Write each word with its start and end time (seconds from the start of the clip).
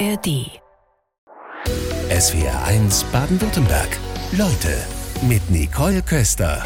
ARD. 0.00 0.50
SWR 2.10 2.64
1 2.64 3.04
Baden-Württemberg. 3.12 3.88
Leute 4.32 4.76
mit 5.28 5.48
Nicole 5.50 6.02
Köster. 6.02 6.64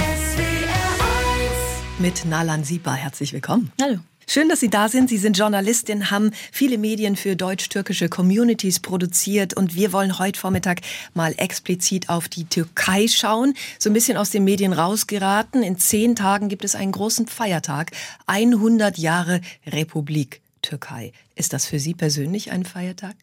Mit 1.99 2.25
Nalan 2.25 2.65
Sipa, 2.65 2.95
herzlich 2.95 3.35
willkommen. 3.35 3.71
Hallo. 3.83 3.99
Schön, 4.27 4.49
dass 4.49 4.61
Sie 4.61 4.71
da 4.71 4.89
sind. 4.89 5.11
Sie 5.11 5.19
sind 5.19 5.37
Journalistin, 5.37 6.11
haben 6.11 6.31
viele 6.53 6.79
Medien 6.79 7.17
für 7.17 7.37
deutsch-türkische 7.37 8.09
Communities 8.09 8.81
produziert 8.81 9.55
und 9.55 9.75
wir 9.75 9.93
wollen 9.93 10.19
heute 10.19 10.39
Vormittag 10.41 10.81
mal 11.13 11.35
explizit 11.37 12.09
auf 12.09 12.29
die 12.29 12.45
Türkei 12.45 13.09
schauen. 13.09 13.55
So 13.79 13.91
ein 13.91 13.95
bisschen 13.95 14.17
aus 14.17 14.31
den 14.31 14.45
Medien 14.45 14.73
rausgeraten. 14.73 15.63
In 15.63 15.79
zehn 15.79 16.17
Tagen 16.17 16.49
gibt 16.49 16.65
es 16.65 16.75
einen 16.75 16.93
großen 16.93 17.27
Feiertag. 17.27 17.91
100 18.27 18.97
Jahre 18.97 19.41
Republik 19.67 20.41
Türkei. 20.63 21.13
Ist 21.35 21.53
das 21.53 21.67
für 21.67 21.79
Sie 21.79 21.95
persönlich 21.95 22.51
ein 22.51 22.65
Feiertag? 22.65 23.17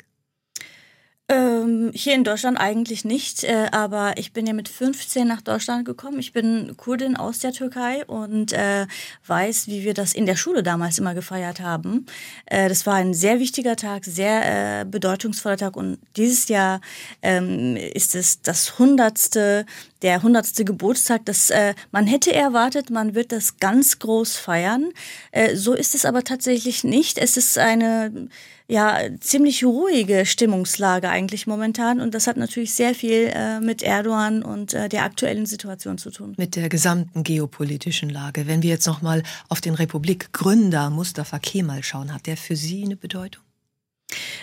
Ähm, 1.27 1.89
hier 1.95 2.13
in 2.13 2.23
Deutschland 2.23 2.59
eigentlich 2.59 3.03
nicht, 3.03 3.43
äh, 3.43 3.66
aber 3.71 4.16
ich 4.17 4.31
bin 4.31 4.45
ja 4.45 4.53
mit 4.53 4.70
15 4.70 5.27
nach 5.27 5.41
Deutschland 5.41 5.83
gekommen. 5.83 6.20
Ich 6.20 6.33
bin 6.33 6.77
Kurdin 6.77 7.17
aus 7.17 7.39
der 7.39 7.52
Türkei 7.52 8.05
und 8.05 8.53
äh, 8.53 8.85
weiß, 9.25 9.66
wie 9.66 9.83
wir 9.83 9.95
das 9.95 10.13
in 10.13 10.27
der 10.27 10.35
Schule 10.35 10.61
damals 10.61 10.99
immer 10.99 11.16
gefeiert 11.16 11.61
haben. 11.61 12.05
Äh, 12.45 12.69
das 12.69 12.85
war 12.85 12.93
ein 12.93 13.16
sehr 13.16 13.39
wichtiger 13.39 13.75
Tag, 13.75 14.05
sehr 14.05 14.81
äh, 14.81 14.85
bedeutungsvoller 14.85 15.57
Tag 15.57 15.75
und 15.77 15.97
dieses 16.16 16.47
Jahr 16.47 16.80
ähm, 17.23 17.75
ist 17.75 18.13
es 18.13 18.44
das 18.44 18.77
hundertste 18.77 19.66
der 20.05 20.21
hundertste 20.21 20.66
Geburtstag, 20.66 21.25
das 21.25 21.49
äh, 21.49 21.73
man 21.91 22.05
hätte 22.05 22.31
erwartet, 22.31 22.91
man 22.91 23.16
wird 23.16 23.31
das 23.31 23.57
ganz 23.57 23.97
groß 23.97 24.35
feiern. 24.35 24.91
Äh, 25.31 25.55
so 25.55 25.73
ist 25.73 25.95
es 25.95 26.05
aber 26.05 26.23
tatsächlich 26.23 26.83
nicht. 26.83 27.17
Es 27.17 27.38
ist 27.38 27.57
eine 27.57 28.30
ja 28.67 28.99
ziemlich 29.19 29.63
ruhige 29.63 30.25
Stimmungslage 30.25 31.09
eigentlich 31.09 31.47
momentan 31.47 32.02
und 32.02 32.13
das 32.13 32.27
hat 32.27 32.38
natürlich 32.38 32.73
sehr 32.73 32.95
viel 32.95 33.31
äh, 33.33 33.59
mit 33.59 33.83
Erdogan 33.83 34.44
und 34.44 34.73
äh, 34.73 34.89
der 34.89 35.03
aktuellen 35.03 35.45
Situation 35.45 35.97
zu 35.97 36.11
tun. 36.11 36.33
Mit 36.38 36.55
der 36.55 36.69
gesamten 36.69 37.23
geopolitischen 37.23 38.09
Lage. 38.09 38.47
Wenn 38.47 38.63
wir 38.63 38.69
jetzt 38.69 38.88
noch 38.88 39.02
mal 39.02 39.23
auf 39.49 39.61
den 39.61 39.75
Republikgründer 39.75 40.89
Mustafa 40.89 41.39
Kemal 41.39 41.83
schauen, 41.83 42.13
hat 42.13 42.27
der 42.27 42.38
für 42.38 42.55
Sie 42.55 42.83
eine 42.83 42.95
Bedeutung? 42.95 43.44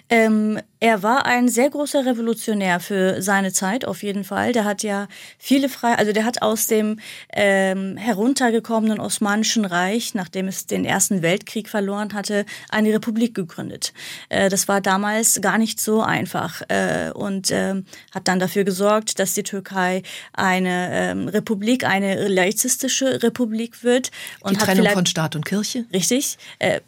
Ähm, 0.09 0.61
er 0.81 1.05
war 1.05 1.27
ein 1.27 1.49
sehr 1.49 1.71
großer 1.71 2.05
Revolutionär 2.05 2.81
für 2.81 3.23
seine 3.23 3.53
Zeit, 3.53 3.85
auf 3.85 4.03
jeden 4.03 4.25
Fall. 4.25 4.53
Der 4.53 4.65
hat 4.65 4.83
ja 4.83 5.07
viele 5.39 5.69
frei, 5.69 5.95
also 5.95 6.13
der 6.13 6.25
hat 6.25 6.43
aus 6.43 6.67
dem 6.67 6.99
ähm, 7.33 7.97
heruntergekommenen 7.97 8.99
Osmanischen 8.99 9.65
Reich, 9.65 10.15
nachdem 10.15 10.49
es 10.49 10.67
den 10.67 10.85
Ersten 10.85 11.23
Weltkrieg 11.23 11.69
verloren 11.69 12.15
hatte, 12.15 12.45
eine 12.69 12.93
Republik 12.93 13.35
gegründet. 13.35 13.93
Äh, 14.29 14.49
das 14.49 14.67
war 14.67 14.81
damals 14.81 15.41
gar 15.41 15.57
nicht 15.57 15.81
so 15.81 16.03
einfach 16.03 16.63
äh, 16.69 17.13
und 17.15 17.53
äh, 17.53 17.83
hat 18.13 18.27
dann 18.27 18.41
dafür 18.41 18.65
gesorgt, 18.65 19.21
dass 19.21 19.35
die 19.35 19.45
Türkei 19.45 20.03
eine 20.33 20.89
ähm, 20.91 21.29
Republik, 21.29 21.85
eine 21.85 22.27
laizistische 22.27 23.23
Republik 23.23 23.85
wird. 23.85 24.11
Und 24.41 24.61
die 24.61 24.65
Trennung 24.65 24.89
von 24.89 25.07
Staat 25.07 25.37
und 25.37 25.45
Kirche? 25.45 25.85
Richtig, 25.93 26.39
äh, 26.59 26.81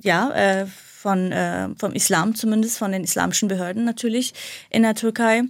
ja 0.00 0.30
äh, 0.30 0.66
von, 1.02 1.32
äh, 1.32 1.68
vom 1.76 1.92
Islam 1.92 2.36
zumindest, 2.36 2.78
von 2.78 2.92
den 2.92 3.02
islamischen 3.02 3.48
Behörden 3.48 3.84
natürlich 3.84 4.34
in 4.70 4.82
der 4.82 4.94
Türkei. 4.94 5.42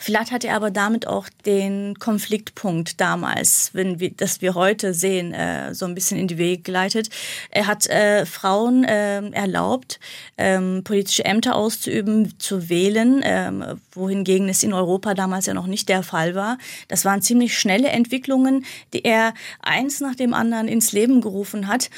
Vielleicht 0.00 0.30
hat 0.30 0.44
er 0.44 0.54
aber 0.54 0.70
damit 0.70 1.06
auch 1.08 1.28
den 1.44 1.96
Konfliktpunkt 1.98 3.00
damals, 3.00 3.70
wenn 3.72 3.98
wir, 3.98 4.10
das 4.10 4.40
wir 4.40 4.54
heute 4.54 4.94
sehen, 4.94 5.32
äh, 5.32 5.74
so 5.74 5.86
ein 5.86 5.94
bisschen 5.94 6.18
in 6.18 6.28
die 6.28 6.38
Wege 6.38 6.62
geleitet. 6.62 7.08
Er 7.50 7.66
hat 7.66 7.88
äh, 7.88 8.24
Frauen 8.24 8.84
äh, 8.84 9.28
erlaubt, 9.30 9.98
ähm, 10.36 10.82
politische 10.84 11.24
Ämter 11.24 11.56
auszuüben, 11.56 12.38
zu 12.38 12.68
wählen, 12.68 13.22
ähm, 13.24 13.64
wohingegen 13.92 14.48
es 14.48 14.62
in 14.62 14.72
Europa 14.72 15.14
damals 15.14 15.46
ja 15.46 15.54
noch 15.54 15.66
nicht 15.66 15.88
der 15.88 16.04
Fall 16.04 16.36
war. 16.36 16.58
Das 16.86 17.04
waren 17.04 17.20
ziemlich 17.20 17.58
schnelle 17.58 17.88
Entwicklungen, 17.88 18.64
die 18.92 19.04
er 19.04 19.34
eins 19.60 20.00
nach 20.00 20.14
dem 20.14 20.32
anderen 20.32 20.68
ins 20.68 20.92
Leben 20.92 21.20
gerufen 21.20 21.66
hat. 21.66 21.90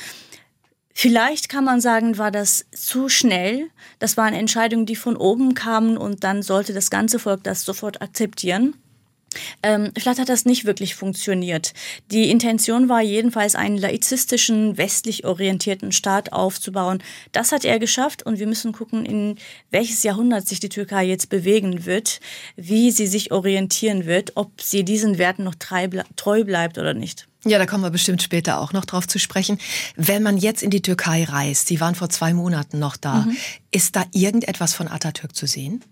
Vielleicht 1.02 1.48
kann 1.48 1.64
man 1.64 1.80
sagen, 1.80 2.18
war 2.18 2.30
das 2.30 2.66
zu 2.72 3.08
schnell. 3.08 3.70
Das 4.00 4.18
waren 4.18 4.34
Entscheidungen, 4.34 4.84
die 4.84 4.96
von 4.96 5.16
oben 5.16 5.54
kamen 5.54 5.96
und 5.96 6.24
dann 6.24 6.42
sollte 6.42 6.74
das 6.74 6.90
ganze 6.90 7.18
Volk 7.18 7.42
das 7.42 7.64
sofort 7.64 8.02
akzeptieren. 8.02 8.74
Ähm, 9.62 9.92
vielleicht 9.96 10.20
hat 10.20 10.28
das 10.28 10.44
nicht 10.44 10.66
wirklich 10.66 10.94
funktioniert. 10.94 11.72
Die 12.10 12.30
Intention 12.30 12.90
war 12.90 13.00
jedenfalls, 13.00 13.54
einen 13.54 13.78
laizistischen, 13.78 14.76
westlich 14.76 15.24
orientierten 15.24 15.92
Staat 15.92 16.34
aufzubauen. 16.34 17.02
Das 17.32 17.50
hat 17.50 17.64
er 17.64 17.78
geschafft 17.78 18.26
und 18.26 18.38
wir 18.38 18.46
müssen 18.46 18.72
gucken, 18.72 19.06
in 19.06 19.36
welches 19.70 20.02
Jahrhundert 20.02 20.46
sich 20.46 20.60
die 20.60 20.68
Türkei 20.68 21.04
jetzt 21.06 21.30
bewegen 21.30 21.86
wird, 21.86 22.20
wie 22.56 22.90
sie 22.90 23.06
sich 23.06 23.32
orientieren 23.32 24.04
wird, 24.04 24.32
ob 24.34 24.60
sie 24.60 24.84
diesen 24.84 25.16
Werten 25.16 25.44
noch 25.44 25.54
treu 25.54 26.44
bleibt 26.44 26.76
oder 26.76 26.92
nicht. 26.92 27.29
Ja, 27.44 27.58
da 27.58 27.64
kommen 27.64 27.82
wir 27.82 27.90
bestimmt 27.90 28.22
später 28.22 28.60
auch 28.60 28.72
noch 28.72 28.84
drauf 28.84 29.08
zu 29.08 29.18
sprechen. 29.18 29.58
Wenn 29.96 30.22
man 30.22 30.36
jetzt 30.36 30.62
in 30.62 30.70
die 30.70 30.82
Türkei 30.82 31.24
reist, 31.24 31.68
Sie 31.68 31.80
waren 31.80 31.94
vor 31.94 32.10
zwei 32.10 32.34
Monaten 32.34 32.78
noch 32.78 32.96
da, 32.96 33.22
mhm. 33.22 33.36
ist 33.70 33.96
da 33.96 34.04
irgendetwas 34.12 34.74
von 34.74 34.88
Atatürk 34.88 35.34
zu 35.34 35.46
sehen? 35.46 35.82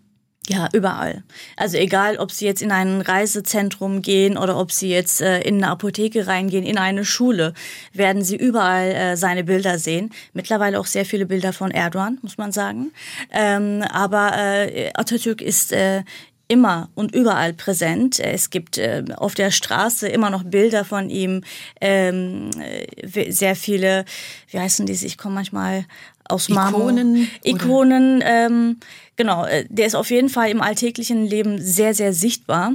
Ja, 0.49 0.69
überall. 0.73 1.25
Also 1.57 1.77
egal, 1.77 2.17
ob 2.17 2.33
Sie 2.33 2.47
jetzt 2.47 2.63
in 2.63 2.73
ein 2.73 3.03
Reisezentrum 3.03 4.01
gehen 4.01 4.39
oder 4.39 4.57
ob 4.57 4.73
Sie 4.73 4.89
jetzt 4.89 5.21
äh, 5.21 5.43
in 5.43 5.57
eine 5.57 5.69
Apotheke 5.71 6.27
reingehen, 6.27 6.65
in 6.65 6.79
eine 6.79 7.05
Schule, 7.05 7.53
werden 7.93 8.25
Sie 8.25 8.37
überall 8.37 8.89
äh, 8.93 9.17
seine 9.19 9.45
Bilder 9.45 9.79
sehen. 9.79 10.11
Mittlerweile 10.33 10.81
auch 10.81 10.87
sehr 10.87 11.05
viele 11.05 11.27
Bilder 11.27 11.53
von 11.53 11.71
Erdogan, 11.71 12.19
muss 12.23 12.39
man 12.39 12.51
sagen. 12.51 12.93
Ähm, 13.31 13.85
aber 13.91 14.39
äh, 14.39 14.91
Atatürk 14.95 15.43
ist 15.43 15.73
äh, 15.73 16.03
immer 16.49 16.89
und 16.95 17.15
überall 17.15 17.53
präsent. 17.53 18.19
Es 18.19 18.51
gibt 18.51 18.79
äh, 18.79 19.05
auf 19.17 19.35
der 19.35 19.51
Straße 19.51 20.09
immer 20.09 20.31
noch 20.31 20.45
Bilder 20.45 20.85
von 20.85 21.11
ihm, 21.11 21.45
ähm, 21.81 22.51
äh, 22.59 23.31
sehr 23.31 23.55
viele, 23.55 24.05
wie 24.51 24.59
heißen 24.59 24.87
die? 24.87 24.93
Ich 24.93 25.19
komme 25.19 25.37
manchmal 25.37 25.85
aus 26.25 26.49
Marmor. 26.49 26.91
Ikonen. 26.91 27.31
Ikonen, 27.45 28.25
ähm, 28.25 28.77
genau. 29.17 29.45
Äh, 29.45 29.67
der 29.69 29.87
ist 29.87 29.95
auf 29.95 30.11
jeden 30.11 30.31
Fall 30.31 30.51
im 30.51 30.63
alltäglichen 30.63 31.27
Leben 31.27 31.61
sehr, 31.61 31.95
sehr 31.95 32.13
sichtbar 32.13 32.73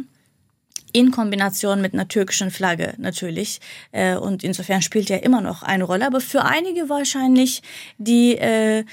in 0.93 1.09
Kombination 1.09 1.81
mit 1.81 1.93
einer 1.93 2.07
türkischen 2.07 2.51
Flagge 2.51 2.93
natürlich. 2.97 3.59
Äh, 3.91 4.15
und 4.15 4.43
insofern 4.43 4.83
spielt 4.83 5.09
er 5.09 5.23
immer 5.23 5.41
noch 5.41 5.63
eine 5.63 5.83
Rolle. 5.83 6.05
Aber 6.05 6.21
für 6.21 6.45
einige 6.45 6.87
wahrscheinlich, 6.89 7.63
die 7.97 8.37
äh, 8.37 8.79
äh, 8.79 8.85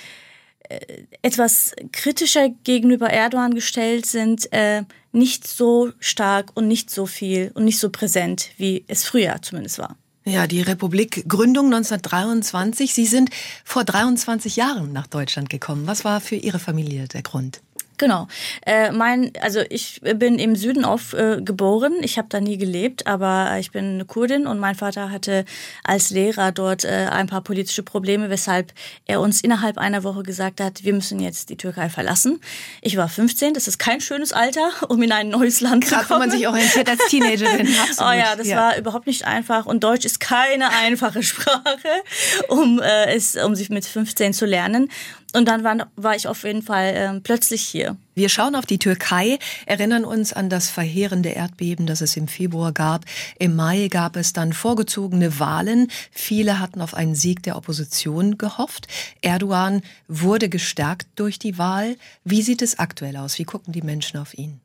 etwas 1.22 1.74
kritischer 1.92 2.48
gegenüber 2.64 3.10
Erdogan 3.10 3.54
gestellt 3.54 4.06
sind, 4.06 4.52
äh, 4.52 4.84
nicht 5.12 5.46
so 5.46 5.92
stark 5.98 6.52
und 6.54 6.68
nicht 6.68 6.90
so 6.90 7.06
viel 7.06 7.50
und 7.54 7.64
nicht 7.64 7.78
so 7.78 7.90
präsent, 7.90 8.50
wie 8.56 8.84
es 8.86 9.04
früher 9.04 9.40
zumindest 9.42 9.78
war. 9.78 9.96
Ja, 10.24 10.46
die 10.46 10.60
Republik 10.60 11.24
Gründung 11.26 11.66
1923. 11.66 12.94
Sie 12.94 13.06
sind 13.06 13.30
vor 13.64 13.84
23 13.84 14.56
Jahren 14.56 14.92
nach 14.92 15.06
Deutschland 15.06 15.48
gekommen. 15.48 15.86
Was 15.86 16.04
war 16.04 16.20
für 16.20 16.36
Ihre 16.36 16.58
Familie 16.58 17.08
der 17.08 17.22
Grund? 17.22 17.62
Genau. 18.00 18.28
Äh, 18.64 18.92
mein, 18.92 19.30
also 19.42 19.60
ich 19.68 20.00
bin 20.00 20.38
im 20.38 20.56
Süden 20.56 20.86
aufgeboren. 20.86 22.00
Äh, 22.00 22.04
ich 22.06 22.16
habe 22.16 22.28
da 22.30 22.40
nie 22.40 22.56
gelebt, 22.56 23.06
aber 23.06 23.58
ich 23.60 23.72
bin 23.72 23.84
eine 23.84 24.06
Kurdin 24.06 24.46
und 24.46 24.58
mein 24.58 24.74
Vater 24.74 25.10
hatte 25.10 25.44
als 25.84 26.08
Lehrer 26.08 26.50
dort 26.50 26.84
äh, 26.84 27.08
ein 27.10 27.26
paar 27.26 27.42
politische 27.42 27.82
Probleme, 27.82 28.30
weshalb 28.30 28.72
er 29.04 29.20
uns 29.20 29.42
innerhalb 29.42 29.76
einer 29.76 30.02
Woche 30.02 30.22
gesagt 30.22 30.62
hat, 30.62 30.82
wir 30.82 30.94
müssen 30.94 31.20
jetzt 31.20 31.50
die 31.50 31.58
Türkei 31.58 31.90
verlassen. 31.90 32.40
Ich 32.80 32.96
war 32.96 33.06
15, 33.06 33.52
das 33.52 33.68
ist 33.68 33.78
kein 33.78 34.00
schönes 34.00 34.32
Alter, 34.32 34.70
um 34.88 35.02
in 35.02 35.12
ein 35.12 35.28
neues 35.28 35.60
Land 35.60 35.84
Gerade, 35.84 36.04
zu 36.04 36.08
kommen. 36.08 36.20
wo 36.22 36.26
man 36.26 36.30
sich 36.30 36.48
orientiert 36.48 36.88
als 36.88 37.06
Teenagerin. 37.10 37.68
Absolut. 37.82 38.12
Oh 38.12 38.16
ja, 38.16 38.34
das 38.34 38.46
ja. 38.46 38.56
war 38.56 38.78
überhaupt 38.78 39.08
nicht 39.08 39.26
einfach 39.26 39.66
und 39.66 39.84
Deutsch 39.84 40.06
ist 40.06 40.20
keine 40.20 40.70
einfache 40.70 41.22
Sprache, 41.22 42.02
um 42.48 42.80
äh, 42.80 43.14
es, 43.14 43.36
um 43.36 43.54
sich 43.54 43.68
mit 43.68 43.84
15 43.84 44.32
zu 44.32 44.46
lernen. 44.46 44.88
Und 45.32 45.46
dann 45.46 45.62
war, 45.62 45.90
war 45.96 46.16
ich 46.16 46.26
auf 46.26 46.42
jeden 46.42 46.62
Fall 46.62 46.94
äh, 46.94 47.20
plötzlich 47.20 47.62
hier. 47.62 47.96
Wir 48.14 48.28
schauen 48.28 48.56
auf 48.56 48.66
die 48.66 48.78
Türkei, 48.78 49.38
erinnern 49.64 50.04
uns 50.04 50.32
an 50.32 50.50
das 50.50 50.68
verheerende 50.68 51.30
Erdbeben, 51.30 51.86
das 51.86 52.00
es 52.00 52.16
im 52.16 52.26
Februar 52.26 52.72
gab. 52.72 53.04
Im 53.38 53.54
Mai 53.54 53.88
gab 53.88 54.16
es 54.16 54.32
dann 54.32 54.52
vorgezogene 54.52 55.38
Wahlen. 55.38 55.88
Viele 56.10 56.58
hatten 56.58 56.80
auf 56.80 56.94
einen 56.94 57.14
Sieg 57.14 57.42
der 57.44 57.56
Opposition 57.56 58.38
gehofft. 58.38 58.88
Erdogan 59.22 59.82
wurde 60.08 60.48
gestärkt 60.48 61.06
durch 61.14 61.38
die 61.38 61.58
Wahl. 61.58 61.96
Wie 62.24 62.42
sieht 62.42 62.62
es 62.62 62.78
aktuell 62.78 63.16
aus? 63.16 63.38
Wie 63.38 63.44
gucken 63.44 63.72
die 63.72 63.82
Menschen 63.82 64.18
auf 64.18 64.36
ihn? 64.36 64.60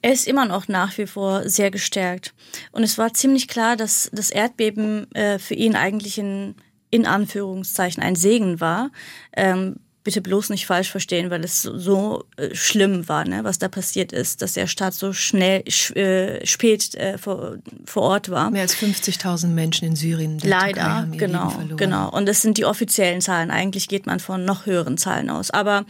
Er 0.00 0.12
ist 0.12 0.28
immer 0.28 0.44
noch 0.44 0.68
nach 0.68 0.96
wie 0.98 1.06
vor 1.06 1.48
sehr 1.48 1.70
gestärkt. 1.70 2.32
Und 2.70 2.82
es 2.82 2.98
war 2.98 3.14
ziemlich 3.14 3.48
klar, 3.48 3.76
dass 3.76 4.10
das 4.12 4.30
Erdbeben 4.30 5.10
äh, 5.12 5.38
für 5.38 5.54
ihn 5.54 5.74
eigentlich 5.74 6.18
ein 6.18 6.54
in 6.90 7.06
Anführungszeichen 7.06 8.02
ein 8.02 8.16
Segen 8.16 8.60
war. 8.60 8.90
Ähm, 9.36 9.76
bitte 10.08 10.22
bloß 10.22 10.48
nicht 10.48 10.64
falsch 10.64 10.90
verstehen, 10.90 11.30
weil 11.30 11.44
es 11.44 11.60
so, 11.60 11.76
so 11.76 12.24
äh, 12.38 12.54
schlimm 12.54 13.08
war, 13.08 13.26
ne, 13.26 13.44
was 13.44 13.58
da 13.58 13.68
passiert 13.68 14.10
ist, 14.10 14.40
dass 14.40 14.54
der 14.54 14.66
Staat 14.66 14.94
so 14.94 15.12
schnell 15.12 15.62
äh, 15.94 16.46
spät 16.46 16.94
äh, 16.94 17.18
vor, 17.18 17.56
vor 17.84 18.02
Ort 18.04 18.30
war. 18.30 18.50
Mehr 18.50 18.62
als 18.62 18.74
50.000 18.74 19.48
Menschen 19.48 19.86
in 19.86 19.96
Syrien. 19.96 20.38
Leider, 20.42 21.06
genau, 21.12 21.52
genau. 21.76 22.08
Und 22.10 22.26
das 22.26 22.40
sind 22.40 22.56
die 22.56 22.64
offiziellen 22.64 23.20
Zahlen. 23.20 23.50
Eigentlich 23.50 23.86
geht 23.88 24.06
man 24.06 24.18
von 24.18 24.46
noch 24.46 24.64
höheren 24.64 24.96
Zahlen 24.96 25.28
aus. 25.28 25.50
Aber 25.50 25.84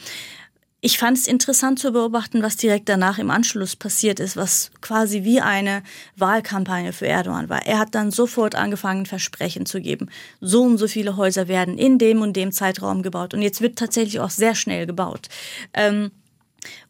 ich 0.81 0.99
fand 0.99 1.19
es 1.19 1.27
interessant 1.27 1.81
zu 1.81 1.91
beobachten, 1.91 2.43
was 2.43 2.57
direkt 2.57 2.89
danach 2.89 3.19
im 3.19 3.31
Anschluss 3.31 3.75
passiert 3.75 4.21
ist, 4.21 4.37
was 4.37 4.71
quasi 4.81 5.25
wie 5.25 5.41
eine 5.41 5.83
Wahlkampagne 6.17 6.93
für 6.93 7.09
Erdogan 7.09 7.49
war. 7.49 7.67
Er 7.67 7.81
hat 7.81 7.97
dann 7.97 8.13
sofort 8.13 8.55
angefangen, 8.55 9.05
Versprechen 9.05 9.67
zu 9.67 9.81
geben. 9.81 10.09
So 10.41 10.63
und 10.63 10.79
so 10.79 10.87
viele 10.87 11.17
Häuser 11.17 11.49
werden 11.49 11.79
in 11.79 11.99
dem 11.99 12.23
und 12.23 12.37
dem 12.37 12.53
Zeitraum 12.53 13.03
gebaut. 13.03 13.35
Und 13.35 13.43
jetzt 13.43 13.61
wird 13.61 13.77
tatsächlich 13.77 14.21
auch 14.21 14.31
sehr 14.31 14.55
schnell 14.55 14.87
gebaut. 14.87 15.29
Ähm, 15.75 16.13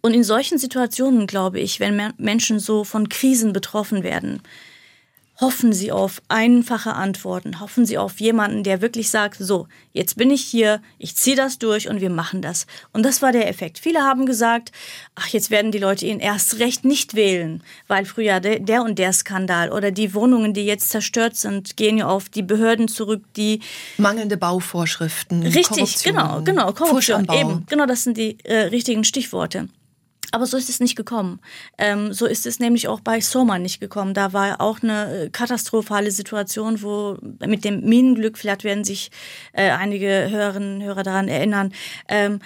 und 0.02 0.12
in 0.12 0.24
solchen 0.24 0.58
Situationen, 0.58 1.26
glaube 1.26 1.60
ich, 1.60 1.80
wenn 1.80 2.12
Menschen 2.18 2.58
so 2.58 2.84
von 2.84 3.08
Krisen 3.08 3.54
betroffen 3.54 4.02
werden, 4.02 4.42
hoffen 5.40 5.72
Sie 5.72 5.92
auf 5.92 6.20
einfache 6.28 6.94
Antworten, 6.94 7.60
hoffen 7.60 7.86
Sie 7.86 7.96
auf 7.96 8.20
jemanden, 8.20 8.64
der 8.64 8.82
wirklich 8.82 9.10
sagt, 9.10 9.36
so, 9.38 9.68
jetzt 9.92 10.16
bin 10.16 10.30
ich 10.30 10.42
hier, 10.42 10.82
ich 10.98 11.14
ziehe 11.14 11.36
das 11.36 11.58
durch 11.58 11.88
und 11.88 12.00
wir 12.00 12.10
machen 12.10 12.42
das. 12.42 12.66
Und 12.92 13.04
das 13.04 13.22
war 13.22 13.30
der 13.30 13.48
Effekt. 13.48 13.78
Viele 13.78 14.00
haben 14.00 14.26
gesagt, 14.26 14.72
ach, 15.14 15.28
jetzt 15.28 15.50
werden 15.50 15.70
die 15.70 15.78
Leute 15.78 16.06
ihn 16.06 16.18
erst 16.18 16.58
recht 16.58 16.84
nicht 16.84 17.14
wählen, 17.14 17.62
weil 17.86 18.04
früher 18.04 18.40
der, 18.40 18.58
der 18.58 18.82
und 18.82 18.98
der 18.98 19.12
Skandal 19.12 19.70
oder 19.70 19.92
die 19.92 20.12
Wohnungen, 20.12 20.54
die 20.54 20.64
jetzt 20.64 20.90
zerstört 20.90 21.36
sind, 21.36 21.76
gehen 21.76 21.98
ja 21.98 22.08
auf 22.08 22.28
die 22.28 22.42
Behörden 22.42 22.88
zurück, 22.88 23.22
die 23.36 23.60
mangelnde 23.96 24.36
Bauvorschriften, 24.36 25.42
richtig, 25.44 25.68
Korruption, 25.68 26.14
genau, 26.14 26.42
genau, 26.42 26.72
Korruption, 26.72 27.26
eben, 27.32 27.64
genau, 27.68 27.86
das 27.86 28.02
sind 28.02 28.16
die 28.16 28.38
äh, 28.44 28.62
richtigen 28.62 29.04
Stichworte. 29.04 29.68
Aber 30.32 30.46
so 30.46 30.56
ist 30.56 30.68
es 30.68 30.80
nicht 30.80 30.96
gekommen. 30.96 31.40
Ähm, 31.78 32.12
so 32.12 32.26
ist 32.26 32.46
es 32.46 32.58
nämlich 32.60 32.88
auch 32.88 33.00
bei 33.00 33.20
Soma 33.20 33.58
nicht 33.58 33.80
gekommen. 33.80 34.14
Da 34.14 34.32
war 34.32 34.60
auch 34.60 34.82
eine 34.82 35.24
äh, 35.24 35.30
katastrophale 35.30 36.10
Situation, 36.10 36.82
wo 36.82 37.16
mit 37.46 37.64
dem 37.64 37.80
Minenglück, 37.80 38.38
vielleicht 38.38 38.64
werden 38.64 38.84
sich 38.84 39.10
äh, 39.52 39.70
einige 39.70 40.28
Hörerinnen 40.30 40.76
und 40.76 40.82
Hörer 40.82 41.02
daran 41.02 41.28
erinnern, 41.28 41.72
ähm, 42.08 42.40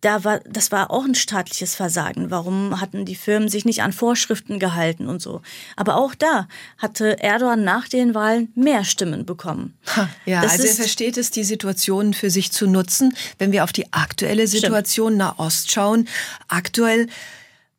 da 0.00 0.22
war, 0.24 0.40
das 0.40 0.70
war 0.70 0.90
auch 0.90 1.04
ein 1.04 1.14
staatliches 1.14 1.74
Versagen. 1.74 2.30
Warum 2.30 2.80
hatten 2.80 3.04
die 3.04 3.16
Firmen 3.16 3.48
sich 3.48 3.64
nicht 3.64 3.82
an 3.82 3.92
Vorschriften 3.92 4.58
gehalten 4.58 5.08
und 5.08 5.20
so? 5.20 5.42
Aber 5.76 5.96
auch 5.96 6.14
da 6.14 6.46
hatte 6.78 7.20
Erdogan 7.20 7.64
nach 7.64 7.88
den 7.88 8.14
Wahlen 8.14 8.52
mehr 8.54 8.84
Stimmen 8.84 9.26
bekommen. 9.26 9.76
Ha, 9.96 10.08
ja, 10.24 10.42
das 10.42 10.52
also 10.52 10.64
er 10.64 10.74
versteht 10.74 11.16
es, 11.16 11.30
die 11.30 11.44
Situation 11.44 12.14
für 12.14 12.30
sich 12.30 12.52
zu 12.52 12.68
nutzen. 12.68 13.14
Wenn 13.38 13.50
wir 13.50 13.64
auf 13.64 13.72
die 13.72 13.92
aktuelle 13.92 14.46
Situation 14.46 15.14
Stimmt. 15.14 15.18
Nahost 15.18 15.72
schauen, 15.72 16.08
aktuell 16.46 17.08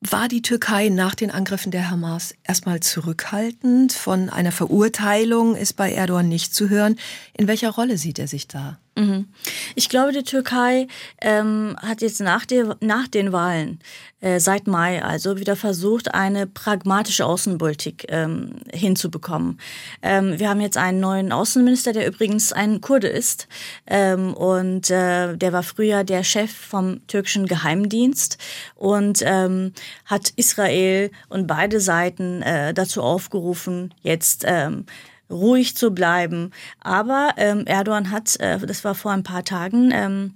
war 0.01 0.29
die 0.29 0.41
Türkei 0.41 0.89
nach 0.89 1.13
den 1.15 1.29
Angriffen 1.29 1.71
der 1.71 1.89
Hamas 1.89 2.33
erstmal 2.43 2.79
zurückhaltend? 2.79 3.91
Von 3.91 4.29
einer 4.29 4.53
Verurteilung 4.53 5.55
ist 5.55 5.73
bei 5.73 5.91
Erdogan 5.91 6.29
nicht 6.29 6.55
zu 6.55 6.69
hören. 6.69 6.97
In 7.33 7.47
welcher 7.47 7.69
Rolle 7.69 7.97
sieht 7.97 8.19
er 8.19 8.27
sich 8.27 8.47
da? 8.47 8.77
Mhm. 8.95 9.27
Ich 9.75 9.89
glaube, 9.89 10.11
die 10.11 10.23
Türkei 10.23 10.87
ähm, 11.21 11.75
hat 11.81 12.01
jetzt 12.01 12.19
nach, 12.21 12.45
der, 12.45 12.75
nach 12.81 13.07
den 13.07 13.31
Wahlen 13.31 13.79
äh, 14.21 14.39
seit 14.39 14.67
Mai 14.67 15.01
also 15.03 15.37
wieder 15.37 15.55
versucht, 15.55 16.13
eine 16.13 16.47
pragmatische 16.47 17.25
Außenpolitik 17.25 18.07
ähm, 18.09 18.55
hinzubekommen. 18.73 19.59
Ähm, 20.01 20.39
wir 20.39 20.49
haben 20.49 20.61
jetzt 20.61 20.77
einen 20.77 20.99
neuen 20.99 21.31
Außenminister, 21.31 21.93
der 21.93 22.07
übrigens 22.07 22.51
ein 22.51 22.81
Kurde 22.81 23.07
ist 23.07 23.47
ähm, 23.87 24.33
und 24.33 24.89
äh, 24.89 25.37
der 25.37 25.53
war 25.53 25.63
früher 25.63 26.03
der 26.03 26.23
Chef 26.23 26.51
vom 26.51 27.05
türkischen 27.07 27.45
Geheimdienst 27.45 28.37
und 28.75 29.21
ähm, 29.23 29.73
hat 30.05 30.33
Israel 30.35 31.11
und 31.29 31.47
beide 31.47 31.79
Seiten 31.79 32.41
äh, 32.41 32.73
dazu 32.73 33.01
aufgerufen, 33.01 33.93
jetzt 34.01 34.43
ähm, 34.45 34.85
ruhig 35.29 35.75
zu 35.75 35.91
bleiben. 35.91 36.51
Aber 36.79 37.33
ähm, 37.37 37.65
Erdogan 37.65 38.11
hat, 38.11 38.39
äh, 38.39 38.59
das 38.59 38.83
war 38.83 38.95
vor 38.95 39.11
ein 39.11 39.23
paar 39.23 39.43
Tagen, 39.43 39.91
ähm, 39.93 40.33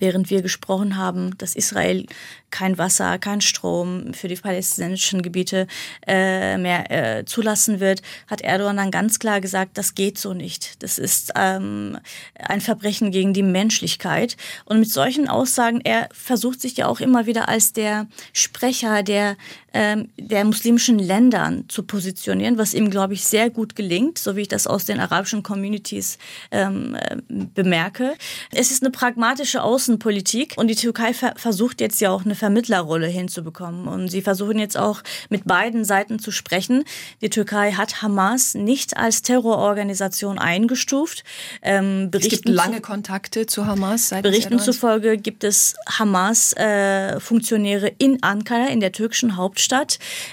während 0.00 0.30
wir 0.30 0.42
gesprochen 0.42 0.96
haben, 0.96 1.36
dass 1.38 1.54
Israel 1.54 2.06
kein 2.50 2.78
Wasser, 2.78 3.18
kein 3.18 3.40
Strom 3.40 4.12
für 4.12 4.26
die 4.26 4.36
palästinensischen 4.36 5.22
Gebiete 5.22 5.66
äh, 6.06 6.56
mehr 6.56 6.90
äh, 6.90 7.24
zulassen 7.24 7.80
wird, 7.80 8.02
hat 8.26 8.40
Erdogan 8.40 8.76
dann 8.76 8.90
ganz 8.90 9.18
klar 9.18 9.40
gesagt, 9.40 9.78
das 9.78 9.94
geht 9.94 10.18
so 10.18 10.34
nicht. 10.34 10.82
Das 10.82 10.98
ist 10.98 11.32
ähm, 11.36 11.98
ein 12.34 12.60
Verbrechen 12.60 13.12
gegen 13.12 13.32
die 13.34 13.42
Menschlichkeit. 13.42 14.36
Und 14.64 14.80
mit 14.80 14.90
solchen 14.90 15.28
Aussagen, 15.28 15.80
er 15.82 16.08
versucht 16.12 16.60
sich 16.60 16.76
ja 16.76 16.86
auch 16.86 17.00
immer 17.00 17.26
wieder 17.26 17.48
als 17.48 17.72
der 17.72 18.08
Sprecher 18.32 19.02
der, 19.02 19.36
ähm, 19.72 20.08
der 20.18 20.44
muslimischen 20.44 20.98
Ländern 20.98 21.64
zu 21.68 21.84
positionieren, 21.84 22.58
was 22.58 22.74
ihm, 22.74 22.90
glaube 22.90 23.14
ich, 23.14 23.24
sehr 23.24 23.48
gut 23.50 23.76
gelingt, 23.76 24.18
so 24.18 24.36
wie 24.36 24.42
ich 24.42 24.48
das 24.48 24.66
aus 24.66 24.84
den 24.84 25.00
arabischen 25.00 25.42
Communities 25.42 26.18
ähm, 26.50 26.96
äh, 26.96 27.16
bemerke. 27.28 28.14
Es 28.52 28.70
ist 28.70 28.82
eine 28.82 28.90
pragmatische 28.90 29.62
Außenpolitik 29.62 30.54
und 30.56 30.68
die 30.68 30.74
Türkei 30.74 31.14
ver 31.14 31.34
versucht 31.36 31.80
jetzt 31.80 32.00
ja 32.00 32.10
auch 32.10 32.24
eine 32.24 32.34
Vermittlerrolle 32.34 33.06
hinzubekommen. 33.06 33.86
Und 33.86 34.08
sie 34.08 34.22
versuchen 34.22 34.58
jetzt 34.58 34.76
auch 34.76 35.02
mit 35.28 35.44
beiden 35.44 35.84
Seiten 35.84 36.18
zu 36.18 36.32
sprechen. 36.32 36.84
Die 37.20 37.30
Türkei 37.30 37.72
hat 37.72 38.02
Hamas 38.02 38.54
nicht 38.54 38.96
als 38.96 39.22
Terrororganisation 39.22 40.38
eingestuft. 40.38 41.24
Ähm, 41.62 42.10
Berichten 42.10 42.34
es 42.34 42.42
gibt 42.42 42.48
lange 42.48 42.80
Kontakte 42.80 43.46
zu 43.46 43.66
Hamas. 43.66 44.10
Berichten 44.22 44.58
zufolge 44.58 45.16
gibt 45.16 45.44
es 45.44 45.76
Hamas-Funktionäre 45.88 47.90
äh, 47.90 47.94
in 47.98 48.20
Ankara, 48.22 48.66
in 48.66 48.80
der 48.80 48.92
türkischen 48.92 49.36
Hauptstadt. 49.36 49.59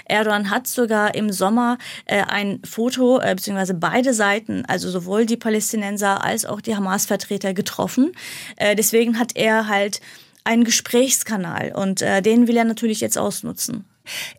Erdogan 0.04 0.50
hat 0.50 0.66
sogar 0.66 1.14
im 1.14 1.30
Sommer 1.32 1.78
äh, 2.06 2.22
ein 2.22 2.60
Foto, 2.64 3.20
äh, 3.20 3.34
beziehungsweise 3.34 3.74
beide 3.74 4.14
Seiten, 4.14 4.64
also 4.66 4.90
sowohl 4.90 5.26
die 5.26 5.36
Palästinenser 5.36 6.24
als 6.24 6.44
auch 6.44 6.60
die 6.60 6.74
Hamas-Vertreter 6.74 7.54
getroffen. 7.54 8.12
Äh, 8.56 8.76
deswegen 8.76 9.18
hat 9.18 9.36
er 9.36 9.68
halt 9.68 10.00
einen 10.44 10.64
Gesprächskanal 10.64 11.72
und 11.74 12.02
äh, 12.02 12.22
den 12.22 12.48
will 12.48 12.56
er 12.56 12.64
natürlich 12.64 13.00
jetzt 13.00 13.18
ausnutzen. 13.18 13.84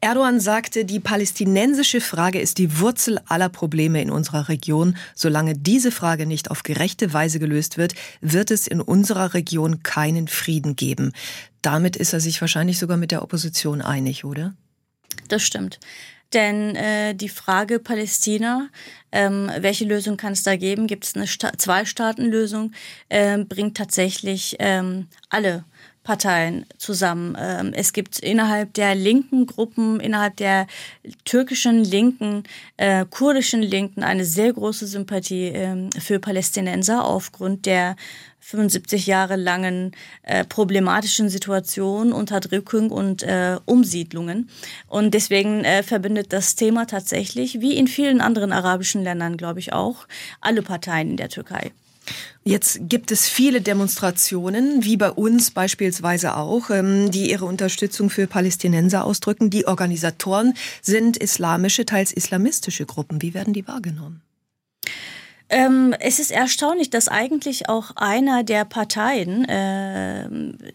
Erdogan 0.01 0.39
sagte, 0.39 0.85
die 0.85 0.99
palästinensische 0.99 2.01
Frage 2.01 2.39
ist 2.39 2.57
die 2.57 2.79
Wurzel 2.79 3.19
aller 3.27 3.49
Probleme 3.49 4.01
in 4.01 4.09
unserer 4.09 4.49
Region. 4.49 4.97
Solange 5.15 5.55
diese 5.55 5.91
Frage 5.91 6.25
nicht 6.25 6.51
auf 6.51 6.63
gerechte 6.63 7.13
Weise 7.13 7.39
gelöst 7.39 7.77
wird, 7.77 7.93
wird 8.21 8.51
es 8.51 8.67
in 8.67 8.81
unserer 8.81 9.33
Region 9.33 9.83
keinen 9.83 10.27
Frieden 10.27 10.75
geben. 10.75 11.13
Damit 11.61 11.95
ist 11.95 12.13
er 12.13 12.19
sich 12.19 12.41
wahrscheinlich 12.41 12.79
sogar 12.79 12.97
mit 12.97 13.11
der 13.11 13.21
Opposition 13.21 13.81
einig, 13.81 14.25
oder? 14.25 14.55
Das 15.29 15.43
stimmt. 15.43 15.79
Denn 16.33 16.75
äh, 16.75 17.15
die 17.15 17.29
Frage 17.29 17.79
Palästina, 17.79 18.69
ähm, 19.11 19.49
welche 19.59 19.85
Lösung 19.85 20.15
kann 20.15 20.33
es 20.33 20.43
da 20.43 20.57
geben? 20.57 20.85
Gibt 20.85 21.05
es 21.05 21.15
eine 21.15 21.25
Zwei-Staaten-Lösung? 21.25 22.73
Äh, 23.07 23.39
bringt 23.45 23.77
tatsächlich 23.77 24.55
ähm, 24.59 25.07
alle 25.29 25.63
Parteien 26.09 26.65
zusammen. 26.79 27.37
Ähm, 27.39 27.71
es 27.71 27.93
gibt 27.93 28.17
innerhalb 28.17 28.73
der 28.73 28.95
linken 28.95 29.45
Gruppen, 29.45 29.99
innerhalb 29.99 30.37
der 30.37 30.65
türkischen 31.23 31.83
Linken, 31.83 32.45
äh, 32.77 33.05
kurdischen 33.07 33.61
Linken 33.61 34.01
eine 34.01 34.25
sehr 34.25 34.51
große 34.51 34.87
Sympathie 34.87 35.49
ähm, 35.49 35.91
für 35.91 36.17
Palästinenser 36.17 37.05
aufgrund 37.05 37.67
der 37.67 37.95
75 38.39 39.05
Jahre 39.05 39.35
langen 39.35 39.91
äh, 40.23 40.45
problematischen 40.45 41.29
Situation, 41.29 42.11
Unterdrückung 42.11 42.89
und 42.89 43.21
äh, 43.21 43.57
Umsiedlungen. 43.65 44.49
Und 44.87 45.13
deswegen 45.13 45.63
äh, 45.63 45.83
verbindet 45.83 46.33
das 46.33 46.55
Thema 46.55 46.87
tatsächlich, 46.87 47.61
wie 47.61 47.77
in 47.77 47.85
vielen 47.85 48.19
anderen 48.19 48.51
arabischen 48.51 49.03
Ländern, 49.03 49.37
glaube 49.37 49.59
ich 49.59 49.73
auch, 49.73 50.07
alle 50.41 50.63
Parteien 50.63 51.11
in 51.11 51.17
der 51.17 51.29
Türkei. 51.29 51.71
Jetzt 52.43 52.79
gibt 52.83 53.11
es 53.11 53.27
viele 53.27 53.61
Demonstrationen, 53.61 54.83
wie 54.83 54.97
bei 54.97 55.11
uns 55.11 55.51
beispielsweise 55.51 56.35
auch, 56.35 56.69
ähm, 56.69 57.11
die 57.11 57.29
ihre 57.29 57.45
Unterstützung 57.45 58.09
für 58.09 58.27
Palästinenser 58.27 59.05
ausdrücken. 59.05 59.49
Die 59.49 59.67
Organisatoren 59.67 60.53
sind 60.81 61.17
islamische, 61.17 61.85
teils 61.85 62.11
islamistische 62.11 62.85
Gruppen. 62.85 63.21
Wie 63.21 63.33
werden 63.33 63.53
die 63.53 63.67
wahrgenommen? 63.67 64.21
Ähm, 65.49 65.95
es 65.99 66.19
ist 66.19 66.29
erstaunlich, 66.29 66.91
dass 66.91 67.07
eigentlich 67.07 67.69
auch 67.69 67.95
einer 67.95 68.43
der 68.43 68.65
Parteien 68.65 69.45
äh, 69.45 70.29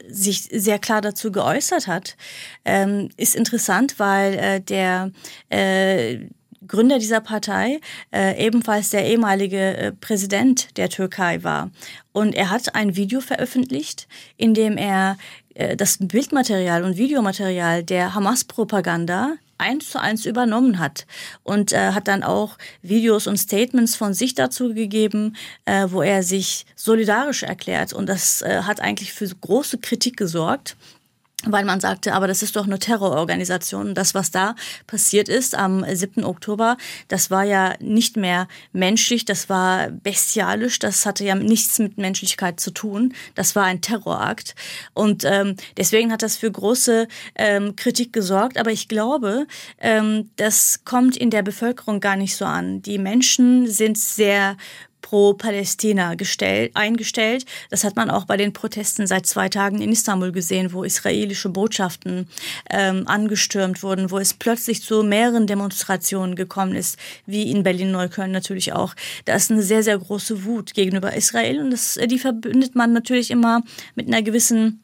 sich 0.08 0.48
sehr 0.50 0.80
klar 0.80 1.00
dazu 1.00 1.30
geäußert 1.30 1.86
hat. 1.86 2.16
Ähm, 2.64 3.08
ist 3.16 3.36
interessant, 3.36 3.98
weil 3.98 4.34
äh, 4.34 4.60
der 4.60 5.12
äh, 5.48 6.26
Gründer 6.66 6.98
dieser 6.98 7.20
Partei 7.20 7.80
äh, 8.12 8.44
ebenfalls 8.44 8.90
der 8.90 9.06
ehemalige 9.06 9.76
äh, 9.76 9.92
Präsident 9.92 10.76
der 10.76 10.88
Türkei 10.88 11.42
war. 11.42 11.70
Und 12.12 12.34
er 12.34 12.50
hat 12.50 12.74
ein 12.74 12.96
Video 12.96 13.20
veröffentlicht, 13.20 14.08
in 14.36 14.54
dem 14.54 14.76
er 14.76 15.16
äh, 15.54 15.76
das 15.76 15.98
Bildmaterial 16.00 16.84
und 16.84 16.96
Videomaterial 16.96 17.82
der 17.82 18.14
Hamas-Propaganda 18.14 19.34
eins 19.58 19.90
zu 19.90 20.00
eins 20.00 20.26
übernommen 20.26 20.78
hat 20.78 21.06
und 21.42 21.72
äh, 21.72 21.92
hat 21.92 22.08
dann 22.08 22.22
auch 22.22 22.58
Videos 22.82 23.26
und 23.26 23.36
Statements 23.36 23.96
von 23.96 24.14
sich 24.14 24.34
dazu 24.34 24.74
gegeben, 24.74 25.36
äh, 25.64 25.86
wo 25.88 26.02
er 26.02 26.22
sich 26.22 26.66
solidarisch 26.76 27.42
erklärt 27.42 27.92
und 27.92 28.08
das 28.08 28.42
äh, 28.42 28.62
hat 28.62 28.80
eigentlich 28.80 29.12
für 29.12 29.28
große 29.28 29.78
Kritik 29.78 30.16
gesorgt. 30.16 30.76
Weil 31.46 31.64
man 31.64 31.80
sagte, 31.80 32.14
aber 32.14 32.26
das 32.26 32.42
ist 32.42 32.56
doch 32.56 32.66
eine 32.66 32.78
Terrororganisation. 32.78 33.94
Das, 33.94 34.14
was 34.14 34.30
da 34.30 34.54
passiert 34.86 35.28
ist 35.28 35.54
am 35.54 35.84
7. 35.88 36.24
Oktober, 36.24 36.76
das 37.08 37.30
war 37.30 37.44
ja 37.44 37.74
nicht 37.80 38.16
mehr 38.16 38.48
menschlich, 38.72 39.24
das 39.24 39.48
war 39.48 39.90
bestialisch, 39.90 40.78
das 40.78 41.06
hatte 41.06 41.24
ja 41.24 41.34
nichts 41.34 41.78
mit 41.78 41.98
Menschlichkeit 41.98 42.60
zu 42.60 42.70
tun. 42.70 43.14
Das 43.34 43.56
war 43.56 43.64
ein 43.64 43.80
Terrorakt. 43.80 44.54
Und 44.92 45.24
ähm, 45.24 45.56
deswegen 45.76 46.12
hat 46.12 46.22
das 46.22 46.36
für 46.36 46.50
große 46.50 47.08
ähm, 47.36 47.76
Kritik 47.76 48.12
gesorgt. 48.12 48.58
Aber 48.58 48.70
ich 48.70 48.88
glaube, 48.88 49.46
ähm, 49.78 50.30
das 50.36 50.84
kommt 50.84 51.16
in 51.16 51.30
der 51.30 51.42
Bevölkerung 51.42 52.00
gar 52.00 52.16
nicht 52.16 52.36
so 52.36 52.44
an. 52.44 52.82
Die 52.82 52.98
Menschen 52.98 53.66
sind 53.66 53.98
sehr 53.98 54.56
pro-Palästina 55.04 56.14
eingestellt. 56.72 57.44
Das 57.68 57.84
hat 57.84 57.94
man 57.94 58.08
auch 58.08 58.24
bei 58.24 58.38
den 58.38 58.54
Protesten 58.54 59.06
seit 59.06 59.26
zwei 59.26 59.50
Tagen 59.50 59.82
in 59.82 59.92
Istanbul 59.92 60.32
gesehen, 60.32 60.72
wo 60.72 60.82
israelische 60.82 61.50
Botschaften 61.50 62.26
ähm, 62.70 63.06
angestürmt 63.06 63.82
wurden, 63.82 64.10
wo 64.10 64.18
es 64.18 64.32
plötzlich 64.32 64.82
zu 64.82 65.02
mehreren 65.02 65.46
Demonstrationen 65.46 66.36
gekommen 66.36 66.74
ist, 66.74 66.98
wie 67.26 67.50
in 67.50 67.62
Berlin-Neukölln 67.62 68.32
natürlich 68.32 68.72
auch. 68.72 68.94
Da 69.26 69.34
ist 69.34 69.50
eine 69.50 69.62
sehr, 69.62 69.82
sehr 69.82 69.98
große 69.98 70.44
Wut 70.46 70.72
gegenüber 70.72 71.12
Israel 71.12 71.60
und 71.60 71.70
das, 71.70 71.98
die 72.06 72.18
verbindet 72.18 72.74
man 72.74 72.94
natürlich 72.94 73.30
immer 73.30 73.60
mit 73.94 74.06
einer 74.06 74.22
gewissen 74.22 74.83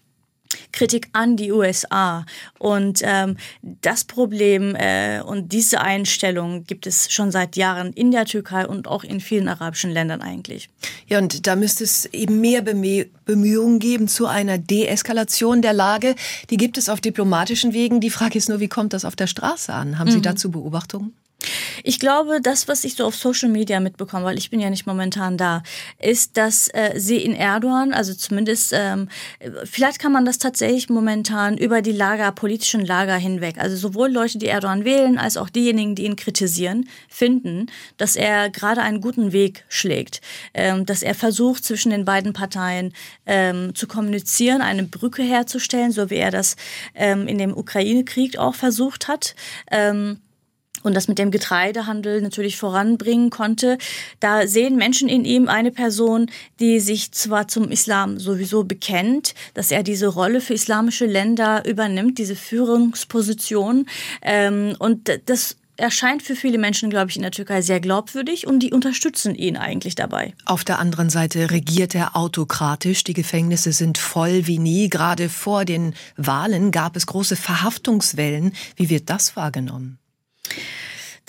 Kritik 0.72 1.08
an 1.12 1.36
die 1.36 1.52
USA. 1.52 2.24
Und 2.58 3.00
ähm, 3.02 3.36
das 3.62 4.04
Problem 4.04 4.74
äh, 4.74 5.20
und 5.20 5.52
diese 5.52 5.80
Einstellung 5.80 6.64
gibt 6.64 6.86
es 6.86 7.12
schon 7.12 7.30
seit 7.30 7.56
Jahren 7.56 7.92
in 7.92 8.10
der 8.10 8.24
Türkei 8.24 8.66
und 8.66 8.88
auch 8.88 9.04
in 9.04 9.20
vielen 9.20 9.48
arabischen 9.48 9.90
Ländern 9.90 10.22
eigentlich. 10.22 10.68
Ja, 11.08 11.18
und 11.18 11.46
da 11.46 11.56
müsste 11.56 11.84
es 11.84 12.06
eben 12.06 12.40
mehr 12.40 12.62
Bemühungen 12.62 13.78
geben 13.78 14.08
zu 14.08 14.26
einer 14.26 14.58
Deeskalation 14.58 15.62
der 15.62 15.72
Lage. 15.72 16.14
Die 16.50 16.56
gibt 16.56 16.78
es 16.78 16.88
auf 16.88 17.00
diplomatischen 17.00 17.72
Wegen. 17.72 18.00
Die 18.00 18.10
Frage 18.10 18.38
ist 18.38 18.48
nur, 18.48 18.60
wie 18.60 18.68
kommt 18.68 18.92
das 18.92 19.04
auf 19.04 19.16
der 19.16 19.26
Straße 19.26 19.72
an? 19.72 19.98
Haben 19.98 20.10
Sie 20.10 20.18
mhm. 20.18 20.22
dazu 20.22 20.50
Beobachtungen? 20.50 21.14
Ich 21.82 21.98
glaube, 21.98 22.40
das, 22.42 22.68
was 22.68 22.84
ich 22.84 22.94
so 22.94 23.06
auf 23.06 23.14
Social 23.14 23.48
Media 23.48 23.80
mitbekomme, 23.80 24.24
weil 24.24 24.38
ich 24.38 24.50
bin 24.50 24.60
ja 24.60 24.70
nicht 24.70 24.86
momentan 24.86 25.36
da, 25.36 25.62
ist, 25.98 26.36
dass 26.36 26.68
äh, 26.68 26.92
sie 26.96 27.16
in 27.16 27.34
Erdogan, 27.34 27.92
also 27.92 28.14
zumindest, 28.14 28.72
ähm, 28.74 29.08
vielleicht 29.64 29.98
kann 29.98 30.12
man 30.12 30.24
das 30.24 30.38
tatsächlich 30.38 30.88
momentan 30.88 31.56
über 31.56 31.82
die 31.82 31.92
Lager, 31.92 32.32
politischen 32.32 32.84
Lager 32.84 33.16
hinweg, 33.16 33.58
also 33.58 33.76
sowohl 33.76 34.10
Leute, 34.10 34.38
die 34.38 34.46
Erdogan 34.46 34.84
wählen, 34.84 35.18
als 35.18 35.36
auch 35.36 35.48
diejenigen, 35.48 35.94
die 35.94 36.04
ihn 36.04 36.16
kritisieren, 36.16 36.88
finden, 37.08 37.66
dass 37.96 38.16
er 38.16 38.50
gerade 38.50 38.82
einen 38.82 39.00
guten 39.00 39.32
Weg 39.32 39.64
schlägt, 39.68 40.20
ähm, 40.54 40.86
dass 40.86 41.02
er 41.02 41.14
versucht, 41.14 41.64
zwischen 41.64 41.90
den 41.90 42.04
beiden 42.04 42.32
Parteien 42.32 42.92
ähm, 43.26 43.74
zu 43.74 43.86
kommunizieren, 43.86 44.60
eine 44.60 44.84
Brücke 44.84 45.22
herzustellen, 45.22 45.92
so 45.92 46.10
wie 46.10 46.16
er 46.16 46.30
das 46.30 46.56
ähm, 46.94 47.26
in 47.26 47.38
dem 47.38 47.56
Ukraine-Krieg 47.56 48.38
auch 48.38 48.54
versucht 48.54 49.08
hat. 49.08 49.34
Ähm, 49.70 50.20
und 50.82 50.94
das 50.94 51.08
mit 51.08 51.18
dem 51.18 51.30
Getreidehandel 51.30 52.22
natürlich 52.22 52.56
voranbringen 52.56 53.30
konnte. 53.30 53.78
Da 54.20 54.46
sehen 54.46 54.76
Menschen 54.76 55.08
in 55.08 55.24
ihm 55.24 55.48
eine 55.48 55.70
Person, 55.70 56.30
die 56.58 56.80
sich 56.80 57.12
zwar 57.12 57.48
zum 57.48 57.70
Islam 57.70 58.18
sowieso 58.18 58.64
bekennt, 58.64 59.34
dass 59.54 59.70
er 59.70 59.82
diese 59.82 60.06
Rolle 60.06 60.40
für 60.40 60.54
islamische 60.54 61.06
Länder 61.06 61.66
übernimmt, 61.66 62.18
diese 62.18 62.36
Führungsposition. 62.36 63.86
Ähm, 64.22 64.74
und 64.78 65.10
das 65.26 65.56
erscheint 65.80 66.22
für 66.22 66.36
viele 66.36 66.58
Menschen, 66.58 66.90
glaube 66.90 67.10
ich, 67.10 67.16
in 67.16 67.22
der 67.22 67.30
Türkei 67.30 67.62
sehr 67.62 67.80
glaubwürdig 67.80 68.46
und 68.46 68.60
die 68.60 68.72
unterstützen 68.72 69.34
ihn 69.34 69.56
eigentlich 69.56 69.94
dabei. 69.94 70.34
Auf 70.44 70.62
der 70.62 70.78
anderen 70.78 71.10
Seite 71.10 71.50
regiert 71.50 71.94
er 71.94 72.16
autokratisch. 72.16 73.02
Die 73.04 73.14
Gefängnisse 73.14 73.72
sind 73.72 73.98
voll 73.98 74.46
wie 74.46 74.58
nie. 74.58 74.88
Gerade 74.88 75.28
vor 75.28 75.64
den 75.64 75.94
Wahlen 76.16 76.70
gab 76.70 76.96
es 76.96 77.06
große 77.06 77.36
Verhaftungswellen. 77.36 78.52
Wie 78.76 78.90
wird 78.90 79.10
das 79.10 79.36
wahrgenommen? 79.36 79.99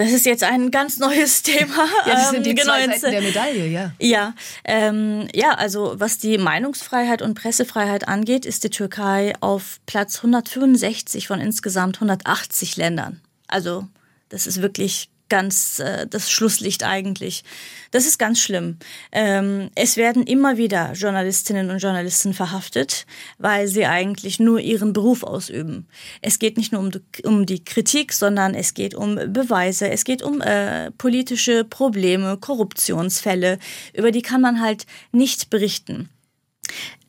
Das 0.01 0.13
ist 0.13 0.25
jetzt 0.25 0.43
ein 0.43 0.71
ganz 0.71 0.97
neues 0.97 1.43
Thema. 1.43 1.85
Ja, 2.07 2.13
das 2.13 2.31
sind 2.31 2.45
die 2.45 2.51
ähm, 2.51 2.55
genau, 2.55 2.73
zwei 2.73 2.87
Seiten 2.87 3.11
der 3.11 3.21
Medaille, 3.21 3.67
ja. 3.67 3.91
Ja, 3.99 4.33
ähm, 4.63 5.27
ja, 5.31 5.51
also 5.51 5.93
was 5.97 6.17
die 6.17 6.39
Meinungsfreiheit 6.39 7.21
und 7.21 7.35
Pressefreiheit 7.35 8.07
angeht, 8.07 8.47
ist 8.47 8.63
die 8.63 8.71
Türkei 8.71 9.33
auf 9.41 9.79
Platz 9.85 10.17
165 10.17 11.27
von 11.27 11.39
insgesamt 11.39 11.97
180 11.97 12.77
Ländern. 12.77 13.21
Also 13.47 13.87
das 14.29 14.47
ist 14.47 14.63
wirklich 14.63 15.09
ganz 15.31 15.79
äh, 15.79 16.05
das 16.07 16.29
Schlusslicht 16.29 16.83
eigentlich. 16.83 17.45
Das 17.91 18.05
ist 18.05 18.19
ganz 18.19 18.39
schlimm. 18.39 18.77
Ähm, 19.13 19.69
es 19.75 19.95
werden 19.95 20.23
immer 20.23 20.57
wieder 20.57 20.91
Journalistinnen 20.91 21.71
und 21.71 21.79
Journalisten 21.79 22.33
verhaftet, 22.33 23.05
weil 23.37 23.67
sie 23.69 23.85
eigentlich 23.85 24.41
nur 24.41 24.59
ihren 24.59 24.91
Beruf 24.91 25.23
ausüben. 25.23 25.87
Es 26.21 26.37
geht 26.37 26.57
nicht 26.57 26.73
nur 26.73 26.81
um, 26.81 26.91
um 27.23 27.45
die 27.45 27.63
Kritik, 27.63 28.11
sondern 28.11 28.53
es 28.55 28.73
geht 28.73 28.93
um 28.93 29.15
Beweise, 29.15 29.89
es 29.89 30.03
geht 30.03 30.21
um 30.21 30.41
äh, 30.41 30.91
politische 30.91 31.63
Probleme, 31.63 32.37
Korruptionsfälle, 32.37 33.57
über 33.93 34.11
die 34.11 34.21
kann 34.21 34.41
man 34.41 34.59
halt 34.59 34.85
nicht 35.13 35.49
berichten. 35.49 36.09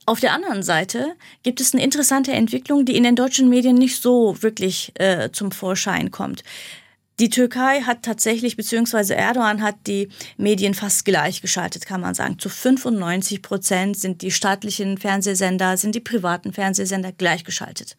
Auf 0.07 0.21
der 0.21 0.33
anderen 0.33 0.62
Seite 0.62 1.14
gibt 1.43 1.61
es 1.61 1.75
eine 1.75 1.83
interessante 1.83 2.33
Entwicklung, 2.33 2.85
die 2.85 2.97
in 2.97 3.05
den 3.05 3.17
deutschen 3.17 3.49
Medien 3.49 3.76
nicht 3.76 4.00
so 4.00 4.37
wirklich 4.43 4.93
äh, 4.95 5.31
zum 5.33 5.52
Vorschein 5.52 6.11
kommt. 6.11 6.43
Die 7.21 7.28
Türkei 7.28 7.83
hat 7.83 8.02
tatsächlich, 8.02 8.57
beziehungsweise 8.57 9.14
Erdogan 9.14 9.62
hat 9.62 9.76
die 9.87 10.09
Medien 10.37 10.75
fast 10.75 11.04
gleichgeschaltet, 11.04 11.87
kann 11.87 12.00
man 12.00 12.14
sagen. 12.14 12.38
Zu 12.38 12.49
95 12.49 13.42
Prozent 13.42 13.99
sind 13.99 14.23
die 14.23 14.31
staatlichen 14.31 14.99
Fernsehsender, 14.99 15.76
sind 15.76 15.95
die 15.95 16.00
privaten 16.00 16.52
Fernsehsender 16.52 17.12
gleichgeschaltet. 17.12 17.97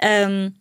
Ähm, 0.00 0.54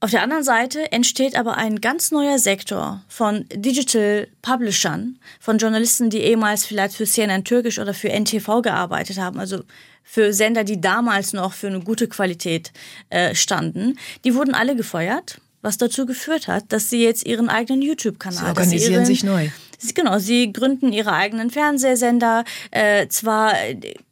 auf 0.00 0.10
der 0.10 0.22
anderen 0.22 0.44
Seite 0.44 0.92
entsteht 0.92 1.34
aber 1.34 1.56
ein 1.56 1.80
ganz 1.80 2.10
neuer 2.10 2.38
Sektor 2.38 3.02
von 3.08 3.46
Digital 3.54 4.28
Publishern, 4.42 5.18
von 5.40 5.58
Journalisten, 5.58 6.10
die 6.10 6.18
ehemals 6.18 6.66
vielleicht 6.66 6.94
für 6.94 7.06
CNN 7.06 7.44
Türkisch 7.44 7.78
oder 7.78 7.94
für 7.94 8.10
NTV 8.10 8.60
gearbeitet 8.62 9.18
haben, 9.18 9.38
also 9.38 9.62
für 10.02 10.34
Sender, 10.34 10.64
die 10.64 10.80
damals 10.80 11.32
noch 11.32 11.54
für 11.54 11.68
eine 11.68 11.80
gute 11.80 12.08
Qualität 12.08 12.72
äh, 13.08 13.34
standen. 13.34 13.98
Die 14.24 14.34
wurden 14.34 14.54
alle 14.54 14.76
gefeuert 14.76 15.40
was 15.64 15.78
dazu 15.78 16.06
geführt 16.06 16.46
hat, 16.46 16.64
dass 16.68 16.90
sie 16.90 17.02
jetzt 17.02 17.26
ihren 17.26 17.48
eigenen 17.48 17.82
YouTube-Kanal. 17.82 18.38
Sie 18.38 18.44
organisieren 18.46 18.92
ihren, 18.92 19.06
sich 19.06 19.24
neu. 19.24 19.48
Genau, 19.94 20.18
sie 20.18 20.52
gründen 20.52 20.92
ihre 20.92 21.12
eigenen 21.12 21.50
Fernsehsender. 21.50 22.44
Äh, 22.70 23.08
zwar 23.08 23.54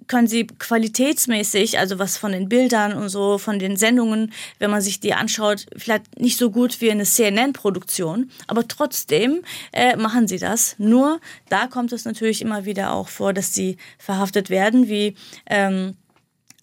können 0.09 0.28
sie 0.28 0.47
qualitätsmäßig, 0.47 1.78
also 1.78 1.99
was 1.99 2.16
von 2.16 2.32
den 2.32 2.49
Bildern 2.49 2.92
und 2.92 3.09
so, 3.09 3.38
von 3.38 3.59
den 3.59 3.76
Sendungen, 3.76 4.32
wenn 4.59 4.71
man 4.71 4.82
sich 4.82 5.00
die 5.00 5.14
anschaut, 5.14 5.66
vielleicht 5.76 6.21
nicht 6.21 6.38
so 6.38 6.50
gut 6.50 6.80
wie 6.80 6.90
eine 6.90 7.04
CNN-Produktion, 7.04 8.30
aber 8.47 8.66
trotzdem 8.68 9.42
äh, 9.73 9.97
machen 9.97 10.28
sie 10.28 10.38
das. 10.38 10.75
Nur 10.78 11.21
da 11.49 11.66
kommt 11.66 11.92
es 11.92 12.04
natürlich 12.04 12.42
immer 12.42 12.64
wieder 12.64 12.92
auch 12.92 13.09
vor, 13.09 13.32
dass 13.32 13.54
sie 13.54 13.76
verhaftet 13.99 14.50
werden, 14.50 14.88
wie 14.88 15.16
ähm, 15.47 15.97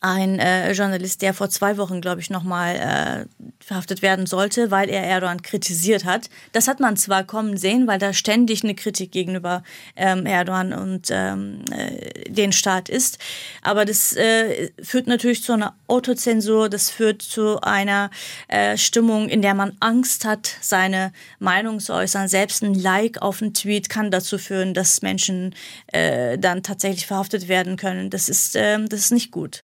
ein 0.02 0.40
äh, 0.40 0.72
Journalist, 0.72 1.22
der 1.22 1.34
vor 1.34 1.50
zwei 1.50 1.78
Wochen, 1.78 2.00
glaube 2.00 2.22
ich, 2.22 2.30
nochmal 2.30 2.76
äh, 2.76 3.44
verhaftet 3.64 4.02
werden 4.02 4.28
sollte, 4.28 4.72
weil 4.72 4.90
er 4.90 5.04
Erdogan 5.04 5.42
kritisiert 5.42 6.06
hat. 6.06 6.30
Das 6.54 6.68
hat 6.70 6.80
man 6.80 6.96
zwar 6.96 7.26
kommen 7.26 7.58
sehen, 7.58 7.86
weil 7.86 8.00
da 8.00 8.14
ständig 8.14 8.64
eine 8.64 8.76
Kritik 8.76 9.12
gegenüber 9.12 9.64
ähm, 9.98 10.26
Erdogan 10.26 10.72
und 10.74 11.10
ähm, 11.12 11.66
äh, 11.72 12.30
den 12.30 12.54
Staat 12.54 12.88
ist. 12.88 13.20
Aber 13.62 13.84
das 13.84 14.16
äh, 14.16 14.72
führt 14.82 15.08
natürlich 15.08 15.44
zu 15.44 15.52
einer 15.52 15.76
Autozensur, 15.88 16.70
das 16.70 16.90
führt 16.90 17.22
zu 17.22 17.60
einer 17.62 18.10
äh, 18.48 18.78
Stimmung, 18.78 19.28
in 19.28 19.42
der 19.42 19.54
man 19.54 19.76
Angst 19.82 20.24
hat, 20.24 20.50
seine 20.62 21.12
Meinung 21.40 21.82
zu 21.82 21.94
äußern. 21.94 22.30
Selbst 22.30 22.64
ein 22.64 22.74
Like 22.74 23.22
auf 23.22 23.42
einen 23.42 23.54
Tweet 23.54 23.90
kann 23.90 24.12
dazu 24.12 24.38
führen, 24.38 24.74
dass 24.74 25.02
Menschen 25.02 25.54
äh, 25.88 26.38
dann 26.38 26.64
tatsächlich 26.64 27.06
verhaftet 27.06 27.50
werden 27.50 27.76
können. 27.76 28.10
Das 28.10 28.30
ist, 28.30 28.56
äh, 28.56 28.80
das 28.88 29.02
ist 29.02 29.12
nicht 29.12 29.32
gut. 29.32 29.62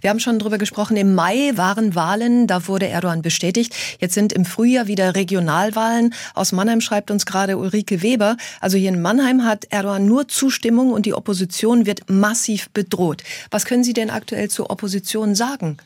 Wir 0.00 0.10
haben 0.10 0.20
schon 0.20 0.38
darüber 0.38 0.58
gesprochen, 0.58 0.96
im 0.96 1.14
Mai 1.14 1.52
waren 1.56 1.94
Wahlen, 1.94 2.46
da 2.46 2.68
wurde 2.68 2.86
Erdogan 2.86 3.22
bestätigt. 3.22 3.74
Jetzt 3.98 4.14
sind 4.14 4.32
im 4.32 4.44
Frühjahr 4.44 4.86
wieder 4.86 5.14
Regionalwahlen. 5.14 6.14
Aus 6.34 6.52
Mannheim 6.52 6.80
schreibt 6.80 7.10
uns 7.10 7.26
gerade 7.26 7.58
Ulrike 7.58 8.02
Weber. 8.02 8.36
Also 8.60 8.78
hier 8.78 8.90
in 8.90 9.02
Mannheim 9.02 9.44
hat 9.44 9.66
Erdogan 9.70 10.06
nur 10.06 10.28
Zustimmung 10.28 10.92
und 10.92 11.06
die 11.06 11.14
Opposition 11.14 11.86
wird 11.86 12.08
massiv 12.08 12.70
bedroht. 12.70 13.22
Was 13.50 13.64
können 13.64 13.84
Sie 13.84 13.94
denn 13.94 14.10
aktuell 14.10 14.48
zur 14.48 14.70
Opposition 14.70 15.34
sagen? 15.34 15.78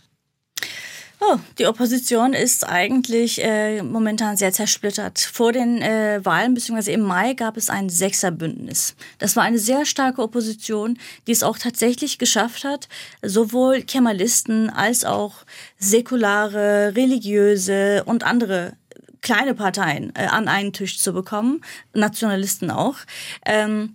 Oh, 1.22 1.36
die 1.58 1.66
Opposition 1.66 2.32
ist 2.32 2.66
eigentlich 2.66 3.44
äh, 3.44 3.82
momentan 3.82 4.38
sehr 4.38 4.52
zersplittert. 4.52 5.18
Vor 5.20 5.52
den 5.52 5.82
äh, 5.82 6.18
Wahlen 6.24 6.54
bzw. 6.54 6.94
im 6.94 7.02
Mai 7.02 7.34
gab 7.34 7.58
es 7.58 7.68
ein 7.68 7.90
Sechserbündnis. 7.90 8.94
Das 9.18 9.36
war 9.36 9.42
eine 9.42 9.58
sehr 9.58 9.84
starke 9.84 10.22
Opposition, 10.22 10.98
die 11.26 11.32
es 11.32 11.42
auch 11.42 11.58
tatsächlich 11.58 12.18
geschafft 12.18 12.64
hat, 12.64 12.88
sowohl 13.20 13.82
Kemalisten 13.82 14.70
als 14.70 15.04
auch 15.04 15.44
säkulare, 15.78 16.96
religiöse 16.96 18.02
und 18.04 18.24
andere 18.24 18.72
kleine 19.20 19.54
Parteien 19.54 20.14
äh, 20.16 20.24
an 20.24 20.48
einen 20.48 20.72
Tisch 20.72 20.98
zu 20.98 21.12
bekommen, 21.12 21.60
Nationalisten 21.92 22.70
auch. 22.70 22.96
Ähm, 23.44 23.94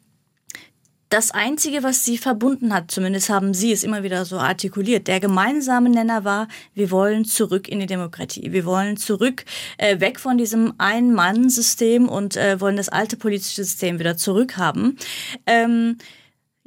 Das 1.10 1.30
Einzige, 1.32 1.84
was 1.84 2.04
sie 2.04 2.18
verbunden 2.18 2.74
hat, 2.74 2.90
zumindest 2.90 3.30
haben 3.30 3.54
sie 3.54 3.72
es 3.72 3.84
immer 3.84 4.02
wieder 4.02 4.26
so 4.26 4.40
artikuliert, 4.40 5.08
der 5.08 5.20
gemeinsame 5.20 5.90
Nenner 5.90 6.24
war, 6.24 6.48
wir 6.74 6.90
wollen 6.90 7.26
zurück 7.26 7.68
in 7.68 7.80
die 7.80 7.86
Demokratie. 7.86 8.52
Wir 8.52 8.66
wollen 8.66 8.98
zurück, 8.98 9.46
äh, 9.78 10.00
weg 10.00 10.20
von 10.20 10.38
diesem 10.38 10.74
Ein-Mann-System 10.80 12.10
und 12.10 12.36
äh, 12.38 12.60
wollen 12.60 12.76
das 12.76 12.90
alte 12.90 13.18
politische 13.18 13.64
System 13.64 14.00
wieder 14.00 14.18
zurückhaben. 14.18 14.98
Ähm, 15.46 15.98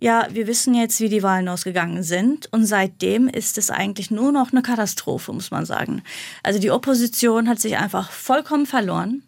ja, 0.01 0.29
wir 0.31 0.47
wissen 0.47 0.75
jetzt, 0.75 1.01
wie 1.01 1.09
die 1.09 1.25
Wahlen 1.25 1.49
ausgegangen 1.49 2.05
sind 2.05 2.47
und 2.53 2.65
seitdem 2.65 3.27
ist 3.27 3.59
es 3.59 3.71
eigentlich 3.71 4.13
nur 4.13 4.31
noch 4.31 4.53
eine 4.53 4.63
Katastrophe, 4.63 5.33
muss 5.33 5.51
man 5.51 5.67
sagen. 5.67 6.03
Also 6.45 6.61
die 6.61 6.71
Opposition 6.71 7.49
hat 7.49 7.59
sich 7.59 7.77
einfach 7.77 8.13
vollkommen 8.13 8.67
verloren. 8.67 9.25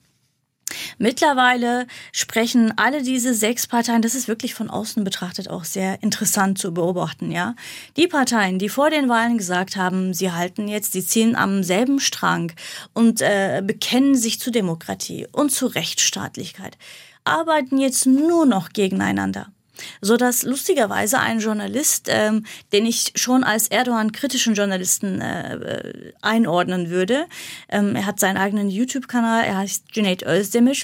Mittlerweile 0.98 1.86
sprechen 2.12 2.72
alle 2.76 3.02
diese 3.02 3.34
sechs 3.34 3.66
Parteien, 3.66 4.02
das 4.02 4.14
ist 4.14 4.28
wirklich 4.28 4.54
von 4.54 4.70
außen 4.70 5.04
betrachtet 5.04 5.48
auch 5.48 5.64
sehr 5.64 6.02
interessant 6.02 6.58
zu 6.58 6.72
beobachten, 6.72 7.30
ja. 7.30 7.54
Die 7.96 8.06
Parteien, 8.06 8.58
die 8.58 8.68
vor 8.68 8.90
den 8.90 9.08
Wahlen 9.08 9.38
gesagt 9.38 9.76
haben, 9.76 10.14
sie 10.14 10.32
halten 10.32 10.68
jetzt, 10.68 10.92
sie 10.92 11.04
ziehen 11.04 11.36
am 11.36 11.62
selben 11.62 12.00
Strang 12.00 12.52
und 12.94 13.20
äh, 13.20 13.62
bekennen 13.64 14.14
sich 14.14 14.40
zu 14.40 14.50
Demokratie 14.50 15.26
und 15.32 15.50
zu 15.50 15.66
Rechtsstaatlichkeit, 15.66 16.76
arbeiten 17.24 17.78
jetzt 17.78 18.06
nur 18.06 18.46
noch 18.46 18.70
gegeneinander 18.70 19.52
so 20.00 20.16
dass 20.16 20.42
lustigerweise 20.42 21.18
ein 21.18 21.40
Journalist, 21.40 22.08
ähm, 22.08 22.44
den 22.72 22.86
ich 22.86 23.12
schon 23.16 23.44
als 23.44 23.68
Erdogan-kritischen 23.68 24.54
Journalisten 24.54 25.20
äh, 25.20 25.54
äh, 25.54 26.12
einordnen 26.22 26.90
würde, 26.90 27.26
ähm, 27.68 27.96
er 27.96 28.06
hat 28.06 28.20
seinen 28.20 28.36
eigenen 28.36 28.70
YouTube-Kanal, 28.70 29.44
er 29.44 29.58
heißt 29.58 29.84
Junaid 29.94 30.24
Özdemir, 30.26 30.74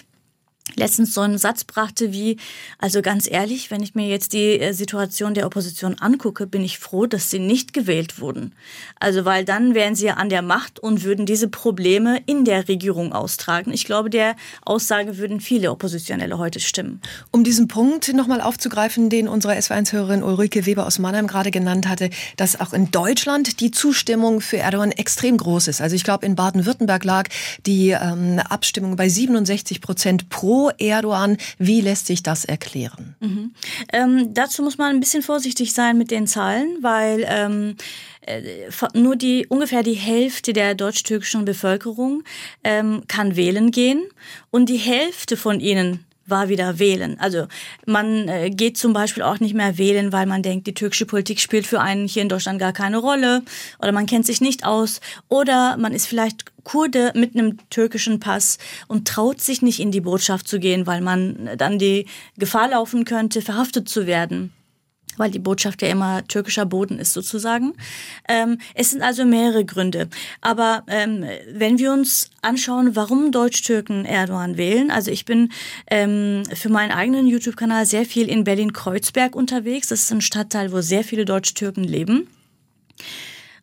letztens 0.75 1.15
so 1.15 1.21
einen 1.21 1.39
Satz 1.39 1.65
brachte 1.65 2.13
wie, 2.13 2.39
also 2.79 3.01
ganz 3.03 3.31
ehrlich, 3.31 3.71
wenn 3.71 3.83
ich 3.83 3.95
mir 3.95 4.09
jetzt 4.09 4.33
die 4.33 4.59
äh, 4.61 4.73
Situation 4.73 5.35
der 5.35 5.47
Opposition 5.47 5.97
angucke, 6.01 6.47
bin 6.47 6.63
ich 6.63 6.79
froh, 6.79 7.07
dass 7.07 7.31
sie 7.31 7.39
nicht 7.39 7.73
gewählt 7.73 8.21
wurden. 8.21 8.53
Also 8.99 9.25
weil 9.25 9.45
dann 9.45 9.75
wären 9.75 9.95
sie 9.95 10.07
ja 10.07 10.15
an 10.15 10.29
der 10.29 10.43
Macht 10.43 10.81
und 10.81 11.05
würden 11.05 11.25
diese 11.25 11.49
Probleme 11.49 12.21
in 12.27 12.45
der 12.45 12.69
Regierung 12.69 13.13
austragen. 13.13 13.73
Ich 13.73 13.85
glaube, 13.85 14.11
der 14.11 14.35
Aussage 14.63 15.19
würden 15.19 15.41
viele 15.41 15.71
Oppositionelle 15.71 16.39
heute 16.39 16.61
stimmen. 16.61 17.01
Um 17.31 17.45
diesen 17.45 17.69
Punkt 17.69 18.13
nochmal 18.13 18.41
aufzugreifen, 18.41 19.09
den 19.09 19.29
unsere 19.29 19.55
SW1-Hörerin 19.55 20.23
Ulrike 20.23 20.67
Weber 20.67 20.87
aus 20.87 20.99
Mannheim 20.99 21.27
gerade 21.27 21.51
genannt 21.51 21.89
hatte, 21.89 22.11
dass 22.37 22.61
auch 22.61 22.73
in 22.73 22.91
Deutschland 22.91 23.61
die 23.61 23.71
Zustimmung 23.71 24.41
für 24.41 24.59
Erdogan 24.59 24.91
extrem 24.91 25.37
groß 25.37 25.69
ist. 25.69 25.81
Also 25.81 25.95
ich 25.95 26.05
glaube, 26.05 26.27
in 26.27 26.35
Baden-Württemberg 26.35 27.05
lag 27.05 27.29
die 27.67 27.91
ähm, 27.91 28.41
Abstimmung 28.41 28.97
bei 28.97 29.09
67 29.09 29.81
Prozent 29.81 30.29
pro 30.29 30.56
Erdogan. 30.79 31.37
Wie 31.59 31.81
lässt 31.81 32.07
sich 32.07 32.23
das 32.23 32.45
erklären? 32.45 33.17
Mhm. 33.21 33.55
Ähm, 33.93 34.35
dazu 34.35 34.63
muss 34.63 34.79
man 34.79 34.95
ein 34.95 35.01
bisschen 35.01 35.23
vorsichtig 35.23 35.73
sein 35.73 35.99
mit 35.99 36.11
den 36.11 36.27
Zahlen, 36.27 36.79
weil 36.81 37.25
ähm, 37.29 37.77
äh, 38.23 38.41
nur 38.95 39.17
die 39.17 39.47
ungefähr 39.49 39.83
die 39.83 39.95
Hälfte 39.95 40.53
der 40.53 40.75
deutsch-türkischen 40.75 41.45
Bevölkerung 41.45 42.23
ähm, 42.65 43.03
kann 43.09 43.37
wählen 43.37 43.71
gehen 43.71 44.03
und 44.51 44.69
die 44.69 44.79
Hälfte 44.79 45.37
von 45.37 45.61
ihnen 45.61 46.05
war 46.27 46.49
wieder 46.49 46.79
wählen. 46.79 47.19
Also 47.21 47.47
man 47.87 48.29
äh, 48.29 48.51
geht 48.51 48.77
zum 48.77 48.93
Beispiel 48.93 49.23
auch 49.23 49.41
nicht 49.41 49.55
mehr 49.55 49.79
wählen, 49.79 50.13
weil 50.13 50.27
man 50.27 50.43
denkt, 50.43 50.67
die 50.67 50.75
türkische 50.75 51.07
Politik 51.07 51.41
spielt 51.41 51.67
für 51.67 51.81
einen 51.81 52.07
hier 52.09 52.23
in 52.23 52.29
Deutschland 52.29 52.59
gar 52.59 52.73
keine 52.73 52.99
Rolle 52.99 53.43
oder 53.79 53.93
man 53.93 54.07
kennt 54.07 54.27
sich 54.27 54.41
nicht 54.41 54.65
aus 54.65 55.01
oder 55.29 55.77
man 55.77 55.93
ist 55.93 56.07
vielleicht 56.07 56.45
Kurde 56.65 57.13
mit 57.15 57.37
einem 57.37 57.59
türkischen 57.71 58.19
Pass 58.19 58.59
und 58.89 59.07
traut 59.07 59.41
sich 59.41 59.63
nicht 59.63 59.79
in 59.79 59.93
die 59.93 60.01
Botschaft 60.01 60.49
zu 60.49 60.59
gehen, 60.59 60.87
weil 60.87 61.01
man 61.01 61.51
dann 61.57 61.79
die 61.79 62.07
Gefahr 62.39 62.69
laufen 62.69 63.05
könnte, 63.05 63.41
verhaftet 63.41 63.89
zu 63.89 64.07
werden 64.07 64.53
weil 65.17 65.31
die 65.31 65.39
Botschaft 65.39 65.83
ja 65.83 65.89
immer 65.89 66.27
türkischer 66.27 66.67
Boden 66.67 66.99
ist 66.99 67.13
sozusagen. 67.13 67.75
Ähm, 68.29 68.59
es 68.75 68.91
sind 68.91 69.03
also 69.03 69.25
mehrere 69.25 69.65
Gründe. 69.65 70.09
Aber 70.41 70.85
ähm, 70.89 71.25
wenn 71.53 71.79
wir 71.79 71.93
uns 71.93 72.31
anschauen, 72.43 72.97
warum 72.97 73.33
Deutsch-Türken 73.33 74.05
Erdogan 74.05 74.57
wählen, 74.57 74.91
also 74.91 75.11
ich 75.11 75.25
bin 75.25 75.51
ähm, 75.91 76.43
für 76.53 76.69
meinen 76.69 76.93
eigenen 76.93 77.27
YouTube-Kanal 77.27 77.87
sehr 77.87 78.05
viel 78.05 78.29
in 78.29 78.45
Berlin-Kreuzberg 78.45 79.35
unterwegs. 79.35 79.89
Das 79.89 80.01
ist 80.01 80.13
ein 80.13 80.21
Stadtteil, 80.21 80.73
wo 80.73 80.81
sehr 80.81 81.05
viele 81.05 81.25
Deutsch-Türken 81.25 81.85
leben 81.85 82.29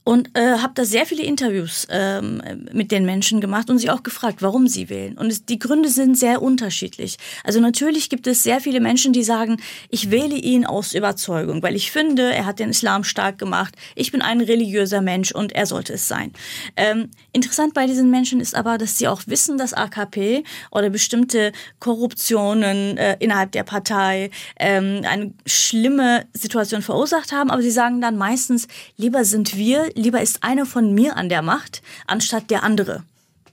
und 0.03 0.37
äh, 0.37 0.57
habe 0.57 0.73
da 0.75 0.83
sehr 0.83 1.05
viele 1.05 1.23
Interviews 1.23 1.87
ähm, 1.89 2.41
mit 2.73 2.91
den 2.91 3.05
Menschen 3.05 3.39
gemacht 3.39 3.69
und 3.69 3.79
sie 3.79 3.89
auch 3.89 4.03
gefragt, 4.03 4.41
warum 4.41 4.67
sie 4.67 4.89
wählen. 4.89 5.17
Und 5.17 5.31
es, 5.31 5.45
die 5.45 5.59
Gründe 5.59 5.87
sind 5.87 6.17
sehr 6.17 6.41
unterschiedlich. 6.41 7.17
Also 7.43 7.61
natürlich 7.61 8.09
gibt 8.09 8.27
es 8.27 8.43
sehr 8.43 8.59
viele 8.59 8.81
Menschen, 8.81 9.13
die 9.13 9.23
sagen, 9.23 9.57
ich 9.89 10.11
wähle 10.11 10.35
ihn 10.35 10.65
aus 10.65 10.93
Überzeugung, 10.93 11.63
weil 11.63 11.75
ich 11.75 11.91
finde, 11.91 12.33
er 12.33 12.45
hat 12.45 12.59
den 12.59 12.69
Islam 12.69 13.05
stark 13.05 13.37
gemacht. 13.37 13.75
Ich 13.95 14.11
bin 14.11 14.21
ein 14.21 14.41
religiöser 14.41 15.01
Mensch 15.01 15.31
und 15.31 15.53
er 15.53 15.65
sollte 15.65 15.93
es 15.93 16.07
sein. 16.07 16.33
Ähm, 16.75 17.09
interessant 17.31 17.73
bei 17.73 17.87
diesen 17.87 18.11
Menschen 18.11 18.41
ist 18.41 18.55
aber, 18.55 18.77
dass 18.77 18.97
sie 18.97 19.07
auch 19.07 19.21
wissen, 19.27 19.57
dass 19.57 19.73
AKP 19.73 20.43
oder 20.71 20.89
bestimmte 20.89 21.53
Korruptionen 21.79 22.97
äh, 22.97 23.15
innerhalb 23.19 23.53
der 23.53 23.63
Partei 23.63 24.31
ähm, 24.59 25.01
eine 25.07 25.33
schlimme 25.45 26.25
Situation 26.33 26.81
verursacht 26.81 27.31
haben, 27.31 27.49
aber 27.49 27.61
sie 27.61 27.71
sagen 27.71 28.01
dann 28.01 28.17
meistens, 28.17 28.67
lieber 28.97 29.23
sind 29.23 29.55
wir 29.55 29.92
lieber 29.95 30.21
ist 30.21 30.43
einer 30.43 30.65
von 30.65 30.93
mir 30.93 31.15
an 31.17 31.29
der 31.29 31.41
Macht, 31.41 31.81
anstatt 32.07 32.49
der 32.49 32.63
andere. 32.63 33.03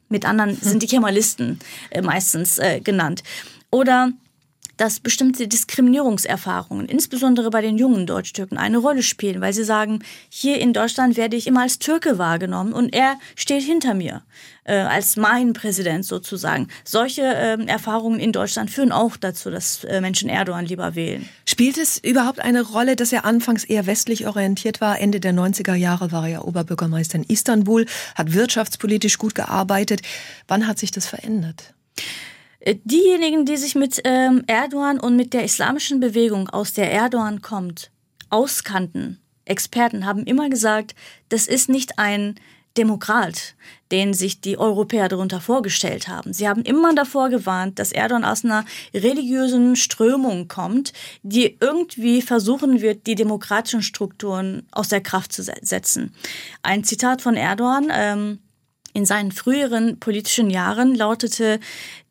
Mit 0.08 0.24
anderen 0.24 0.56
sind 0.56 0.82
die 0.82 0.88
Kemalisten 0.88 1.60
äh, 1.90 2.02
meistens 2.02 2.58
äh, 2.58 2.80
genannt. 2.80 3.22
Oder 3.70 4.12
dass 4.80 4.98
bestimmte 4.98 5.46
Diskriminierungserfahrungen, 5.46 6.88
insbesondere 6.88 7.50
bei 7.50 7.60
den 7.60 7.76
jungen 7.76 8.06
Deutsch-Türken, 8.06 8.56
eine 8.56 8.78
Rolle 8.78 9.02
spielen, 9.02 9.42
weil 9.42 9.52
sie 9.52 9.64
sagen, 9.64 10.02
hier 10.30 10.58
in 10.58 10.72
Deutschland 10.72 11.18
werde 11.18 11.36
ich 11.36 11.46
immer 11.46 11.60
als 11.60 11.78
Türke 11.78 12.16
wahrgenommen 12.16 12.72
und 12.72 12.94
er 12.94 13.16
steht 13.36 13.62
hinter 13.62 13.92
mir, 13.92 14.22
äh, 14.64 14.76
als 14.76 15.16
mein 15.16 15.52
Präsident 15.52 16.06
sozusagen. 16.06 16.68
Solche 16.82 17.22
äh, 17.22 17.62
Erfahrungen 17.66 18.18
in 18.18 18.32
Deutschland 18.32 18.70
führen 18.70 18.90
auch 18.90 19.18
dazu, 19.18 19.50
dass 19.50 19.84
äh, 19.84 20.00
Menschen 20.00 20.30
Erdogan 20.30 20.64
lieber 20.64 20.94
wählen. 20.94 21.28
Spielt 21.44 21.76
es 21.76 21.98
überhaupt 21.98 22.40
eine 22.40 22.62
Rolle, 22.62 22.96
dass 22.96 23.12
er 23.12 23.26
anfangs 23.26 23.64
eher 23.64 23.84
westlich 23.84 24.26
orientiert 24.26 24.80
war? 24.80 24.98
Ende 24.98 25.20
der 25.20 25.34
90er 25.34 25.74
Jahre 25.74 26.10
war 26.10 26.26
er 26.26 26.48
Oberbürgermeister 26.48 27.16
in 27.16 27.24
Istanbul, 27.24 27.84
hat 28.14 28.32
wirtschaftspolitisch 28.32 29.18
gut 29.18 29.34
gearbeitet. 29.34 30.00
Wann 30.48 30.66
hat 30.66 30.78
sich 30.78 30.90
das 30.90 31.06
verändert? 31.06 31.74
Äh, 32.60 32.76
diejenigen, 32.84 33.44
die 33.44 33.56
sich 33.56 33.74
mit 33.74 34.00
ähm, 34.04 34.44
Erdogan 34.46 35.00
und 35.00 35.16
mit 35.16 35.32
der 35.32 35.44
islamischen 35.44 36.00
Bewegung, 36.00 36.48
aus 36.48 36.72
der 36.72 36.90
Erdogan 36.92 37.42
kommt, 37.42 37.90
auskannten, 38.28 39.20
Experten 39.44 40.06
haben 40.06 40.24
immer 40.24 40.48
gesagt, 40.48 40.94
das 41.28 41.46
ist 41.46 41.68
nicht 41.68 41.98
ein 41.98 42.36
Demokrat, 42.76 43.56
den 43.90 44.14
sich 44.14 44.40
die 44.40 44.56
Europäer 44.56 45.08
darunter 45.08 45.40
vorgestellt 45.40 46.06
haben. 46.06 46.32
Sie 46.32 46.48
haben 46.48 46.62
immer 46.62 46.94
davor 46.94 47.28
gewarnt, 47.28 47.80
dass 47.80 47.90
Erdogan 47.90 48.24
aus 48.24 48.44
einer 48.44 48.64
religiösen 48.94 49.74
Strömung 49.74 50.46
kommt, 50.46 50.92
die 51.24 51.58
irgendwie 51.60 52.22
versuchen 52.22 52.80
wird, 52.80 53.08
die 53.08 53.16
demokratischen 53.16 53.82
Strukturen 53.82 54.68
aus 54.70 54.88
der 54.88 55.00
Kraft 55.00 55.32
zu 55.32 55.42
setzen. 55.42 56.14
Ein 56.62 56.84
Zitat 56.84 57.22
von 57.22 57.34
Erdogan, 57.34 57.88
ähm, 57.92 58.38
in 58.92 59.06
seinen 59.06 59.32
früheren 59.32 59.98
politischen 59.98 60.50
Jahren 60.50 60.94
lautete, 60.94 61.60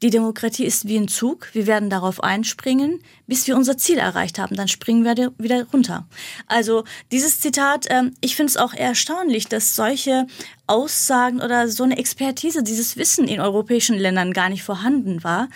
die 0.02 0.10
Demokratie 0.10 0.65
ist 0.65 0.88
wie 0.88 0.98
ein 0.98 1.08
Zug, 1.08 1.50
wir 1.54 1.68
werden 1.68 1.89
darauf 1.89 2.24
einspringen, 2.24 3.02
bis 3.28 3.48
wir 3.48 3.56
unser 3.56 3.78
Ziel 3.78 3.98
erreicht 3.98 4.39
haben, 4.39 4.56
dann 4.56 4.68
springen 4.68 5.04
wir 5.04 5.34
wieder 5.38 5.65
runter. 5.74 6.08
Also 6.48 6.84
dieses 7.12 7.39
Zitat, 7.39 7.88
ähm, 7.89 8.13
ich 8.22 8.36
finde 8.36 8.52
es 8.52 8.58
auch 8.58 8.74
erstaunlich, 8.74 9.48
dass 9.48 9.76
solche 9.76 10.28
Aussagen 10.68 11.42
oder 11.42 11.68
so 11.68 11.84
eine 11.84 11.98
Expertise, 11.98 12.63
dieses 12.63 12.96
Wissen 12.96 13.28
in 13.28 13.42
europäischen 13.42 13.98
Ländern 13.98 14.34
gar 14.34 14.50
nicht 14.50 14.63
vorhanden 14.63 15.24
war. 15.24 15.50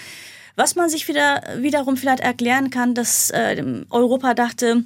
Was 0.56 0.76
man 0.76 0.90
sich 0.90 1.08
wieder, 1.08 1.42
wiederum 1.58 1.98
vielleicht 1.98 2.20
erklären 2.20 2.70
kann, 2.70 2.94
dass 2.94 3.32
äh, 3.32 3.64
Europa 3.90 4.34
dachte, 4.34 4.84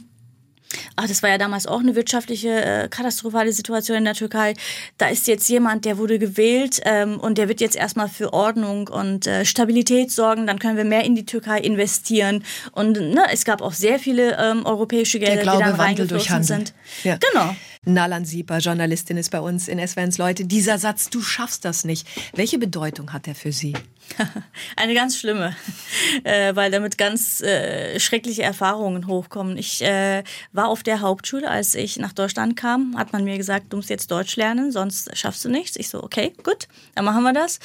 Ach, 0.96 1.08
das 1.08 1.24
war 1.24 1.30
ja 1.30 1.38
damals 1.38 1.68
auch 1.68 1.80
eine 1.80 1.96
wirtschaftliche 1.96 2.50
äh, 2.50 2.88
katastrophale 2.90 3.54
Situation 3.54 3.98
in 3.98 4.06
der 4.06 4.14
Türkei. 4.14 4.54
Da 4.98 5.08
ist 5.08 5.28
jetzt 5.28 5.48
jemand, 5.50 5.86
der 5.86 5.98
wurde 5.98 6.20
gewählt 6.20 6.82
ähm, 6.84 7.20
und 7.20 7.38
der 7.38 7.48
wird 7.48 7.62
jetzt 7.62 7.76
erstmal 7.76 8.10
für 8.10 8.34
Ordnung 8.34 8.88
und 8.88 9.28
äh, 9.28 9.46
Stabilität 9.46 10.12
sorgen. 10.12 10.48
Dann 10.48 10.60
können 10.60 10.78
wir 10.78 10.84
mehr 10.84 11.06
in 11.06 11.16
die 11.16 11.26
Türkei 11.26 11.60
investieren. 11.60 12.44
Und 12.72 13.00
ne, 13.00 13.24
es 13.32 13.46
gab 13.46 13.62
auch 13.62 13.74
sehr 13.74 14.00
viele 14.00 14.38
ähm, 14.38 14.66
europäische 14.66 15.20
Gelder, 15.20 15.44
Glaube, 15.44 15.58
die 15.58 15.64
dann 15.64 15.76
reingeflossen 15.76 16.44
sind. 16.44 16.74
Ja. 17.04 17.18
Genau. 17.32 17.56
Nalan 17.86 18.26
Sieper, 18.26 18.58
Journalistin, 18.58 19.18
ist 19.18 19.32
bei 19.32 19.40
uns 19.40 19.68
in 19.68 19.86
SWNs 19.86 20.18
Leute. 20.18 20.46
Dieser 20.46 20.78
Satz, 20.78 21.10
du 21.10 21.22
schaffst 21.22 21.64
das 21.64 21.86
nicht. 21.86 22.06
Welche 22.36 22.60
Bedeutung 22.60 23.14
hat 23.14 23.28
er 23.28 23.36
für 23.36 23.54
Sie? 23.54 23.74
Eine 24.76 24.94
ganz 24.94 25.18
schlimme, 25.18 25.56
äh, 26.24 26.56
weil 26.56 26.72
damit 26.72 26.98
ganz 26.98 27.42
äh, 27.42 28.00
schreckliche 28.00 28.44
Erfahrungen 28.44 29.08
hochkommen. 29.08 29.58
Ich 29.58 29.82
äh, 29.82 30.24
war 30.52 30.68
auf 30.68 30.84
der 30.84 31.02
Hauptschule, 31.02 31.50
als 31.50 31.76
ich 31.76 31.98
nach 31.98 32.14
Deutschland 32.14 32.56
kam, 32.56 32.98
hat 32.98 33.14
man 33.14 33.24
mir 33.24 33.38
gesagt, 33.38 33.74
du 33.74 33.78
musst 33.78 33.90
jetzt 33.90 34.12
Deutsch 34.12 34.36
lernen, 34.36 34.72
sonst 34.72 35.16
schaffst 35.18 35.44
du 35.46 35.50
nichts. 35.50 35.76
Ich 35.76 35.90
so, 35.90 36.04
okay, 36.04 36.34
gut, 36.44 36.68
dann 36.96 37.06
machen 37.06 37.24
wir 37.24 37.34
das. 37.34 37.60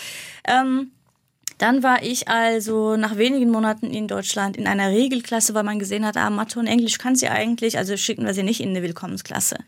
Ähm, 0.47 0.93
Dann 1.62 1.85
war 1.85 2.03
ich 2.03 2.27
also 2.27 2.96
nach 2.96 3.16
wenigen 3.16 3.48
Monaten 3.48 3.87
in 3.87 4.09
Deutschland 4.09 4.57
in 4.57 4.66
einer 4.66 4.88
Regelklasse, 4.88 5.55
weil 5.55 5.62
man 5.62 5.79
gesehen 5.79 6.05
hat, 6.05 6.16
ah, 6.16 6.29
Mathe 6.29 6.59
und 6.59 6.66
Englisch 6.66 6.98
kann 6.98 7.14
sie 7.14 7.29
eigentlich, 7.29 7.79
also 7.79 7.96
schicken 7.96 8.27
wir 8.27 8.35
sie 8.35 8.42
nicht 8.42 8.59
in 8.59 8.70
eine 8.70 8.83
Willkommensklasse. 8.83 9.59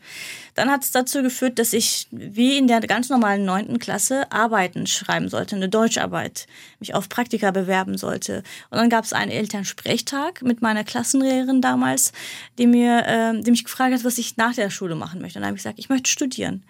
Dann 0.55 0.69
hat 0.69 0.83
es 0.83 0.91
dazu 0.91 1.21
geführt, 1.21 1.57
dass 1.57 1.71
ich 1.71 2.09
wie 2.11 2.57
in 2.57 2.67
der 2.67 2.81
ganz 2.81 3.07
normalen 3.07 3.45
neunten 3.45 3.79
Klasse 3.79 4.29
Arbeiten 4.29 4.87
schreiben 4.87 5.29
sollte, 5.29 5.55
eine 5.55 5.69
Deutscharbeit, 5.69 6.47
mich 6.81 6.93
auf 6.93 7.07
Praktika 7.07 7.51
bewerben 7.51 7.97
sollte. 7.97 8.43
Und 8.71 8.77
dann 8.77 8.89
gab 8.89 9.05
es 9.05 9.13
einen 9.13 9.31
Elternsprechtag 9.31 10.41
mit 10.41 10.61
meiner 10.61 10.83
Klassenlehrerin 10.83 11.61
damals, 11.61 12.11
die 12.57 12.67
mir, 12.67 13.05
äh, 13.07 13.41
die 13.41 13.51
mich 13.51 13.63
gefragt 13.63 13.93
hat, 13.93 14.03
was 14.03 14.17
ich 14.17 14.35
nach 14.35 14.53
der 14.53 14.69
Schule 14.69 14.95
machen 14.95 15.21
möchte. 15.21 15.39
Und 15.39 15.43
dann 15.43 15.47
habe 15.47 15.57
ich 15.57 15.63
gesagt, 15.63 15.79
ich 15.79 15.87
möchte 15.87 16.11
studieren. 16.11 16.65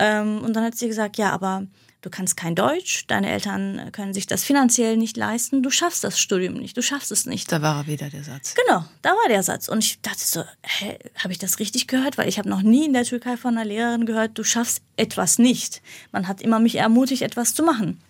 Ähm, 0.00 0.42
und 0.42 0.56
dann 0.56 0.64
hat 0.64 0.74
sie 0.74 0.88
gesagt, 0.88 1.16
ja, 1.16 1.30
aber 1.30 1.64
du 2.04 2.10
kannst 2.10 2.36
kein 2.36 2.54
Deutsch, 2.54 3.06
deine 3.06 3.30
Eltern 3.30 3.90
können 3.92 4.12
sich 4.12 4.26
das 4.26 4.44
finanziell 4.44 4.96
nicht 4.96 5.16
leisten, 5.16 5.62
du 5.62 5.70
schaffst 5.70 6.04
das 6.04 6.20
Studium 6.20 6.54
nicht, 6.54 6.76
du 6.76 6.82
schaffst 6.82 7.10
es 7.10 7.24
nicht. 7.24 7.50
Da 7.50 7.62
war 7.62 7.86
wieder 7.86 8.10
der 8.10 8.22
Satz. 8.22 8.54
Genau, 8.54 8.84
da 9.00 9.10
war 9.10 9.28
der 9.28 9.42
Satz. 9.42 9.68
Und 9.68 9.82
ich 9.82 10.00
dachte 10.02 10.20
so, 10.20 10.44
hä, 10.62 10.98
habe 11.18 11.32
ich 11.32 11.38
das 11.38 11.58
richtig 11.58 11.86
gehört? 11.86 12.18
Weil 12.18 12.28
ich 12.28 12.38
habe 12.38 12.48
noch 12.48 12.62
nie 12.62 12.84
in 12.84 12.92
der 12.92 13.04
Türkei 13.04 13.36
von 13.38 13.56
einer 13.56 13.64
Lehrerin 13.64 14.04
gehört, 14.04 14.36
du 14.36 14.44
schaffst 14.44 14.82
etwas 14.96 15.38
nicht. 15.38 15.80
Man 16.12 16.28
hat 16.28 16.42
immer 16.42 16.58
mich 16.58 16.76
ermutigt, 16.76 17.22
etwas 17.22 17.54
zu 17.54 17.62
machen. 17.62 18.00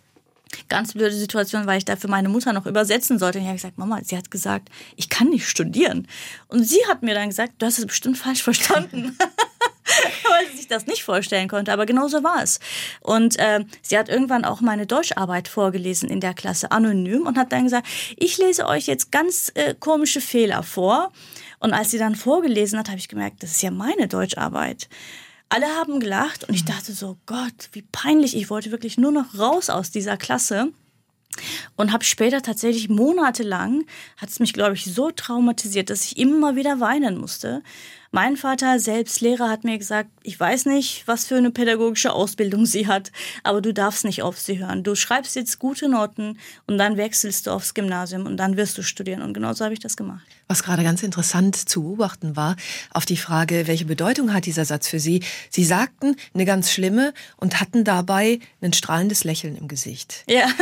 Ganz 0.68 0.92
blöde 0.92 1.14
Situation, 1.14 1.66
weil 1.66 1.78
ich 1.78 1.84
da 1.84 1.96
für 1.96 2.08
meine 2.08 2.28
Mutter 2.28 2.52
noch 2.52 2.66
übersetzen 2.66 3.18
sollte. 3.18 3.38
Und 3.38 3.44
ich 3.44 3.48
habe 3.48 3.58
gesagt, 3.58 3.78
Mama, 3.78 4.00
sie 4.02 4.16
hat 4.16 4.30
gesagt, 4.30 4.70
ich 4.96 5.08
kann 5.08 5.28
nicht 5.28 5.48
studieren. 5.48 6.08
Und 6.48 6.64
sie 6.64 6.80
hat 6.88 7.02
mir 7.02 7.14
dann 7.14 7.28
gesagt, 7.28 7.54
du 7.58 7.66
hast 7.66 7.78
es 7.78 7.86
bestimmt 7.86 8.18
falsch 8.18 8.42
verstanden. 8.42 9.16
weil 10.34 10.50
sie 10.50 10.58
sich 10.58 10.68
das 10.68 10.86
nicht 10.86 11.04
vorstellen 11.04 11.48
konnte. 11.48 11.72
Aber 11.72 11.86
genau 11.86 12.08
so 12.08 12.22
war 12.22 12.42
es. 12.42 12.60
Und 13.00 13.38
äh, 13.38 13.64
sie 13.82 13.98
hat 13.98 14.08
irgendwann 14.08 14.44
auch 14.44 14.60
meine 14.60 14.86
Deutscharbeit 14.86 15.48
vorgelesen 15.48 16.08
in 16.08 16.20
der 16.20 16.34
Klasse 16.34 16.70
anonym 16.70 17.26
und 17.26 17.38
hat 17.38 17.52
dann 17.52 17.64
gesagt, 17.64 17.86
ich 18.16 18.38
lese 18.38 18.66
euch 18.66 18.86
jetzt 18.86 19.12
ganz 19.12 19.52
äh, 19.54 19.74
komische 19.78 20.20
Fehler 20.20 20.62
vor. 20.62 21.12
Und 21.60 21.72
als 21.72 21.90
sie 21.90 21.98
dann 21.98 22.14
vorgelesen 22.14 22.78
hat, 22.78 22.88
habe 22.88 22.98
ich 22.98 23.08
gemerkt, 23.08 23.42
das 23.42 23.52
ist 23.52 23.62
ja 23.62 23.70
meine 23.70 24.08
Deutscharbeit. 24.08 24.88
Alle 25.48 25.66
haben 25.66 26.00
gelacht 26.00 26.48
und 26.48 26.54
ich 26.54 26.64
dachte 26.64 26.92
so, 26.92 27.16
Gott, 27.26 27.68
wie 27.72 27.82
peinlich. 27.82 28.36
Ich 28.36 28.50
wollte 28.50 28.70
wirklich 28.70 28.98
nur 28.98 29.12
noch 29.12 29.38
raus 29.38 29.70
aus 29.70 29.90
dieser 29.90 30.16
Klasse 30.16 30.72
und 31.76 31.92
habe 31.92 32.04
später 32.04 32.42
tatsächlich 32.42 32.88
monatelang 32.88 33.84
hat 34.16 34.28
es 34.28 34.40
mich 34.40 34.52
glaube 34.52 34.74
ich 34.74 34.84
so 34.84 35.10
traumatisiert, 35.10 35.90
dass 35.90 36.04
ich 36.04 36.18
immer 36.18 36.56
wieder 36.56 36.80
weinen 36.80 37.18
musste, 37.18 37.62
mein 38.14 38.36
Vater, 38.36 38.78
selbst 38.78 39.20
Lehrer, 39.22 39.50
hat 39.50 39.64
mir 39.64 39.76
gesagt, 39.76 40.08
ich 40.22 40.38
weiß 40.38 40.66
nicht, 40.66 41.02
was 41.06 41.26
für 41.26 41.34
eine 41.34 41.50
pädagogische 41.50 42.12
Ausbildung 42.12 42.64
sie 42.64 42.86
hat, 42.86 43.10
aber 43.42 43.60
du 43.60 43.74
darfst 43.74 44.04
nicht 44.04 44.22
auf 44.22 44.38
sie 44.38 44.60
hören. 44.60 44.84
Du 44.84 44.94
schreibst 44.94 45.34
jetzt 45.34 45.58
gute 45.58 45.88
Noten 45.88 46.38
und 46.68 46.78
dann 46.78 46.96
wechselst 46.96 47.48
du 47.48 47.50
aufs 47.50 47.74
Gymnasium 47.74 48.24
und 48.24 48.36
dann 48.36 48.56
wirst 48.56 48.78
du 48.78 48.82
studieren. 48.82 49.20
Und 49.20 49.34
genau 49.34 49.52
so 49.52 49.64
habe 49.64 49.74
ich 49.74 49.80
das 49.80 49.96
gemacht. 49.96 50.24
Was 50.46 50.62
gerade 50.62 50.84
ganz 50.84 51.02
interessant 51.02 51.56
zu 51.56 51.82
beobachten 51.82 52.36
war, 52.36 52.54
auf 52.92 53.04
die 53.04 53.16
Frage, 53.16 53.66
welche 53.66 53.84
Bedeutung 53.84 54.32
hat 54.32 54.46
dieser 54.46 54.64
Satz 54.64 54.86
für 54.86 55.00
Sie? 55.00 55.20
Sie 55.50 55.64
sagten 55.64 56.14
eine 56.34 56.44
ganz 56.44 56.70
schlimme 56.70 57.14
und 57.36 57.60
hatten 57.60 57.82
dabei 57.82 58.38
ein 58.62 58.72
strahlendes 58.72 59.24
Lächeln 59.24 59.56
im 59.56 59.66
Gesicht. 59.66 60.24
Ja. 60.28 60.46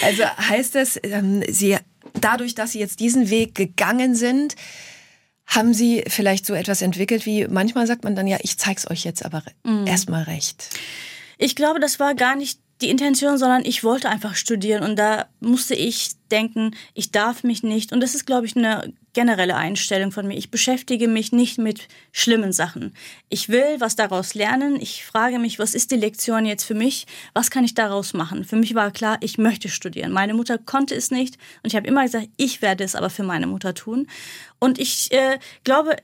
Also 0.00 0.22
heißt 0.22 0.76
es, 0.76 0.98
ähm, 1.02 1.42
Sie, 1.48 1.76
dadurch, 2.20 2.54
dass 2.54 2.70
Sie 2.70 2.78
jetzt 2.78 3.00
diesen 3.00 3.30
Weg 3.30 3.56
gegangen 3.56 4.14
sind, 4.14 4.54
haben 5.48 5.74
Sie 5.74 6.04
vielleicht 6.06 6.46
so 6.46 6.54
etwas 6.54 6.82
entwickelt 6.82 7.26
wie, 7.26 7.48
manchmal 7.48 7.86
sagt 7.86 8.04
man 8.04 8.14
dann 8.14 8.26
ja, 8.26 8.36
ich 8.42 8.58
zeig's 8.58 8.88
euch 8.88 9.04
jetzt 9.04 9.24
aber 9.24 9.42
mhm. 9.64 9.86
erstmal 9.86 10.22
recht? 10.24 10.68
Ich 11.38 11.56
glaube, 11.56 11.80
das 11.80 11.98
war 11.98 12.14
gar 12.14 12.36
nicht 12.36 12.60
die 12.80 12.90
Intention, 12.90 13.38
sondern 13.38 13.64
ich 13.64 13.82
wollte 13.82 14.08
einfach 14.08 14.36
studieren 14.36 14.84
und 14.84 14.96
da 14.96 15.26
musste 15.40 15.74
ich 15.74 16.10
denken, 16.30 16.76
ich 16.94 17.10
darf 17.10 17.42
mich 17.42 17.62
nicht. 17.62 17.92
Und 17.92 18.00
das 18.00 18.14
ist, 18.14 18.26
glaube 18.26 18.46
ich, 18.46 18.56
eine 18.56 18.92
generelle 19.14 19.56
Einstellung 19.56 20.12
von 20.12 20.28
mir. 20.28 20.36
Ich 20.36 20.50
beschäftige 20.50 21.08
mich 21.08 21.32
nicht 21.32 21.58
mit 21.58 21.88
schlimmen 22.12 22.52
Sachen. 22.52 22.94
Ich 23.30 23.48
will 23.48 23.80
was 23.80 23.96
daraus 23.96 24.34
lernen. 24.34 24.80
Ich 24.80 25.04
frage 25.04 25.38
mich, 25.38 25.58
was 25.58 25.74
ist 25.74 25.90
die 25.90 25.96
Lektion 25.96 26.44
jetzt 26.44 26.64
für 26.64 26.74
mich? 26.74 27.06
Was 27.34 27.50
kann 27.50 27.64
ich 27.64 27.74
daraus 27.74 28.14
machen? 28.14 28.44
Für 28.44 28.56
mich 28.56 28.74
war 28.74 28.90
klar, 28.92 29.16
ich 29.20 29.38
möchte 29.38 29.68
studieren. 29.68 30.12
Meine 30.12 30.34
Mutter 30.34 30.58
konnte 30.58 30.94
es 30.94 31.10
nicht 31.10 31.36
und 31.62 31.68
ich 31.68 31.76
habe 31.76 31.88
immer 31.88 32.04
gesagt, 32.04 32.28
ich 32.36 32.62
werde 32.62 32.84
es 32.84 32.94
aber 32.94 33.10
für 33.10 33.24
meine 33.24 33.46
Mutter 33.46 33.74
tun. 33.74 34.06
Und 34.60 34.78
ich 34.78 35.10
äh, 35.12 35.38
glaube, 35.64 35.96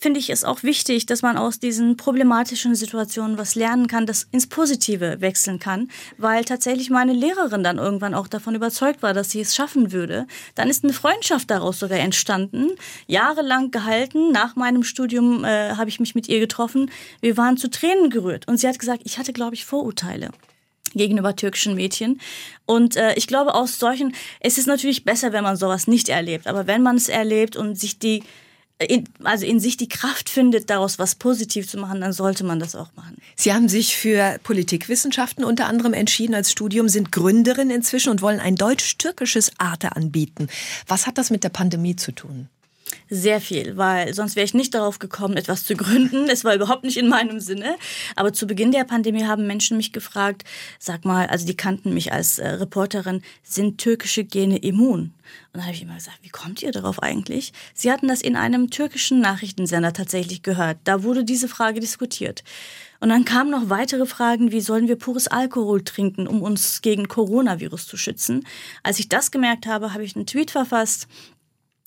finde 0.00 0.18
ich 0.18 0.30
es 0.30 0.44
auch 0.44 0.62
wichtig, 0.62 1.04
dass 1.06 1.20
man 1.20 1.36
aus 1.36 1.58
diesen 1.58 1.96
problematischen 1.96 2.74
Situationen 2.74 3.36
was 3.36 3.54
lernen 3.54 3.86
kann, 3.86 4.06
das 4.06 4.26
ins 4.32 4.46
Positive 4.46 5.20
wechseln 5.20 5.58
kann, 5.58 5.90
weil 6.16 6.44
tatsächlich 6.44 6.88
meine 6.88 7.12
Lehrerin 7.12 7.62
dann 7.62 7.76
irgendwann 7.76 8.14
auch 8.14 8.26
davon 8.26 8.54
überzeugt 8.54 9.02
war, 9.02 9.12
dass 9.12 9.30
sie 9.30 9.40
es 9.40 9.54
schaffen 9.54 9.92
würde. 9.92 10.26
Dann 10.54 10.70
ist 10.70 10.84
eine 10.84 10.94
Freundschaft 10.94 11.50
daraus 11.50 11.78
sogar 11.78 11.98
entstanden, 11.98 12.70
jahrelang 13.06 13.70
gehalten. 13.70 14.32
Nach 14.32 14.56
meinem 14.56 14.84
Studium 14.84 15.44
äh, 15.44 15.72
habe 15.76 15.90
ich 15.90 16.00
mich 16.00 16.14
mit 16.14 16.28
ihr 16.28 16.40
getroffen. 16.40 16.90
Wir 17.20 17.36
waren 17.36 17.58
zu 17.58 17.68
Tränen 17.68 18.08
gerührt 18.08 18.48
und 18.48 18.56
sie 18.56 18.68
hat 18.68 18.78
gesagt, 18.78 19.02
ich 19.04 19.18
hatte, 19.18 19.34
glaube 19.34 19.54
ich, 19.54 19.66
Vorurteile 19.66 20.30
gegenüber 20.94 21.36
türkischen 21.36 21.74
Mädchen. 21.74 22.20
Und 22.64 22.96
äh, 22.96 23.14
ich 23.14 23.26
glaube, 23.26 23.54
aus 23.54 23.78
solchen, 23.78 24.14
es 24.40 24.58
ist 24.58 24.66
natürlich 24.66 25.04
besser, 25.04 25.32
wenn 25.32 25.44
man 25.44 25.56
sowas 25.56 25.86
nicht 25.86 26.08
erlebt, 26.08 26.46
aber 26.46 26.66
wenn 26.66 26.82
man 26.82 26.96
es 26.96 27.08
erlebt 27.08 27.54
und 27.54 27.78
sich 27.78 27.98
die 27.98 28.24
in, 28.88 29.04
also 29.22 29.44
in 29.44 29.60
sich 29.60 29.76
die 29.76 29.88
Kraft 29.88 30.30
findet, 30.30 30.70
daraus 30.70 30.98
was 30.98 31.14
positiv 31.14 31.68
zu 31.68 31.78
machen, 31.78 32.00
dann 32.00 32.12
sollte 32.12 32.44
man 32.44 32.58
das 32.58 32.74
auch 32.74 32.88
machen. 32.96 33.16
Sie 33.36 33.52
haben 33.52 33.68
sich 33.68 33.96
für 33.96 34.38
Politikwissenschaften 34.42 35.44
unter 35.44 35.66
anderem 35.66 35.92
entschieden 35.92 36.34
als 36.34 36.50
Studium, 36.50 36.88
sind 36.88 37.12
Gründerin 37.12 37.70
inzwischen 37.70 38.10
und 38.10 38.22
wollen 38.22 38.40
ein 38.40 38.56
deutsch-türkisches 38.56 39.52
Arte 39.58 39.96
anbieten. 39.96 40.48
Was 40.86 41.06
hat 41.06 41.18
das 41.18 41.30
mit 41.30 41.44
der 41.44 41.50
Pandemie 41.50 41.96
zu 41.96 42.12
tun? 42.12 42.48
Sehr 43.12 43.40
viel, 43.40 43.76
weil 43.76 44.14
sonst 44.14 44.36
wäre 44.36 44.44
ich 44.44 44.54
nicht 44.54 44.72
darauf 44.72 45.00
gekommen, 45.00 45.36
etwas 45.36 45.64
zu 45.64 45.74
gründen. 45.74 46.28
Es 46.30 46.44
war 46.44 46.54
überhaupt 46.54 46.84
nicht 46.84 46.96
in 46.96 47.08
meinem 47.08 47.40
Sinne. 47.40 47.76
Aber 48.14 48.32
zu 48.32 48.46
Beginn 48.46 48.70
der 48.70 48.84
Pandemie 48.84 49.24
haben 49.24 49.48
Menschen 49.48 49.76
mich 49.76 49.92
gefragt, 49.92 50.44
sag 50.78 51.04
mal, 51.04 51.26
also 51.26 51.44
die 51.44 51.56
kannten 51.56 51.92
mich 51.92 52.12
als 52.12 52.38
äh, 52.38 52.48
Reporterin, 52.48 53.22
sind 53.42 53.78
türkische 53.78 54.22
Gene 54.22 54.58
immun? 54.58 55.12
Und 55.52 55.54
dann 55.54 55.64
habe 55.64 55.74
ich 55.74 55.82
immer 55.82 55.96
gesagt, 55.96 56.18
wie 56.22 56.28
kommt 56.28 56.62
ihr 56.62 56.70
darauf 56.70 57.02
eigentlich? 57.02 57.52
Sie 57.74 57.90
hatten 57.90 58.06
das 58.06 58.22
in 58.22 58.36
einem 58.36 58.70
türkischen 58.70 59.20
Nachrichtensender 59.20 59.92
tatsächlich 59.92 60.44
gehört. 60.44 60.78
Da 60.84 61.02
wurde 61.02 61.24
diese 61.24 61.48
Frage 61.48 61.80
diskutiert. 61.80 62.44
Und 63.00 63.08
dann 63.08 63.24
kamen 63.24 63.50
noch 63.50 63.70
weitere 63.70 64.06
Fragen, 64.06 64.52
wie 64.52 64.60
sollen 64.60 64.86
wir 64.86 64.96
pures 64.96 65.26
Alkohol 65.26 65.82
trinken, 65.82 66.28
um 66.28 66.42
uns 66.42 66.80
gegen 66.80 67.08
Coronavirus 67.08 67.88
zu 67.88 67.96
schützen? 67.96 68.46
Als 68.84 69.00
ich 69.00 69.08
das 69.08 69.32
gemerkt 69.32 69.66
habe, 69.66 69.94
habe 69.94 70.04
ich 70.04 70.14
einen 70.14 70.26
Tweet 70.26 70.52
verfasst, 70.52 71.08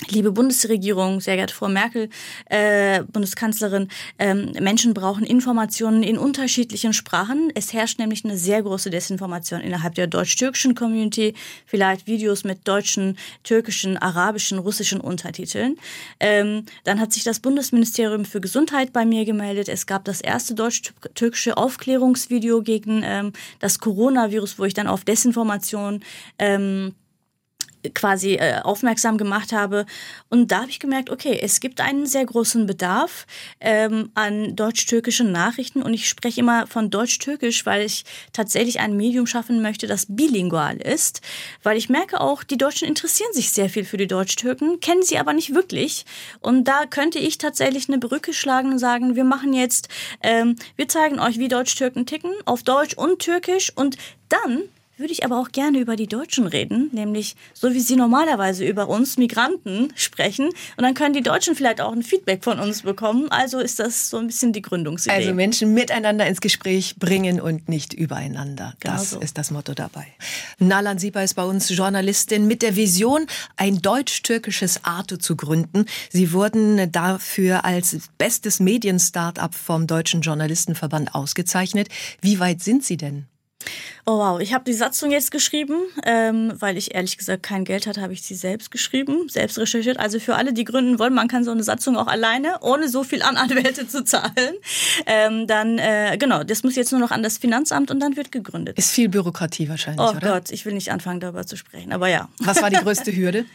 Liebe 0.09 0.31
Bundesregierung, 0.31 1.21
sehr 1.21 1.35
geehrte 1.35 1.53
Frau 1.53 1.69
Merkel, 1.69 2.09
äh, 2.45 3.03
Bundeskanzlerin, 3.03 3.87
ähm, 4.19 4.51
Menschen 4.59 4.93
brauchen 4.93 5.25
Informationen 5.25 6.03
in 6.03 6.17
unterschiedlichen 6.17 6.93
Sprachen. 6.93 7.51
Es 7.55 7.73
herrscht 7.73 7.99
nämlich 7.99 8.25
eine 8.25 8.37
sehr 8.37 8.61
große 8.63 8.89
Desinformation 8.89 9.61
innerhalb 9.61 9.95
der 9.95 10.07
deutsch-türkischen 10.07 10.75
Community. 10.75 11.35
Vielleicht 11.65 12.07
Videos 12.07 12.43
mit 12.43 12.67
deutschen, 12.67 13.17
türkischen, 13.43 13.97
arabischen, 13.97 14.59
russischen 14.59 14.99
Untertiteln. 14.99 15.77
Ähm, 16.19 16.65
dann 16.83 16.99
hat 16.99 17.13
sich 17.13 17.23
das 17.23 17.39
Bundesministerium 17.39 18.25
für 18.25 18.41
Gesundheit 18.41 18.93
bei 18.93 19.05
mir 19.05 19.25
gemeldet. 19.25 19.69
Es 19.69 19.85
gab 19.85 20.05
das 20.05 20.21
erste 20.21 20.53
deutsch-türkische 20.53 21.55
Aufklärungsvideo 21.55 22.61
gegen 22.61 23.03
ähm, 23.05 23.31
das 23.59 23.79
Coronavirus, 23.79 24.59
wo 24.59 24.65
ich 24.65 24.73
dann 24.73 24.87
auf 24.87 25.05
Desinformation 25.05 26.03
ähm, 26.39 26.93
quasi 27.93 28.35
äh, 28.35 28.61
aufmerksam 28.61 29.17
gemacht 29.17 29.51
habe. 29.51 29.85
Und 30.29 30.51
da 30.51 30.61
habe 30.61 30.69
ich 30.69 30.79
gemerkt, 30.79 31.09
okay, 31.09 31.39
es 31.41 31.59
gibt 31.59 31.81
einen 31.81 32.05
sehr 32.05 32.25
großen 32.25 32.65
Bedarf 32.65 33.25
ähm, 33.59 34.11
an 34.13 34.55
deutsch-türkischen 34.55 35.31
Nachrichten. 35.31 35.81
Und 35.81 35.93
ich 35.93 36.07
spreche 36.07 36.41
immer 36.41 36.67
von 36.67 36.89
deutsch-türkisch, 36.89 37.65
weil 37.65 37.85
ich 37.85 38.05
tatsächlich 38.31 38.79
ein 38.79 38.95
Medium 38.95 39.27
schaffen 39.27 39.61
möchte, 39.61 39.87
das 39.87 40.05
bilingual 40.09 40.77
ist. 40.77 41.21
Weil 41.61 41.77
ich 41.77 41.89
merke 41.89 42.21
auch, 42.21 42.43
die 42.43 42.57
Deutschen 42.57 42.87
interessieren 42.87 43.33
sich 43.33 43.51
sehr 43.51 43.69
viel 43.69 43.85
für 43.85 43.97
die 43.97 44.07
Deutsch-Türken, 44.07 44.79
kennen 44.79 45.03
sie 45.03 45.17
aber 45.17 45.33
nicht 45.33 45.53
wirklich. 45.53 46.05
Und 46.39 46.65
da 46.65 46.85
könnte 46.85 47.19
ich 47.19 47.37
tatsächlich 47.37 47.89
eine 47.89 47.97
Brücke 47.97 48.33
schlagen 48.33 48.71
und 48.71 48.79
sagen, 48.79 49.15
wir 49.15 49.23
machen 49.23 49.53
jetzt, 49.53 49.89
ähm, 50.21 50.55
wir 50.75 50.87
zeigen 50.87 51.19
euch, 51.19 51.37
wie 51.39 51.47
Deutsch-Türken 51.47 52.05
ticken, 52.05 52.33
auf 52.45 52.63
Deutsch 52.63 52.95
und 52.95 53.19
Türkisch. 53.19 53.71
Und 53.75 53.97
dann 54.29 54.63
würde 55.03 55.11
ich 55.11 55.25
aber 55.25 55.37
auch 55.37 55.51
gerne 55.51 55.79
über 55.79 55.97
die 55.97 56.07
Deutschen 56.07 56.47
reden, 56.47 56.89
nämlich 56.93 57.35
so 57.53 57.73
wie 57.73 57.81
sie 57.81 57.97
normalerweise 57.97 58.65
über 58.65 58.87
uns 58.87 59.17
Migranten 59.17 59.91
sprechen. 59.95 60.45
Und 60.45 60.83
dann 60.83 60.93
können 60.93 61.13
die 61.13 61.21
Deutschen 61.21 61.55
vielleicht 61.55 61.81
auch 61.81 61.91
ein 61.91 62.03
Feedback 62.03 62.41
von 62.41 62.57
uns 62.57 62.83
bekommen. 62.83 63.29
Also 63.29 63.59
ist 63.59 63.79
das 63.79 64.09
so 64.09 64.17
ein 64.17 64.27
bisschen 64.27 64.53
die 64.53 64.61
Gründungsidee. 64.61 65.13
Also 65.13 65.33
Menschen 65.33 65.73
miteinander 65.73 66.25
ins 66.25 66.39
Gespräch 66.39 66.95
bringen 66.95 67.41
und 67.41 67.67
nicht 67.67 67.93
übereinander. 67.93 68.75
Genau 68.79 68.93
das 68.93 69.09
so. 69.09 69.19
ist 69.19 69.37
das 69.37 69.51
Motto 69.51 69.73
dabei. 69.73 70.07
Nalan 70.59 70.99
Sipa 70.99 71.21
ist 71.21 71.33
bei 71.33 71.43
uns 71.43 71.67
Journalistin 71.67 72.47
mit 72.47 72.61
der 72.61 72.77
Vision, 72.77 73.27
ein 73.57 73.81
deutsch-türkisches 73.81 74.85
Arto 74.85 75.17
zu 75.17 75.35
gründen. 75.35 75.83
Sie 76.11 76.31
wurden 76.31 76.89
dafür 76.93 77.65
als 77.65 77.97
bestes 78.17 78.61
Medien-Startup 78.61 79.53
vom 79.53 79.85
Deutschen 79.85 80.21
Journalistenverband 80.21 81.13
ausgezeichnet. 81.13 81.89
Wie 82.21 82.39
weit 82.39 82.61
sind 82.61 82.85
Sie 82.85 82.95
denn? 82.95 83.27
Oh 84.05 84.17
wow, 84.17 84.41
ich 84.41 84.53
habe 84.53 84.65
die 84.65 84.73
Satzung 84.73 85.11
jetzt 85.11 85.31
geschrieben, 85.31 85.75
ähm, 86.05 86.51
weil 86.59 86.75
ich 86.75 86.93
ehrlich 86.93 87.17
gesagt 87.17 87.43
kein 87.43 87.63
Geld 87.63 87.87
hatte, 87.87 88.01
habe 88.01 88.11
ich 88.11 88.21
sie 88.21 88.35
selbst 88.35 88.69
geschrieben, 88.69 89.29
selbst 89.29 89.57
recherchiert. 89.57 89.97
Also 89.97 90.19
für 90.19 90.35
alle, 90.35 90.51
die 90.51 90.65
gründen 90.65 90.99
wollen, 90.99 91.13
man 91.13 91.29
kann 91.29 91.45
so 91.45 91.51
eine 91.51 91.63
Satzung 91.63 91.95
auch 91.95 92.07
alleine, 92.07 92.57
ohne 92.61 92.89
so 92.89 93.03
viel 93.03 93.21
an 93.21 93.37
Anwälte 93.37 93.87
zu 93.87 94.03
zahlen. 94.03 94.55
Ähm, 95.05 95.47
dann, 95.47 95.77
äh, 95.77 96.17
genau, 96.17 96.43
das 96.43 96.63
muss 96.63 96.75
jetzt 96.75 96.91
nur 96.91 96.99
noch 96.99 97.11
an 97.11 97.23
das 97.23 97.37
Finanzamt 97.37 97.91
und 97.91 98.01
dann 98.01 98.17
wird 98.17 98.33
gegründet. 98.33 98.77
Ist 98.77 98.91
viel 98.91 99.07
Bürokratie 99.07 99.69
wahrscheinlich, 99.69 100.05
oh 100.05 100.17
oder? 100.17 100.33
Gott, 100.33 100.51
ich 100.51 100.65
will 100.65 100.73
nicht 100.73 100.91
anfangen 100.91 101.21
darüber 101.21 101.45
zu 101.45 101.55
sprechen, 101.55 101.93
aber 101.93 102.09
ja. 102.09 102.27
Was 102.39 102.61
war 102.61 102.69
die 102.69 102.75
größte 102.83 103.15
Hürde? 103.15 103.45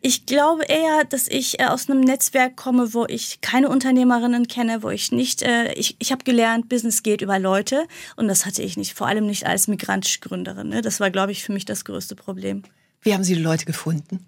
Ich 0.00 0.26
glaube 0.26 0.64
eher, 0.64 1.04
dass 1.04 1.28
ich 1.28 1.60
äh, 1.60 1.66
aus 1.66 1.88
einem 1.88 2.00
Netzwerk 2.00 2.56
komme, 2.56 2.94
wo 2.94 3.06
ich 3.06 3.40
keine 3.40 3.68
Unternehmerinnen 3.68 4.48
kenne, 4.48 4.82
wo 4.82 4.90
ich 4.90 5.12
nicht, 5.12 5.42
äh, 5.42 5.72
ich, 5.74 5.96
ich 5.98 6.12
habe 6.12 6.24
gelernt, 6.24 6.68
Business 6.68 7.02
geht 7.02 7.20
über 7.20 7.38
Leute 7.38 7.86
und 8.16 8.28
das 8.28 8.46
hatte 8.46 8.62
ich 8.62 8.76
nicht, 8.76 8.94
vor 8.94 9.06
allem 9.06 9.26
nicht 9.26 9.46
als 9.46 9.68
migrantische 9.68 10.20
Gründerin. 10.20 10.68
Ne? 10.68 10.82
Das 10.82 11.00
war, 11.00 11.10
glaube 11.10 11.32
ich, 11.32 11.44
für 11.44 11.52
mich 11.52 11.64
das 11.64 11.84
größte 11.84 12.16
Problem. 12.16 12.62
Wie 13.02 13.12
haben 13.12 13.24
Sie 13.24 13.34
die 13.34 13.42
Leute 13.42 13.66
gefunden? 13.66 14.24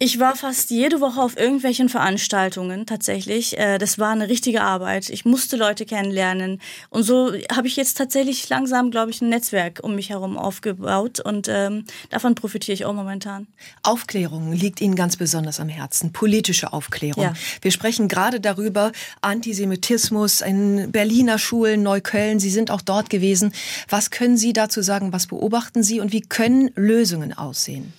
Ich 0.00 0.18
war 0.18 0.34
fast 0.34 0.70
jede 0.70 1.00
Woche 1.00 1.20
auf 1.22 1.36
irgendwelchen 1.36 1.88
Veranstaltungen 1.88 2.84
tatsächlich. 2.84 3.56
Äh, 3.56 3.78
das 3.78 3.98
war 3.98 4.10
eine 4.10 4.28
richtige 4.28 4.60
Arbeit. 4.60 5.08
Ich 5.08 5.24
musste 5.24 5.56
Leute 5.56 5.86
kennenlernen. 5.86 6.60
Und 6.90 7.04
so 7.04 7.32
habe 7.50 7.68
ich 7.68 7.76
jetzt 7.76 7.96
tatsächlich 7.96 8.48
langsam, 8.48 8.90
glaube 8.90 9.12
ich, 9.12 9.22
ein 9.22 9.28
Netzwerk 9.28 9.80
um 9.82 9.94
mich 9.94 10.10
herum 10.10 10.36
aufgebaut. 10.36 11.20
Und 11.20 11.46
ähm, 11.48 11.84
davon 12.10 12.34
profitiere 12.34 12.74
ich 12.74 12.84
auch 12.84 12.92
momentan. 12.92 13.46
Aufklärung 13.82 14.52
liegt 14.52 14.80
Ihnen 14.80 14.96
ganz 14.96 15.16
besonders 15.16 15.60
am 15.60 15.68
Herzen. 15.68 16.12
Politische 16.12 16.72
Aufklärung. 16.72 17.22
Ja. 17.22 17.34
Wir 17.62 17.70
sprechen 17.70 18.08
gerade 18.08 18.40
darüber, 18.40 18.90
Antisemitismus 19.20 20.40
in 20.40 20.90
Berliner 20.90 21.38
Schulen, 21.38 21.84
Neukölln. 21.84 22.40
Sie 22.40 22.50
sind 22.50 22.72
auch 22.72 22.82
dort 22.82 23.10
gewesen. 23.10 23.52
Was 23.88 24.10
können 24.10 24.36
Sie 24.36 24.52
dazu 24.52 24.82
sagen? 24.82 25.12
Was 25.12 25.28
beobachten 25.28 25.84
Sie? 25.84 26.00
Und 26.00 26.12
wie 26.12 26.20
können 26.20 26.72
Lösungen 26.74 27.32
aussehen? 27.32 27.92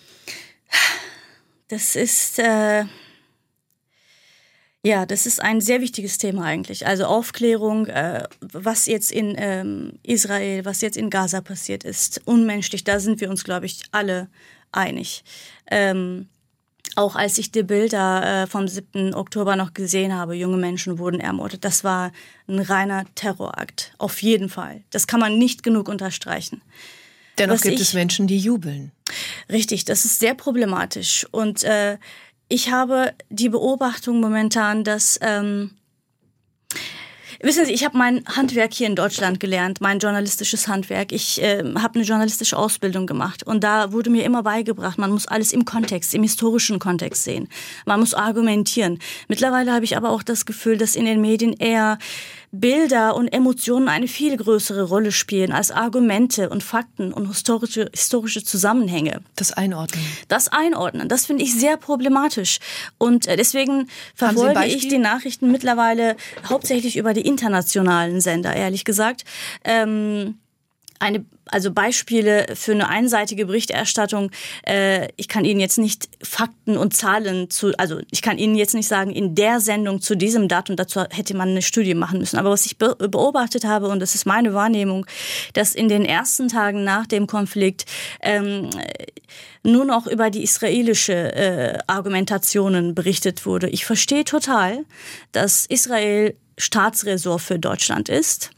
Das 1.68 1.96
ist 1.96 2.40
äh, 2.40 2.86
ja, 4.86 5.08
das 5.08 5.26
ist 5.26 5.42
ein 5.42 5.62
sehr 5.62 5.82
wichtiges 5.82 6.20
Thema 6.20 6.44
eigentlich. 6.44 6.86
Also 6.86 7.06
Aufklärung, 7.06 7.88
äh, 7.88 8.28
was 8.40 8.86
jetzt 8.86 9.12
in 9.12 9.34
ähm, 9.36 9.94
Israel, 10.04 10.64
was 10.64 10.82
jetzt 10.82 10.96
in 10.96 11.10
Gaza 11.10 11.42
passiert 11.42 11.84
ist, 11.84 12.22
unmenschlich. 12.26 12.84
Da 12.84 13.00
sind 13.00 13.20
wir 13.20 13.32
uns, 13.32 13.44
glaube 13.44 13.66
ich, 13.66 13.82
alle 13.92 14.30
einig. 14.72 15.24
Ähm, 15.72 16.28
auch 16.96 17.16
als 17.16 17.40
ich 17.40 17.52
die 17.52 17.64
Bilder 17.64 18.44
äh, 18.44 18.48
vom 18.48 18.68
7. 18.68 19.16
Oktober 19.16 19.56
noch 19.56 19.74
gesehen 19.74 20.14
habe, 20.14 20.36
junge 20.36 20.58
Menschen 20.58 21.00
wurden 21.00 21.20
ermordet, 21.20 21.66
das 21.66 21.84
war 21.84 22.12
ein 22.48 22.60
reiner 22.60 23.06
Terrorakt. 23.16 23.96
Auf 23.98 24.22
jeden 24.22 24.50
Fall. 24.50 24.84
Das 24.92 25.08
kann 25.08 25.20
man 25.20 25.40
nicht 25.40 25.64
genug 25.64 25.90
unterstreichen. 25.90 26.62
Dennoch 27.38 27.56
Was 27.56 27.62
gibt 27.62 27.76
ich, 27.76 27.82
es 27.82 27.94
Menschen, 27.94 28.28
die 28.28 28.38
jubeln. 28.38 28.92
Richtig, 29.52 29.86
das 29.86 30.06
ist 30.06 30.20
sehr 30.20 30.34
problematisch. 30.36 31.26
Und 31.32 31.64
äh, 31.64 31.98
ich 32.48 32.72
habe 32.72 33.14
die 33.30 33.50
Beobachtung 33.50 34.20
momentan, 34.20 34.84
dass 34.84 35.20
ähm, 35.22 35.72
Wissen 37.42 37.66
Sie, 37.66 37.74
ich 37.74 37.84
habe 37.84 37.98
mein 37.98 38.24
Handwerk 38.26 38.74
hier 38.74 38.88
in 38.88 38.96
Deutschland 38.96 39.40
gelernt, 39.40 39.82
mein 39.82 40.00
journalistisches 40.00 40.68
Handwerk. 40.68 41.12
Ich 41.12 41.42
äh, 41.42 41.64
habe 41.76 41.96
eine 41.96 42.04
journalistische 42.04 42.58
Ausbildung 42.58 43.06
gemacht 43.06 43.44
und 43.44 43.64
da 43.64 43.92
wurde 43.92 44.10
mir 44.10 44.24
immer 44.24 44.42
beigebracht, 44.42 44.98
man 44.98 45.12
muss 45.12 45.28
alles 45.28 45.54
im 45.54 45.66
Kontext, 45.66 46.16
im 46.16 46.24
historischen 46.24 46.80
Kontext 46.80 47.24
sehen. 47.24 47.48
Man 47.86 48.00
muss 48.00 48.14
argumentieren. 48.14 49.00
Mittlerweile 49.28 49.74
habe 49.74 49.86
ich 49.86 49.98
aber 49.98 50.10
auch 50.10 50.24
das 50.24 50.46
Gefühl, 50.46 50.78
dass 50.78 50.96
in 50.96 51.06
den 51.06 51.22
Medien 51.22 51.54
eher 51.54 52.00
Bilder 52.60 53.16
und 53.16 53.28
Emotionen 53.30 53.90
eine 53.90 54.08
viel 54.08 54.38
größere 54.38 54.84
Rolle 54.84 55.12
spielen 55.12 55.52
als 55.52 55.72
Argumente 55.72 56.50
und 56.50 56.64
Fakten 56.64 57.14
und 57.14 57.28
historische, 57.28 57.90
historische 57.94 58.44
Zusammenhänge. 58.44 59.22
Das 59.36 59.52
Einordnen. 59.52 60.04
Das 60.28 60.48
Einordnen, 60.48 61.10
das 61.10 61.26
finde 61.26 61.44
ich 61.44 61.54
sehr 61.54 61.78
problematisch. 61.78 62.60
Und 62.98 63.28
äh, 63.28 63.36
deswegen 63.36 63.90
verfolge 64.14 64.66
ich 64.66 64.88
die 64.88 64.98
Nachrichten 64.98 65.52
mittlerweile 65.52 66.16
hauptsächlich 66.48 66.98
über 66.98 67.14
die 67.14 67.28
internationalen 67.28 68.22
Sender, 68.22 68.56
ehrlich 68.56 68.86
gesagt. 68.86 69.26
Ähm, 69.64 70.40
eine, 71.00 71.26
also 71.48 71.72
Beispiele 71.72 72.48
für 72.56 72.72
eine 72.72 72.90
einseitige 72.90 73.46
Berichterstattung. 73.46 74.32
Äh, 74.68 75.10
ich 75.16 75.28
kann 75.28 75.46
Ihnen 75.46 75.60
jetzt 75.60 75.78
nicht 75.78 76.10
Fakten 76.24 76.78
und 76.78 76.96
Zahlen 76.96 77.50
zu, 77.50 77.74
also 77.78 78.00
ich 78.12 78.22
kann 78.22 78.38
Ihnen 78.38 78.56
jetzt 78.56 78.74
nicht 78.74 78.88
sagen, 78.88 79.12
in 79.12 79.36
der 79.36 79.60
Sendung 79.60 80.02
zu 80.02 80.16
diesem 80.16 80.48
Datum, 80.48 80.76
dazu 80.76 81.02
hätte 81.10 81.36
man 81.36 81.50
eine 81.50 81.62
Studie 81.62 81.94
machen 81.94 82.20
müssen. 82.20 82.38
Aber 82.38 82.52
was 82.52 82.66
ich 82.66 82.78
be 82.78 82.96
beobachtet 82.96 83.66
habe, 83.66 83.88
und 83.88 84.00
das 84.00 84.16
ist 84.16 84.26
meine 84.26 84.54
Wahrnehmung, 84.54 85.06
dass 85.54 85.76
in 85.76 85.90
den 85.90 86.06
ersten 86.06 86.48
Tagen 86.48 86.84
nach 86.84 87.06
dem 87.06 87.28
Konflikt 87.28 87.86
ähm, 88.22 88.70
nur 89.64 89.86
noch 89.86 90.08
über 90.08 90.30
die 90.30 90.44
israelische 90.44 91.14
äh, 91.14 91.80
Argumentationen 91.88 92.96
berichtet 92.96 93.46
wurde. 93.46 93.70
Ich 93.70 93.86
verstehe 93.86 94.24
total, 94.24 94.86
dass 95.32 95.66
Israel 95.66 96.36
Staatsräson 96.58 97.40
für 97.40 97.60
Deutschland 97.60 98.08
ist 98.08 98.52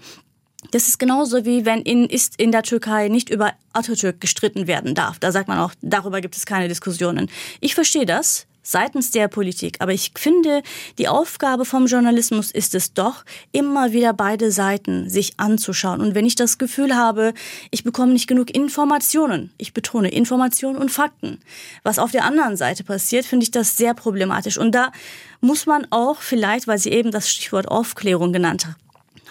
das 0.72 0.88
ist 0.88 1.00
genauso 1.00 1.46
wie 1.46 1.66
wenn 1.66 1.82
in, 1.82 2.06
ist 2.06 2.40
in 2.40 2.52
der 2.52 2.64
Türkei 2.64 3.08
nicht 3.08 3.30
über 3.30 3.54
Atatürk 3.74 4.20
gestritten 4.22 4.68
werden 4.68 4.96
darf. 4.96 5.20
Da 5.20 5.32
sagt 5.32 5.48
man 5.48 5.60
auch, 5.60 5.74
darüber 5.82 6.22
gibt 6.22 6.36
es 6.36 6.46
keine 6.46 6.68
Diskussionen. 6.68 7.30
Ich 7.60 7.76
verstehe 7.76 8.06
das 8.06 8.48
seitens 8.68 9.12
der 9.12 9.30
Politik, 9.30 9.78
aber 9.80 9.94
ich 9.94 10.12
finde, 10.16 10.62
die 10.98 11.08
Aufgabe 11.08 11.64
vom 11.64 11.86
Journalismus 11.86 12.52
ist 12.52 12.76
es 12.76 12.94
doch, 12.94 13.24
immer 13.54 13.94
wieder 13.94 14.12
beide 14.12 14.52
Seiten 14.52 15.10
sich 15.10 15.40
anzuschauen. 15.40 16.02
Und 16.02 16.16
wenn 16.16 16.26
ich 16.26 16.36
das 16.36 16.58
Gefühl 16.58 16.96
habe, 16.96 17.34
ich 17.72 17.86
bekomme 17.86 18.12
nicht 18.12 18.28
genug 18.28 18.54
Informationen, 18.54 19.52
ich 19.58 19.74
betone 19.74 20.10
Informationen 20.10 20.78
und 20.78 20.92
Fakten, 20.92 21.40
was 21.84 21.98
auf 21.98 22.12
der 22.12 22.26
anderen 22.26 22.58
Seite 22.58 22.84
passiert, 22.84 23.26
finde 23.26 23.46
ich 23.46 23.52
das 23.52 23.78
sehr 23.78 23.94
problematisch. 23.94 24.58
Und 24.58 24.74
da 24.76 24.92
muss 25.40 25.66
man 25.66 25.88
auch 25.92 26.20
vielleicht, 26.20 26.68
weil 26.68 26.78
Sie 26.78 26.92
eben 26.92 27.12
das 27.12 27.30
Stichwort 27.30 27.70
Aufklärung 27.70 28.34
genannt 28.34 28.66
haben, 28.66 28.76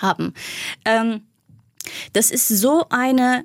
haben. 0.03 0.35
Ähm, 0.85 1.23
das 2.13 2.31
ist 2.31 2.49
so 2.49 2.87
eine 2.91 3.45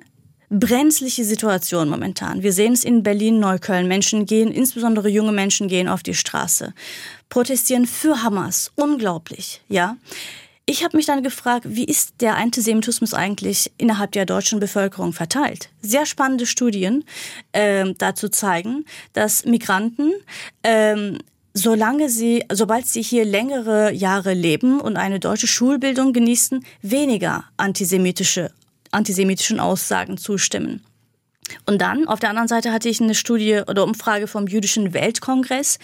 brenzliche 0.52 1.24
Situation 1.24 1.88
momentan. 1.88 2.42
Wir 2.42 2.52
sehen 2.52 2.74
es 2.74 2.84
in 2.84 3.02
Berlin, 3.02 3.40
Neukölln. 3.40 3.88
Menschen 3.88 4.26
gehen, 4.26 4.52
insbesondere 4.52 5.08
junge 5.08 5.32
Menschen 5.32 5.66
gehen 5.66 5.88
auf 5.88 6.02
die 6.02 6.14
Straße, 6.14 6.74
protestieren 7.30 7.86
für 7.86 8.22
Hamas. 8.22 8.70
Unglaublich, 8.76 9.62
ja. 9.68 9.96
Ich 10.64 10.84
habe 10.84 10.96
mich 10.96 11.06
dann 11.06 11.24
gefragt, 11.24 11.66
wie 11.68 11.84
ist 11.84 12.20
der 12.20 12.36
Antisemitismus 12.36 13.14
eigentlich 13.14 13.72
innerhalb 13.78 14.12
der 14.12 14.26
deutschen 14.26 14.60
Bevölkerung 14.60 15.12
verteilt? 15.12 15.70
Sehr 15.80 16.06
spannende 16.06 16.46
Studien 16.46 17.04
äh, 17.50 17.92
dazu 17.98 18.28
zeigen, 18.28 18.84
dass 19.12 19.44
Migranten 19.44 20.12
ähm, 20.62 21.18
solange 21.54 22.08
sie, 22.08 22.44
sobald 22.50 22.86
sie 22.86 23.02
hier 23.02 23.24
längere 23.24 23.92
Jahre 23.92 24.34
leben 24.34 24.80
und 24.80 24.96
eine 24.96 25.20
deutsche 25.20 25.46
Schulbildung 25.46 26.12
genießen, 26.12 26.64
weniger 26.80 27.44
antisemitische, 27.56 28.50
antisemitischen 28.90 29.60
Aussagen 29.60 30.16
zustimmen. 30.16 30.84
Und 31.66 31.82
dann, 31.82 32.08
auf 32.08 32.20
der 32.20 32.30
anderen 32.30 32.48
Seite 32.48 32.72
hatte 32.72 32.88
ich 32.88 33.00
eine 33.00 33.14
Studie 33.14 33.62
oder 33.66 33.84
Umfrage 33.84 34.26
vom 34.26 34.46
Jüdischen 34.46 34.94
Weltkongress, 34.94 35.78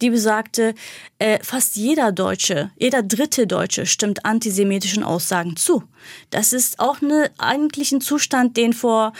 die 0.00 0.10
besagte, 0.10 0.74
äh, 1.18 1.38
fast 1.42 1.76
jeder 1.76 2.12
Deutsche, 2.12 2.70
jeder 2.76 3.02
dritte 3.02 3.46
Deutsche 3.46 3.86
stimmt 3.86 4.24
antisemitischen 4.24 5.02
Aussagen 5.02 5.56
zu. 5.56 5.84
Das 6.30 6.52
ist 6.52 6.78
auch 6.78 7.00
eine, 7.00 7.30
eigentlich 7.38 7.92
ein 7.92 8.00
Zustand, 8.00 8.56
den 8.56 8.72
vor, 8.72 9.12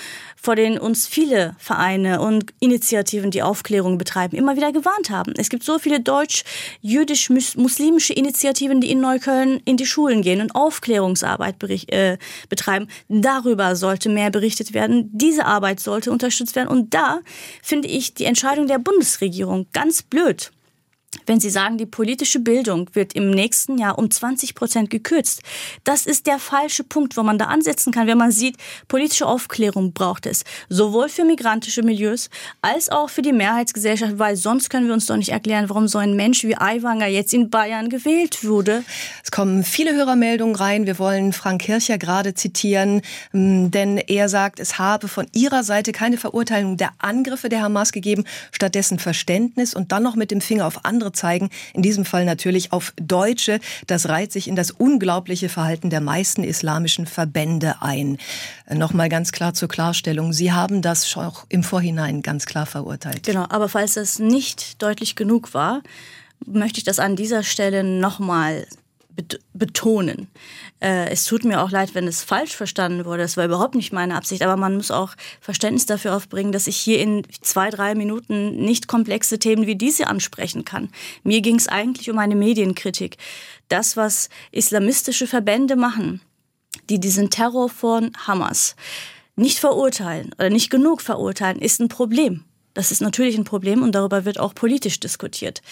vor 0.44 0.54
den 0.56 0.78
uns 0.78 1.06
viele 1.06 1.56
Vereine 1.58 2.20
und 2.20 2.52
Initiativen, 2.60 3.30
die 3.30 3.42
Aufklärung 3.42 3.96
betreiben, 3.96 4.36
immer 4.36 4.56
wieder 4.56 4.72
gewarnt 4.72 5.08
haben. 5.08 5.32
Es 5.38 5.48
gibt 5.48 5.64
so 5.64 5.78
viele 5.78 6.00
deutsch-jüdisch-muslimische 6.00 8.12
Initiativen, 8.12 8.82
die 8.82 8.90
in 8.90 9.00
Neukölln 9.00 9.62
in 9.64 9.78
die 9.78 9.86
Schulen 9.86 10.20
gehen 10.20 10.42
und 10.42 10.54
Aufklärungsarbeit 10.54 11.56
äh, 11.90 12.18
betreiben. 12.50 12.88
Darüber 13.08 13.74
sollte 13.74 14.10
mehr 14.10 14.30
berichtet 14.30 14.74
werden. 14.74 15.08
Diese 15.12 15.46
Arbeit 15.46 15.80
sollte 15.80 16.12
unterstützt 16.12 16.56
werden. 16.56 16.68
Und 16.68 16.92
da 16.92 17.20
finde 17.62 17.88
ich 17.88 18.12
die 18.12 18.26
Entscheidung 18.26 18.66
der 18.66 18.78
Bundesregierung 18.78 19.68
ganz 19.72 20.02
blöd 20.02 20.50
wenn 21.26 21.40
Sie 21.40 21.50
sagen, 21.50 21.78
die 21.78 21.86
politische 21.86 22.40
Bildung 22.40 22.90
wird 22.94 23.14
im 23.14 23.30
nächsten 23.30 23.78
Jahr 23.78 23.98
um 23.98 24.10
20 24.10 24.54
Prozent 24.54 24.90
gekürzt. 24.90 25.42
Das 25.84 26.06
ist 26.06 26.26
der 26.26 26.38
falsche 26.38 26.84
Punkt, 26.84 27.16
wo 27.16 27.22
man 27.22 27.38
da 27.38 27.46
ansetzen 27.46 27.92
kann, 27.92 28.06
wenn 28.06 28.18
man 28.18 28.30
sieht, 28.30 28.56
politische 28.88 29.26
Aufklärung 29.26 29.92
braucht 29.92 30.26
es. 30.26 30.44
Sowohl 30.68 31.08
für 31.08 31.24
migrantische 31.24 31.82
Milieus 31.82 32.30
als 32.62 32.90
auch 32.90 33.10
für 33.10 33.22
die 33.22 33.32
Mehrheitsgesellschaft, 33.32 34.18
weil 34.18 34.36
sonst 34.36 34.70
können 34.70 34.86
wir 34.86 34.94
uns 34.94 35.06
doch 35.06 35.16
nicht 35.16 35.30
erklären, 35.30 35.68
warum 35.68 35.88
so 35.88 35.98
ein 35.98 36.14
Mensch 36.14 36.44
wie 36.44 36.56
Aiwanger 36.56 37.06
jetzt 37.06 37.32
in 37.34 37.50
Bayern 37.50 37.88
gewählt 37.88 38.44
wurde. 38.44 38.84
Es 39.22 39.30
kommen 39.30 39.64
viele 39.64 39.94
Hörermeldungen 39.94 40.56
rein. 40.56 40.86
Wir 40.86 40.98
wollen 40.98 41.32
Frank 41.32 41.62
Kircher 41.62 41.98
gerade 41.98 42.34
zitieren, 42.34 43.02
hm, 43.30 43.70
denn 43.70 43.98
er 43.98 44.28
sagt, 44.28 44.60
es 44.60 44.78
habe 44.78 45.08
von 45.08 45.26
ihrer 45.32 45.64
Seite 45.64 45.92
keine 45.92 46.18
Verurteilung 46.18 46.76
der 46.76 46.90
Angriffe 46.98 47.48
der 47.48 47.62
Hamas 47.62 47.92
gegeben, 47.92 48.24
stattdessen 48.52 48.98
Verständnis 48.98 49.74
und 49.74 49.92
dann 49.92 50.02
noch 50.02 50.16
mit 50.16 50.30
dem 50.30 50.40
Finger 50.40 50.66
auf 50.66 50.84
andere 50.84 51.12
zeigen. 51.14 51.50
In 51.72 51.82
diesem 51.82 52.04
Fall 52.04 52.24
natürlich 52.24 52.72
auf 52.72 52.92
Deutsche. 52.96 53.60
Das 53.86 54.08
reiht 54.08 54.32
sich 54.32 54.48
in 54.48 54.56
das 54.56 54.70
unglaubliche 54.70 55.48
Verhalten 55.48 55.90
der 55.90 56.00
meisten 56.00 56.44
islamischen 56.44 57.06
Verbände 57.06 57.76
ein. 57.80 58.18
Äh, 58.66 58.74
Nochmal 58.74 59.08
ganz 59.08 59.32
klar 59.32 59.54
zur 59.54 59.68
Klarstellung. 59.68 60.32
Sie 60.32 60.52
haben 60.52 60.82
das 60.82 61.08
schon 61.08 61.24
auch 61.24 61.46
im 61.48 61.62
Vorhinein 61.62 62.22
ganz 62.22 62.46
klar 62.46 62.66
verurteilt. 62.66 63.22
Genau, 63.24 63.46
aber 63.48 63.68
falls 63.68 63.94
das 63.94 64.18
nicht 64.18 64.82
deutlich 64.82 65.16
genug 65.16 65.54
war, 65.54 65.82
möchte 66.44 66.78
ich 66.78 66.84
das 66.84 66.98
an 66.98 67.16
dieser 67.16 67.42
Stelle 67.42 67.84
nochmal 67.84 68.66
betonen. 69.52 70.28
Äh, 70.80 71.10
es 71.10 71.24
tut 71.24 71.44
mir 71.44 71.62
auch 71.62 71.70
leid, 71.70 71.94
wenn 71.94 72.06
es 72.06 72.22
falsch 72.22 72.54
verstanden 72.56 73.04
wurde. 73.04 73.22
Das 73.22 73.36
war 73.36 73.44
überhaupt 73.44 73.74
nicht 73.74 73.92
meine 73.92 74.16
Absicht. 74.16 74.42
Aber 74.42 74.56
man 74.56 74.76
muss 74.76 74.90
auch 74.90 75.14
Verständnis 75.40 75.86
dafür 75.86 76.16
aufbringen, 76.16 76.52
dass 76.52 76.66
ich 76.66 76.76
hier 76.76 77.00
in 77.00 77.22
zwei, 77.40 77.70
drei 77.70 77.94
Minuten 77.94 78.56
nicht 78.56 78.88
komplexe 78.88 79.38
Themen 79.38 79.66
wie 79.66 79.76
diese 79.76 80.08
ansprechen 80.08 80.64
kann. 80.64 80.90
Mir 81.22 81.40
ging 81.40 81.56
es 81.56 81.68
eigentlich 81.68 82.10
um 82.10 82.18
eine 82.18 82.34
Medienkritik. 82.34 83.16
Das, 83.68 83.96
was 83.96 84.28
islamistische 84.50 85.26
Verbände 85.26 85.76
machen, 85.76 86.20
die 86.90 86.98
diesen 86.98 87.30
Terror 87.30 87.68
von 87.68 88.12
Hamas 88.26 88.76
nicht 89.36 89.58
verurteilen 89.58 90.32
oder 90.38 90.50
nicht 90.50 90.70
genug 90.70 91.00
verurteilen, 91.00 91.60
ist 91.60 91.80
ein 91.80 91.88
Problem. 91.88 92.44
Das 92.74 92.90
ist 92.90 93.00
natürlich 93.00 93.38
ein 93.38 93.44
Problem 93.44 93.82
und 93.82 93.94
darüber 93.94 94.24
wird 94.24 94.38
auch 94.38 94.54
politisch 94.54 94.98
diskutiert. 94.98 95.62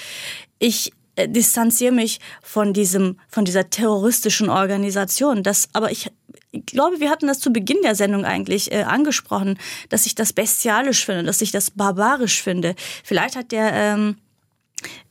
Ich 0.58 0.92
äh, 1.16 1.28
distanziere 1.28 1.92
mich 1.92 2.20
von 2.42 2.72
diesem, 2.72 3.18
von 3.28 3.44
dieser 3.44 3.70
terroristischen 3.70 4.48
Organisation. 4.48 5.42
Das, 5.42 5.68
aber 5.72 5.90
ich, 5.90 6.10
ich 6.50 6.66
glaube, 6.66 7.00
wir 7.00 7.10
hatten 7.10 7.26
das 7.26 7.40
zu 7.40 7.52
Beginn 7.52 7.82
der 7.82 7.94
Sendung 7.94 8.24
eigentlich 8.24 8.72
äh, 8.72 8.82
angesprochen, 8.82 9.58
dass 9.88 10.06
ich 10.06 10.14
das 10.14 10.32
bestialisch 10.32 11.04
finde, 11.04 11.24
dass 11.24 11.42
ich 11.42 11.50
das 11.50 11.70
barbarisch 11.70 12.42
finde. 12.42 12.74
Vielleicht 13.04 13.36
hat 13.36 13.52
der 13.52 13.72
ähm, 13.72 14.16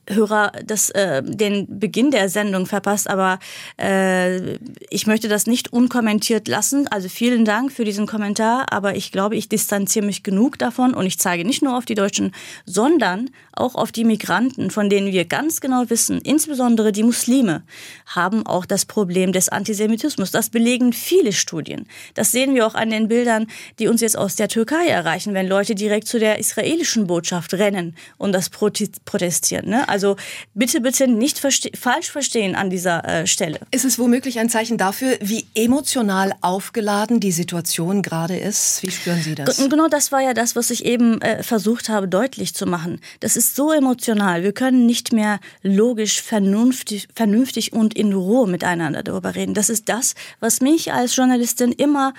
Hörer 0.08 0.52
das, 0.66 0.90
äh, 0.90 1.22
den 1.22 1.78
Beginn 1.78 2.10
der 2.10 2.28
Sendung 2.28 2.66
verpasst, 2.66 3.08
aber 3.08 3.38
äh, 3.80 4.56
ich 4.90 5.06
möchte 5.06 5.28
das 5.28 5.46
nicht 5.46 5.72
unkommentiert 5.72 6.48
lassen. 6.48 6.88
Also 6.88 7.08
vielen 7.08 7.44
Dank 7.44 7.70
für 7.70 7.84
diesen 7.84 8.06
Kommentar, 8.06 8.72
aber 8.72 8.96
ich 8.96 9.12
glaube, 9.12 9.36
ich 9.36 9.48
distanziere 9.48 10.04
mich 10.04 10.24
genug 10.24 10.58
davon 10.58 10.94
und 10.94 11.06
ich 11.06 11.20
zeige 11.20 11.44
nicht 11.44 11.62
nur 11.62 11.76
auf 11.76 11.84
die 11.84 11.94
Deutschen, 11.94 12.32
sondern 12.66 13.30
auch 13.52 13.76
auf 13.76 13.92
die 13.92 14.04
Migranten, 14.04 14.70
von 14.70 14.90
denen 14.90 15.12
wir 15.12 15.24
ganz 15.24 15.60
genau 15.60 15.84
wissen, 15.88 16.20
insbesondere 16.20 16.90
die 16.90 17.02
Muslime, 17.04 17.62
haben 18.06 18.44
auch 18.46 18.66
das 18.66 18.86
Problem 18.86 19.32
des 19.32 19.50
Antisemitismus. 19.50 20.30
Das 20.30 20.50
belegen 20.50 20.92
viele 20.92 21.32
Studien. 21.32 21.86
Das 22.14 22.32
sehen 22.32 22.54
wir 22.54 22.66
auch 22.66 22.74
an 22.74 22.90
den 22.90 23.08
Bildern, 23.08 23.46
die 23.78 23.88
uns 23.88 24.00
jetzt 24.00 24.18
aus 24.18 24.36
der 24.36 24.48
Türkei 24.48 24.88
erreichen, 24.88 25.34
wenn 25.34 25.46
Leute 25.46 25.74
direkt 25.74 26.08
zu 26.08 26.18
der 26.18 26.38
israelischen 26.38 27.06
Botschaft 27.06 27.54
rennen 27.54 27.94
und 28.18 28.32
das 28.32 28.50
protestieren. 28.50 29.68
Ne? 29.68 29.88
Also 29.92 30.16
bitte, 30.54 30.80
bitte 30.80 31.06
nicht 31.06 31.38
verste 31.38 31.70
falsch 31.78 32.10
verstehen 32.10 32.54
an 32.54 32.70
dieser 32.70 33.04
äh, 33.04 33.26
Stelle. 33.26 33.60
Ist 33.70 33.84
es 33.84 33.98
womöglich 33.98 34.38
ein 34.38 34.48
Zeichen 34.48 34.78
dafür, 34.78 35.18
wie 35.20 35.44
emotional 35.54 36.32
aufgeladen 36.40 37.20
die 37.20 37.30
Situation 37.30 38.00
gerade 38.00 38.38
ist? 38.38 38.82
Wie 38.82 38.90
spüren 38.90 39.20
Sie 39.20 39.34
das? 39.34 39.58
Genau 39.68 39.88
das 39.88 40.10
war 40.10 40.22
ja 40.22 40.32
das, 40.32 40.56
was 40.56 40.70
ich 40.70 40.86
eben 40.86 41.20
äh, 41.20 41.42
versucht 41.42 41.90
habe 41.90 42.08
deutlich 42.08 42.54
zu 42.54 42.64
machen. 42.64 43.00
Das 43.20 43.36
ist 43.36 43.54
so 43.54 43.70
emotional. 43.70 44.42
Wir 44.42 44.52
können 44.52 44.86
nicht 44.86 45.12
mehr 45.12 45.40
logisch, 45.62 46.22
vernünftig, 46.22 47.08
vernünftig 47.14 47.74
und 47.74 47.92
in 47.92 48.14
Ruhe 48.14 48.48
miteinander 48.48 49.02
darüber 49.02 49.34
reden. 49.34 49.52
Das 49.52 49.68
ist 49.68 49.90
das, 49.90 50.14
was 50.40 50.62
mich 50.62 50.94
als 50.94 51.14
Journalistin 51.14 51.70
immer 51.70 52.14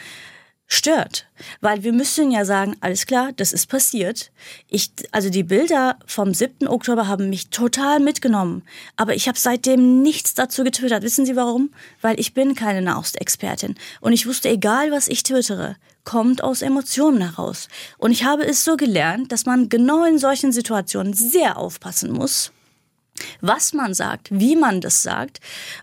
stört. 0.73 1.27
Weil 1.61 1.83
wir 1.83 1.93
müssen 1.93 2.31
ja 2.31 2.45
sagen, 2.45 2.75
alles 2.79 3.05
klar, 3.05 3.31
das 3.35 3.53
ist 3.53 3.67
passiert. 3.67 4.31
Ich, 4.69 4.91
also 5.11 5.29
die 5.29 5.43
Bilder 5.43 5.97
vom 6.05 6.33
7. 6.33 6.67
Oktober 6.67 7.07
haben 7.07 7.29
mich 7.29 7.49
total 7.49 7.99
mitgenommen. 7.99 8.63
Aber 8.95 9.15
ich 9.15 9.27
habe 9.27 9.37
seitdem 9.37 10.01
nichts 10.01 10.33
dazu 10.33 10.63
getwittert. 10.63 11.03
Wissen 11.03 11.25
Sie 11.25 11.35
warum? 11.35 11.71
Weil 12.01 12.19
ich 12.19 12.33
bin 12.33 12.55
keine 12.55 12.81
Nahostexpertin. 12.81 13.75
Und 13.99 14.13
ich 14.13 14.25
wusste, 14.27 14.49
egal 14.49 14.91
was 14.91 15.07
ich 15.07 15.23
twittere, 15.23 15.75
kommt 16.05 16.43
aus 16.43 16.61
Emotionen 16.61 17.21
heraus. 17.21 17.67
Und 17.97 18.11
ich 18.11 18.23
habe 18.23 18.45
es 18.45 18.63
so 18.63 18.77
gelernt, 18.77 19.31
dass 19.31 19.45
man 19.45 19.69
genau 19.69 20.05
in 20.05 20.19
solchen 20.19 20.51
Situationen 20.51 21.13
sehr 21.13 21.57
aufpassen 21.57 22.11
muss 22.11 22.52
was 23.41 23.73
man 23.73 23.93
sagt, 23.93 24.29
wie 24.31 24.55
man 24.55 24.81
das 24.81 25.03
sagt. 25.03 25.39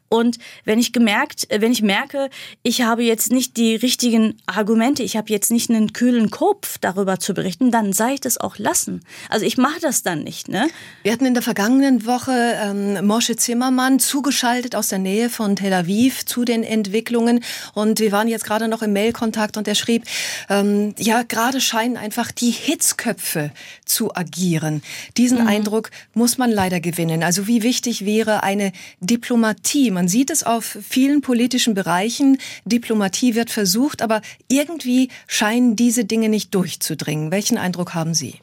Und 0.08 0.38
wenn 0.64 0.80
ich 0.80 0.92
gemerkt, 0.92 1.46
wenn 1.50 1.70
ich 1.70 1.82
merke, 1.82 2.30
ich 2.62 2.82
habe 2.82 3.04
jetzt 3.04 3.30
nicht 3.30 3.56
die 3.56 3.76
richtigen 3.76 4.36
Argumente, 4.46 5.04
ich 5.04 5.16
habe 5.16 5.30
jetzt 5.30 5.52
nicht 5.52 5.70
einen 5.70 5.92
kühlen 5.92 6.30
Kopf 6.30 6.78
darüber 6.78 7.20
zu 7.20 7.32
berichten, 7.32 7.70
dann 7.70 7.92
sei 7.92 8.14
ich 8.14 8.20
das 8.20 8.38
auch 8.38 8.58
lassen. 8.58 9.02
Also 9.28 9.46
ich 9.46 9.56
mache 9.56 9.78
das 9.80 10.02
dann 10.02 10.24
nicht. 10.24 10.48
Ne? 10.48 10.68
Wir 11.04 11.12
hatten 11.12 11.26
in 11.26 11.34
der 11.34 11.44
vergangenen 11.44 12.06
Woche 12.06 12.32
ähm, 12.32 13.06
Moshe 13.06 13.36
Zimmermann 13.36 14.00
zugeschaltet 14.00 14.74
aus 14.74 14.88
der 14.88 14.98
Nähe 14.98 15.30
von 15.30 15.54
Tel 15.54 15.72
Aviv 15.72 16.26
zu 16.26 16.44
den 16.44 16.64
Entwicklungen 16.64 17.44
und 17.74 18.00
wir 18.00 18.10
waren 18.10 18.26
jetzt 18.26 18.44
gerade 18.44 18.66
noch 18.66 18.82
im 18.82 18.92
Mailkontakt 18.92 19.56
und 19.56 19.68
er 19.68 19.76
schrieb, 19.76 20.04
ähm, 20.48 20.94
ja 20.98 21.22
gerade 21.22 21.60
scheinen 21.60 21.96
einfach 21.96 22.32
die 22.32 22.50
Hitzköpfe 22.50 23.52
zu 23.84 24.14
agieren. 24.16 24.82
Diesen 25.16 25.42
mhm. 25.42 25.46
Eindruck 25.46 25.90
muss 26.14 26.36
man 26.36 26.50
leider 26.50 26.80
gewinnen. 26.80 27.19
Also 27.22 27.46
wie 27.46 27.62
wichtig 27.62 28.04
wäre 28.04 28.42
eine 28.42 28.72
Diplomatie? 29.00 29.90
Man 29.90 30.08
sieht 30.08 30.30
es 30.30 30.44
auf 30.44 30.78
vielen 30.82 31.20
politischen 31.20 31.74
Bereichen. 31.74 32.38
Diplomatie 32.64 33.34
wird 33.34 33.50
versucht, 33.50 34.02
aber 34.02 34.22
irgendwie 34.48 35.08
scheinen 35.26 35.76
diese 35.76 36.04
Dinge 36.04 36.28
nicht 36.28 36.54
durchzudringen. 36.54 37.30
Welchen 37.30 37.58
Eindruck 37.58 37.94
haben 37.94 38.14
Sie? 38.14 38.40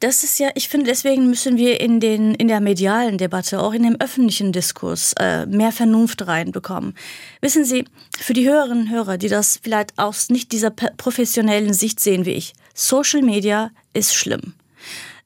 Das 0.00 0.22
ist 0.22 0.38
ja, 0.38 0.50
ich 0.54 0.68
finde, 0.68 0.86
deswegen 0.86 1.28
müssen 1.28 1.56
wir 1.56 1.80
in 1.80 1.98
den 1.98 2.32
in 2.34 2.46
der 2.46 2.60
medialen 2.60 3.18
Debatte, 3.18 3.60
auch 3.60 3.72
in 3.72 3.82
dem 3.82 3.96
öffentlichen 3.98 4.52
Diskurs, 4.52 5.12
äh, 5.18 5.44
mehr 5.46 5.72
Vernunft 5.72 6.24
reinbekommen. 6.24 6.94
Wissen 7.40 7.64
Sie, 7.64 7.84
für 8.16 8.32
die 8.32 8.48
Hörerinnen 8.48 8.84
und 8.84 8.90
Hörer, 8.90 9.18
die 9.18 9.28
das 9.28 9.58
vielleicht 9.60 9.98
aus 9.98 10.30
nicht 10.30 10.52
dieser 10.52 10.70
professionellen 10.70 11.74
Sicht 11.74 11.98
sehen 11.98 12.26
wie 12.26 12.32
ich, 12.32 12.54
Social 12.74 13.22
Media 13.22 13.72
ist 13.92 14.14
schlimm. 14.14 14.54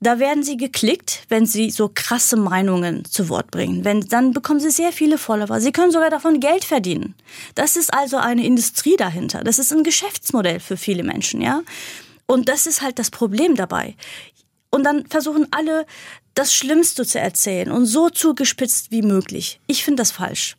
Da 0.02 0.18
werden 0.18 0.42
sie 0.42 0.56
geklickt, 0.56 1.22
wenn 1.28 1.46
sie 1.46 1.70
so 1.70 1.88
krasse 1.88 2.36
Meinungen 2.36 3.04
zu 3.04 3.28
Wort 3.28 3.52
bringen. 3.52 3.84
Wenn, 3.84 4.00
dann 4.00 4.32
bekommen 4.32 4.58
sie 4.58 4.72
sehr 4.72 4.90
viele 4.90 5.16
Follower. 5.16 5.60
Sie 5.60 5.70
können 5.70 5.92
sogar 5.92 6.10
davon 6.10 6.40
Geld 6.40 6.64
verdienen. 6.64 7.14
Das 7.54 7.76
ist 7.76 7.94
also 7.94 8.16
eine 8.16 8.44
Industrie 8.44 8.96
dahinter. 8.96 9.44
Das 9.44 9.60
ist 9.60 9.72
ein 9.72 9.84
Geschäftsmodell 9.84 10.58
für 10.58 10.76
viele 10.76 11.04
Menschen, 11.04 11.40
ja. 11.40 11.62
Und 12.26 12.48
das 12.48 12.66
ist 12.66 12.82
halt 12.82 12.98
das 12.98 13.12
Problem 13.12 13.54
dabei. 13.54 13.94
Und 14.70 14.82
dann 14.82 15.06
versuchen 15.06 15.46
alle, 15.52 15.86
das 16.34 16.52
Schlimmste 16.52 17.06
zu 17.06 17.20
erzählen 17.20 17.70
und 17.70 17.86
so 17.86 18.10
zugespitzt 18.10 18.90
wie 18.90 19.02
möglich. 19.02 19.60
Ich 19.68 19.84
finde 19.84 20.00
das 20.00 20.10
falsch. 20.10 20.56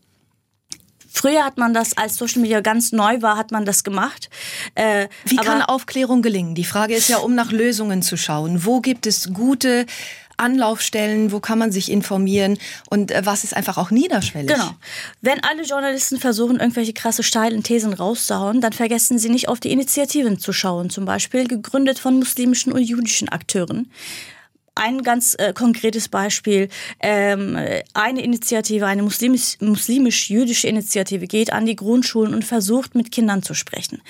Früher 1.14 1.46
hat 1.46 1.58
man 1.58 1.76
das, 1.76 1.96
als 1.96 2.18
Social 2.18 2.42
Media 2.42 2.60
ganz 2.62 2.92
neu 2.92 3.22
war, 3.22 3.38
hat 3.38 3.52
man 3.52 3.66
das 3.66 3.84
gemacht. 3.84 4.32
Äh, 4.74 5.08
Wie 5.26 5.36
kann 5.36 5.62
Aufklärung 5.62 6.24
gelingen? 6.24 6.56
Die 6.56 6.66
Frage 6.66 6.96
ist 6.96 7.08
ja, 7.08 7.18
um 7.18 7.36
nach 7.36 7.52
Lösungen 7.52 8.02
zu 8.02 8.18
schauen. 8.18 8.66
Wo 8.66 8.82
gibt 8.82 9.06
es 9.06 9.32
gute 9.32 9.86
Anlaufstellen, 10.38 11.32
wo 11.32 11.40
kann 11.40 11.60
man 11.60 11.72
sich 11.72 11.92
informieren 11.92 12.58
und 12.90 13.12
äh, 13.12 13.22
was 13.24 13.44
ist 13.44 13.56
einfach 13.56 13.78
auch 13.78 13.92
niederschwellig. 13.92 14.52
Genau. 14.52 14.72
Wenn 15.22 15.44
alle 15.44 15.64
Journalisten 15.64 16.20
versuchen, 16.20 16.60
irgendwelche 16.60 16.94
krasse 16.94 17.22
steilen 17.22 17.62
Thesen 17.62 17.94
rauszuhauen, 17.94 18.60
dann 18.60 18.74
vergessen 18.74 19.20
sie 19.20 19.30
nicht 19.30 19.48
auf 19.48 19.60
die 19.60 19.72
Initiativen 19.72 20.40
zu 20.40 20.52
schauen, 20.52 20.90
zum 20.90 21.06
Beispiel 21.06 21.48
gegründet 21.48 22.00
von 22.00 22.18
muslimischen 22.18 22.74
und 22.74 22.82
jüdischen 22.82 23.30
Akteuren 23.30 23.92
ein 24.76 25.04
ganz 25.04 25.36
äh, 25.38 25.54
konkretes 25.54 26.10
Beispiel. 26.10 26.70
Ähm, 27.00 27.58
eine 27.94 28.24
Initiative, 28.24 28.86
eine 28.86 29.04
muslimisch, 29.04 29.58
muslimisch-jüdische 29.60 30.68
Initiative 30.68 31.28
geht 31.28 31.54
an 31.54 31.66
die 31.66 31.76
Grundschulen 31.76 32.34
und 32.34 32.44
versucht, 32.44 32.96
mit 32.96 33.12
Kindern 33.12 33.44
zu 33.44 33.54
sprechen. 33.54 34.02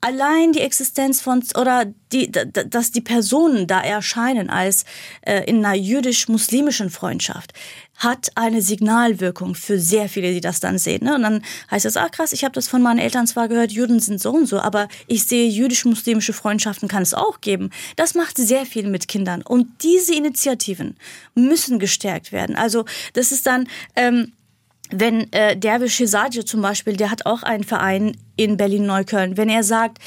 Allein 0.00 0.52
die 0.52 0.60
Existenz 0.60 1.20
von, 1.20 1.42
oder 1.58 1.86
die, 2.12 2.30
dass 2.30 2.92
die 2.92 3.00
Personen 3.00 3.66
da 3.66 3.80
erscheinen 3.80 4.50
als 4.50 4.84
äh, 5.22 5.44
in 5.44 5.64
einer 5.64 5.74
jüdisch-muslimischen 5.74 6.90
Freundschaft, 6.90 7.52
hat 8.00 8.32
eine 8.34 8.62
Signalwirkung 8.62 9.54
für 9.54 9.78
sehr 9.78 10.08
viele, 10.08 10.32
die 10.32 10.40
das 10.40 10.58
dann 10.58 10.78
sehen. 10.78 11.04
Ne? 11.04 11.14
Und 11.14 11.22
dann 11.22 11.42
heißt 11.70 11.84
es, 11.84 11.96
ah 11.96 12.08
krass, 12.08 12.32
ich 12.32 12.44
habe 12.44 12.54
das 12.54 12.66
von 12.66 12.82
meinen 12.82 12.98
Eltern 12.98 13.26
zwar 13.26 13.46
gehört, 13.46 13.70
Juden 13.70 14.00
sind 14.00 14.20
so 14.20 14.32
und 14.32 14.46
so, 14.46 14.58
aber 14.58 14.88
ich 15.06 15.24
sehe 15.24 15.48
jüdisch-muslimische 15.48 16.32
Freundschaften 16.32 16.88
kann 16.88 17.02
es 17.02 17.14
auch 17.14 17.40
geben. 17.42 17.70
Das 17.96 18.14
macht 18.14 18.38
sehr 18.38 18.64
viel 18.64 18.88
mit 18.88 19.06
Kindern. 19.06 19.42
Und 19.42 19.68
diese 19.82 20.14
Initiativen 20.14 20.96
müssen 21.34 21.78
gestärkt 21.78 22.32
werden. 22.32 22.56
Also 22.56 22.86
das 23.12 23.30
ist 23.30 23.46
dann... 23.46 23.68
Ähm, 23.94 24.32
wenn 24.92 25.32
äh, 25.32 25.56
Derwisch 25.56 25.98
Hisaje 25.98 26.44
zum 26.44 26.62
Beispiel, 26.62 26.96
der 26.96 27.12
hat 27.12 27.24
auch 27.24 27.44
einen 27.44 27.62
Verein 27.62 28.16
in 28.34 28.56
Berlin-Neukölln, 28.56 29.36
wenn 29.36 29.48
er 29.48 29.62
sagt, 29.62 29.98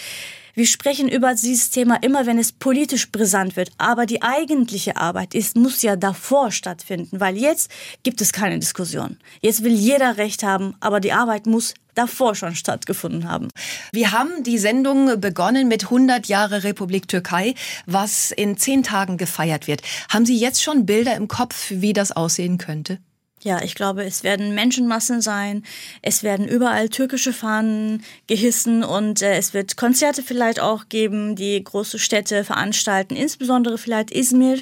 wir 0.53 0.67
sprechen 0.67 1.07
über 1.07 1.33
dieses 1.33 1.71
Thema 1.71 1.95
immer, 2.03 2.25
wenn 2.25 2.37
es 2.37 2.51
politisch 2.51 3.11
brisant 3.11 3.55
wird. 3.55 3.71
Aber 3.77 4.05
die 4.05 4.21
eigentliche 4.21 4.97
Arbeit 4.97 5.33
ist, 5.33 5.55
muss 5.55 5.81
ja 5.81 5.95
davor 5.95 6.51
stattfinden, 6.51 7.19
weil 7.19 7.37
jetzt 7.37 7.71
gibt 8.03 8.21
es 8.21 8.33
keine 8.33 8.59
Diskussion. 8.59 9.17
Jetzt 9.41 9.63
will 9.63 9.73
jeder 9.73 10.17
Recht 10.17 10.43
haben, 10.43 10.75
aber 10.79 10.99
die 10.99 11.11
Arbeit 11.11 11.47
muss 11.47 11.73
davor 11.95 12.35
schon 12.35 12.55
stattgefunden 12.55 13.29
haben. 13.29 13.49
Wir 13.91 14.11
haben 14.11 14.43
die 14.43 14.57
Sendung 14.57 15.19
begonnen 15.19 15.67
mit 15.67 15.85
100 15.85 16.27
Jahre 16.27 16.63
Republik 16.63 17.07
Türkei, 17.07 17.55
was 17.85 18.31
in 18.31 18.57
zehn 18.57 18.83
Tagen 18.83 19.17
gefeiert 19.17 19.67
wird. 19.67 19.81
Haben 20.09 20.25
Sie 20.25 20.37
jetzt 20.37 20.61
schon 20.61 20.85
Bilder 20.85 21.15
im 21.15 21.27
Kopf, 21.27 21.67
wie 21.69 21.93
das 21.93 22.11
aussehen 22.11 22.57
könnte? 22.57 22.99
Ja, 23.43 23.61
ich 23.61 23.75
glaube, 23.75 24.05
es 24.05 24.23
werden 24.23 24.55
Menschenmassen 24.55 25.19
sein. 25.19 25.63
Es 26.01 26.23
werden 26.23 26.47
überall 26.47 26.87
türkische 26.87 27.33
Fahnen 27.33 28.01
gehissen 28.27 28.85
und 28.85 29.21
äh, 29.21 29.35
es 29.35 29.53
wird 29.53 29.75
Konzerte 29.75 30.23
vielleicht 30.23 30.61
auch 30.61 30.87
geben, 30.87 31.35
die 31.35 31.61
große 31.61 31.99
Städte 31.99 32.45
veranstalten, 32.45 33.17
insbesondere 33.17 33.77
vielleicht 33.77 34.11
Izmir, 34.11 34.59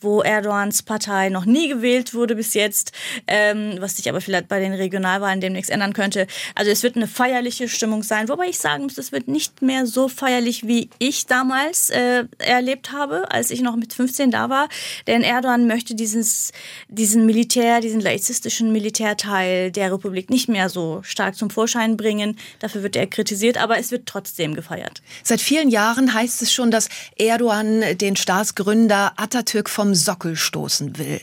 wo 0.00 0.22
Erdogans 0.22 0.82
Partei 0.82 1.28
noch 1.28 1.44
nie 1.44 1.68
gewählt 1.68 2.14
wurde 2.14 2.34
bis 2.34 2.54
jetzt, 2.54 2.92
ähm, 3.26 3.76
was 3.80 3.96
sich 3.96 4.08
aber 4.08 4.22
vielleicht 4.22 4.48
bei 4.48 4.60
den 4.60 4.72
Regionalwahlen 4.72 5.42
demnächst 5.42 5.70
ändern 5.70 5.92
könnte. 5.92 6.26
Also 6.54 6.70
es 6.70 6.82
wird 6.82 6.96
eine 6.96 7.08
feierliche 7.08 7.68
Stimmung 7.68 8.02
sein, 8.02 8.30
wobei 8.30 8.46
ich 8.48 8.58
sagen 8.58 8.84
muss, 8.84 8.96
es 8.96 9.12
wird 9.12 9.28
nicht 9.28 9.60
mehr 9.60 9.86
so 9.86 10.08
feierlich, 10.08 10.66
wie 10.66 10.88
ich 10.98 11.26
damals 11.26 11.90
äh, 11.90 12.24
erlebt 12.38 12.92
habe, 12.92 13.30
als 13.30 13.50
ich 13.50 13.60
noch 13.60 13.76
mit 13.76 13.92
15 13.92 14.30
da 14.30 14.48
war. 14.48 14.70
Denn 15.06 15.22
Erdogan 15.22 15.66
möchte 15.66 15.94
dieses, 15.94 16.52
diesen 16.88 17.26
Militär, 17.26 17.82
diesen 17.82 18.00
laizistischen 18.22 18.70
Militärteil 18.70 19.72
der 19.72 19.92
Republik 19.92 20.30
nicht 20.30 20.48
mehr 20.48 20.68
so 20.68 21.00
stark 21.02 21.34
zum 21.34 21.50
Vorschein 21.50 21.96
bringen. 21.96 22.38
Dafür 22.60 22.84
wird 22.84 22.94
er 22.94 23.08
kritisiert, 23.08 23.58
aber 23.58 23.78
es 23.78 23.90
wird 23.90 24.06
trotzdem 24.06 24.54
gefeiert. 24.54 25.02
Seit 25.24 25.40
vielen 25.40 25.68
Jahren 25.68 26.14
heißt 26.14 26.40
es 26.40 26.52
schon, 26.52 26.70
dass 26.70 26.88
Erdogan 27.16 27.82
den 27.98 28.14
Staatsgründer 28.14 29.14
Atatürk 29.16 29.68
vom 29.68 29.96
Sockel 29.96 30.36
stoßen 30.36 30.98
will. 30.98 31.20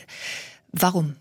Warum? 0.72 1.16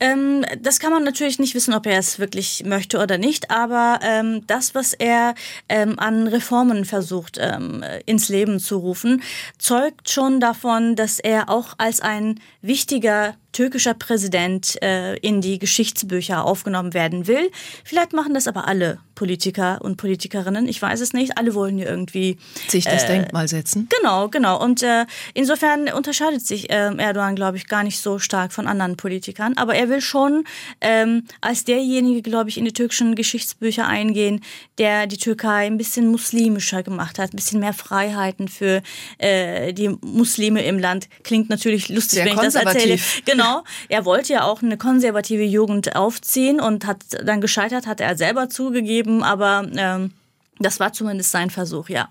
Ähm, 0.00 0.44
das 0.60 0.78
kann 0.78 0.92
man 0.92 1.02
natürlich 1.02 1.38
nicht 1.38 1.54
wissen, 1.54 1.74
ob 1.74 1.86
er 1.86 1.98
es 1.98 2.18
wirklich 2.18 2.62
möchte 2.64 2.98
oder 2.98 3.18
nicht, 3.18 3.50
aber 3.50 3.98
ähm, 4.02 4.46
das, 4.46 4.74
was 4.74 4.92
er 4.92 5.34
ähm, 5.68 5.98
an 5.98 6.28
Reformen 6.28 6.84
versucht 6.84 7.36
ähm, 7.40 7.84
ins 8.06 8.28
Leben 8.28 8.60
zu 8.60 8.78
rufen, 8.78 9.22
zeugt 9.58 10.08
schon 10.08 10.38
davon, 10.38 10.94
dass 10.94 11.18
er 11.18 11.48
auch 11.48 11.74
als 11.78 12.00
ein 12.00 12.40
wichtiger 12.62 13.34
türkischer 13.52 13.94
Präsident 13.94 14.80
äh, 14.82 15.16
in 15.16 15.40
die 15.40 15.58
Geschichtsbücher 15.58 16.44
aufgenommen 16.44 16.94
werden 16.94 17.26
will. 17.26 17.50
Vielleicht 17.84 18.12
machen 18.12 18.34
das 18.34 18.46
aber 18.46 18.68
alle 18.68 18.98
Politiker 19.14 19.78
und 19.80 19.96
Politikerinnen. 19.96 20.68
Ich 20.68 20.80
weiß 20.80 21.00
es 21.00 21.12
nicht. 21.12 21.38
Alle 21.38 21.54
wollen 21.54 21.76
hier 21.76 21.88
irgendwie 21.88 22.38
sich 22.68 22.84
das 22.84 23.02
äh, 23.02 23.08
Denkmal 23.08 23.48
setzen. 23.48 23.88
Genau, 23.98 24.28
genau. 24.28 24.62
Und 24.62 24.82
äh, 24.84 25.06
insofern 25.34 25.88
unterscheidet 25.88 26.46
sich 26.46 26.70
äh, 26.70 26.94
Erdogan, 26.96 27.34
glaube 27.34 27.56
ich, 27.56 27.66
gar 27.66 27.82
nicht 27.82 27.98
so 27.98 28.20
stark 28.20 28.52
von 28.52 28.68
anderen 28.68 28.96
Politikern. 28.96 29.54
Aber 29.56 29.74
er 29.74 29.88
will 29.88 30.00
schon 30.00 30.44
ähm, 30.80 31.24
als 31.40 31.64
derjenige, 31.64 32.22
glaube 32.22 32.50
ich, 32.50 32.58
in 32.58 32.64
die 32.64 32.72
türkischen 32.72 33.16
Geschichtsbücher 33.16 33.86
eingehen, 33.88 34.40
der 34.78 35.08
die 35.08 35.18
Türkei 35.18 35.66
ein 35.66 35.78
bisschen 35.78 36.06
muslimischer 36.08 36.84
gemacht 36.84 37.18
hat, 37.18 37.32
ein 37.32 37.36
bisschen 37.36 37.58
mehr 37.58 37.72
Freiheiten 37.72 38.46
für 38.46 38.82
äh, 39.18 39.72
die 39.72 39.88
Muslime 40.00 40.64
im 40.64 40.78
Land. 40.78 41.08
Klingt 41.24 41.50
natürlich 41.50 41.88
lustig, 41.88 42.18
Sehr 42.18 42.26
wenn 42.26 42.34
ich 42.34 42.40
das 42.40 42.54
erzähle. 42.54 42.98
Genau. 43.24 43.37
Genau. 43.38 43.64
Er 43.88 44.04
wollte 44.04 44.32
ja 44.32 44.44
auch 44.44 44.62
eine 44.62 44.76
konservative 44.76 45.42
Jugend 45.42 45.96
aufziehen 45.96 46.60
und 46.60 46.86
hat 46.86 46.98
dann 47.24 47.40
gescheitert, 47.40 47.86
hat 47.86 48.00
er 48.00 48.16
selber 48.16 48.48
zugegeben, 48.48 49.22
aber 49.22 49.66
ähm, 49.76 50.12
das 50.58 50.80
war 50.80 50.92
zumindest 50.92 51.30
sein 51.30 51.50
Versuch, 51.50 51.88
ja. 51.88 52.08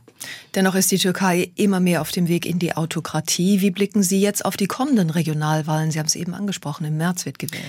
Dennoch 0.55 0.75
ist 0.75 0.91
die 0.91 0.97
Türkei 0.97 1.51
immer 1.55 1.79
mehr 1.79 2.01
auf 2.01 2.11
dem 2.11 2.27
Weg 2.27 2.45
in 2.45 2.59
die 2.59 2.75
Autokratie. 2.75 3.61
Wie 3.61 3.71
blicken 3.71 4.01
Sie 4.03 4.19
jetzt 4.19 4.45
auf 4.45 4.57
die 4.57 4.67
kommenden 4.67 5.09
Regionalwahlen? 5.09 5.91
Sie 5.91 5.99
haben 5.99 6.07
es 6.07 6.15
eben 6.15 6.33
angesprochen, 6.33 6.85
im 6.85 6.97
März 6.97 7.25
wird 7.25 7.39
gewählt. 7.39 7.63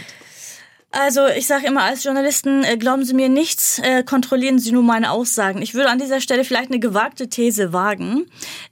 Also 0.90 1.26
ich 1.26 1.46
sage 1.46 1.66
immer 1.66 1.82
als 1.82 2.02
Journalisten, 2.02 2.64
äh, 2.64 2.78
glauben 2.78 3.04
Sie 3.04 3.12
mir 3.12 3.28
nichts, 3.28 3.78
äh, 3.80 4.02
kontrollieren 4.02 4.59
Sie 4.59 4.72
nur 4.72 4.82
meine 4.82 5.11
Aussagen. 5.11 5.61
Ich 5.61 5.74
würde 5.74 5.90
an 5.90 5.98
dieser 5.98 6.22
Stelle 6.22 6.44
vielleicht 6.44 6.70
eine 6.70 6.80
gewagte 6.80 7.28
These 7.28 7.74
wagen. 7.74 8.26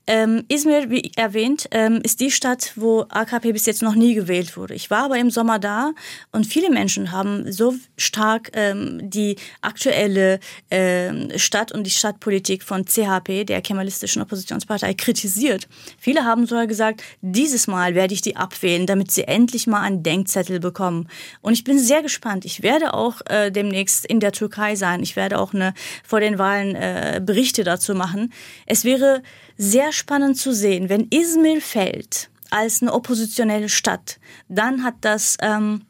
Ähm, 0.09 0.45
Izmir, 0.49 0.89
wie 0.89 1.11
erwähnt, 1.17 1.69
ähm, 1.73 2.01
ist 2.03 2.21
die 2.21 2.31
Stadt, 2.31 2.73
wo 2.77 3.07
AKP 3.09 3.53
bis 3.53 3.67
jetzt 3.67 3.83
noch 3.83 3.97
nie 3.97 4.15
gewählt 4.15 4.57
wurde. 4.57 4.75
Ich 4.75 4.89
war 4.89 5.05
aber 5.05 5.19
im 5.19 5.31
Sommer 5.31 5.59
da 5.59 5.93
und 6.31 6.47
viele 6.47 6.71
Menschen 6.71 7.11
haben 7.11 7.51
so 7.51 7.75
stark 7.97 8.51
ähm, 8.55 9.01
die 9.03 9.37
aktuelle 9.63 10.39
ähm, 10.71 11.31
Stadt 11.37 11.73
und 11.73 11.85
die 11.85 11.91
Stadtpolitik 11.91 12.63
von 12.63 12.85
CHP, 12.85 13.45
der 13.45 13.61
kemalistischen 13.63 14.23
Oppositionspartei, 14.23 14.95
kritisiert. 14.95 15.67
Viele 15.99 16.25
haben 16.25 16.47
sogar 16.47 16.69
gesagt, 16.69 17.03
dieses 17.21 17.67
Mal 17.67 17.97
werde 17.97 18.15
ich 18.15 18.21
die 18.23 18.37
abwählen, 18.37 18.87
damit 18.87 19.11
sie 19.11 19.25
endlich 19.25 19.67
mal 19.67 19.81
einen 19.81 20.05
Denkzettel 20.05 20.61
bekommen. 20.61 21.09
Und 21.41 21.55
ich 21.55 21.65
bin 21.65 21.81
sehr 21.81 22.03
gespannt. 22.03 22.45
Ich 22.45 22.63
werde 22.63 22.95
auch 22.95 23.23
äh, 23.27 23.51
demnächst 23.51 24.07
in 24.07 24.21
der 24.21 24.31
Türkei 24.31 24.77
sein. 24.77 25.03
Ich 25.03 25.17
werde 25.17 25.41
auch 25.41 25.53
eine, 25.53 25.75
vor 26.05 26.21
den 26.21 26.39
Wahlen 26.39 26.77
äh, 26.77 27.21
Berichte 27.25 27.65
dazu 27.65 27.95
machen. 27.95 28.33
Es 28.67 28.85
wäre 28.85 29.23
sehr 29.57 29.93
spannend 29.93 30.39
zu 30.39 30.53
sehen, 30.53 30.89
wenn 30.89 31.09
Izmir 31.11 31.61
fällt 31.61 32.31
als 32.51 32.83
eine 32.83 32.93
oppositionelle 32.93 33.69
Stadt, 33.69 34.19
dann 34.49 34.85
hat 34.85 34.95
das 35.01 35.37
ähm, 35.41 35.83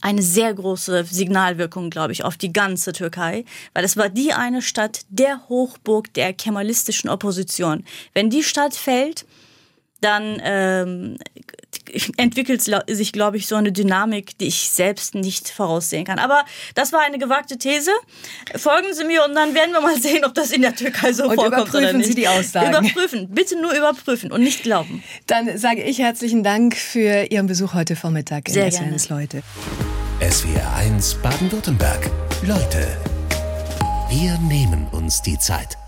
eine 0.00 0.22
sehr 0.22 0.52
große 0.52 1.04
Signalwirkung, 1.04 1.88
glaube 1.88 2.12
ich, 2.12 2.24
auf 2.24 2.36
die 2.36 2.52
ganze 2.52 2.92
Türkei, 2.92 3.44
weil 3.72 3.84
es 3.84 3.96
war 3.96 4.08
die 4.08 4.32
eine 4.32 4.60
Stadt 4.60 5.02
der 5.08 5.48
Hochburg 5.48 6.12
der 6.14 6.32
kemalistischen 6.32 7.08
Opposition. 7.08 7.84
Wenn 8.12 8.28
die 8.28 8.42
Stadt 8.42 8.74
fällt, 8.74 9.24
dann 10.00 10.40
ähm, 10.42 11.18
entwickelt 12.16 12.62
sich, 12.62 13.12
glaube 13.12 13.36
ich, 13.36 13.46
so 13.46 13.56
eine 13.56 13.72
Dynamik, 13.72 14.36
die 14.38 14.46
ich 14.46 14.70
selbst 14.70 15.14
nicht 15.14 15.48
voraussehen 15.48 16.04
kann. 16.04 16.18
Aber 16.18 16.44
das 16.74 16.92
war 16.92 17.00
eine 17.00 17.18
gewagte 17.18 17.58
These. 17.58 17.90
Folgen 18.56 18.94
Sie 18.94 19.04
mir 19.04 19.24
und 19.24 19.34
dann 19.34 19.54
werden 19.54 19.72
wir 19.72 19.80
mal 19.80 19.96
sehen, 20.00 20.24
ob 20.24 20.34
das 20.34 20.50
in 20.50 20.62
der 20.62 20.74
Türkei 20.74 21.12
so 21.12 21.24
und 21.24 21.34
vorkommt 21.34 21.54
überprüfen 21.54 21.84
oder 21.84 21.92
nicht. 21.92 22.06
Sie 22.06 22.14
die 22.14 22.28
Aussagen. 22.28 22.68
Überprüfen, 22.70 23.28
bitte 23.30 23.60
nur 23.60 23.72
überprüfen 23.72 24.32
und 24.32 24.42
nicht 24.42 24.62
glauben. 24.62 25.02
Dann 25.26 25.58
sage 25.58 25.82
ich 25.82 25.98
herzlichen 25.98 26.42
Dank 26.42 26.76
für 26.76 27.24
Ihren 27.30 27.46
Besuch 27.46 27.74
heute 27.74 27.96
Vormittag 27.96 28.48
in 28.48 28.54
Sehr 28.54 28.70
gerne. 28.70 28.96
Leute. 29.08 29.42
SWR 30.20 30.74
1 30.76 31.14
Baden-Württemberg. 31.16 32.10
Leute, 32.42 32.96
wir 34.08 34.38
nehmen 34.38 34.86
uns 34.92 35.22
die 35.22 35.38
Zeit. 35.38 35.81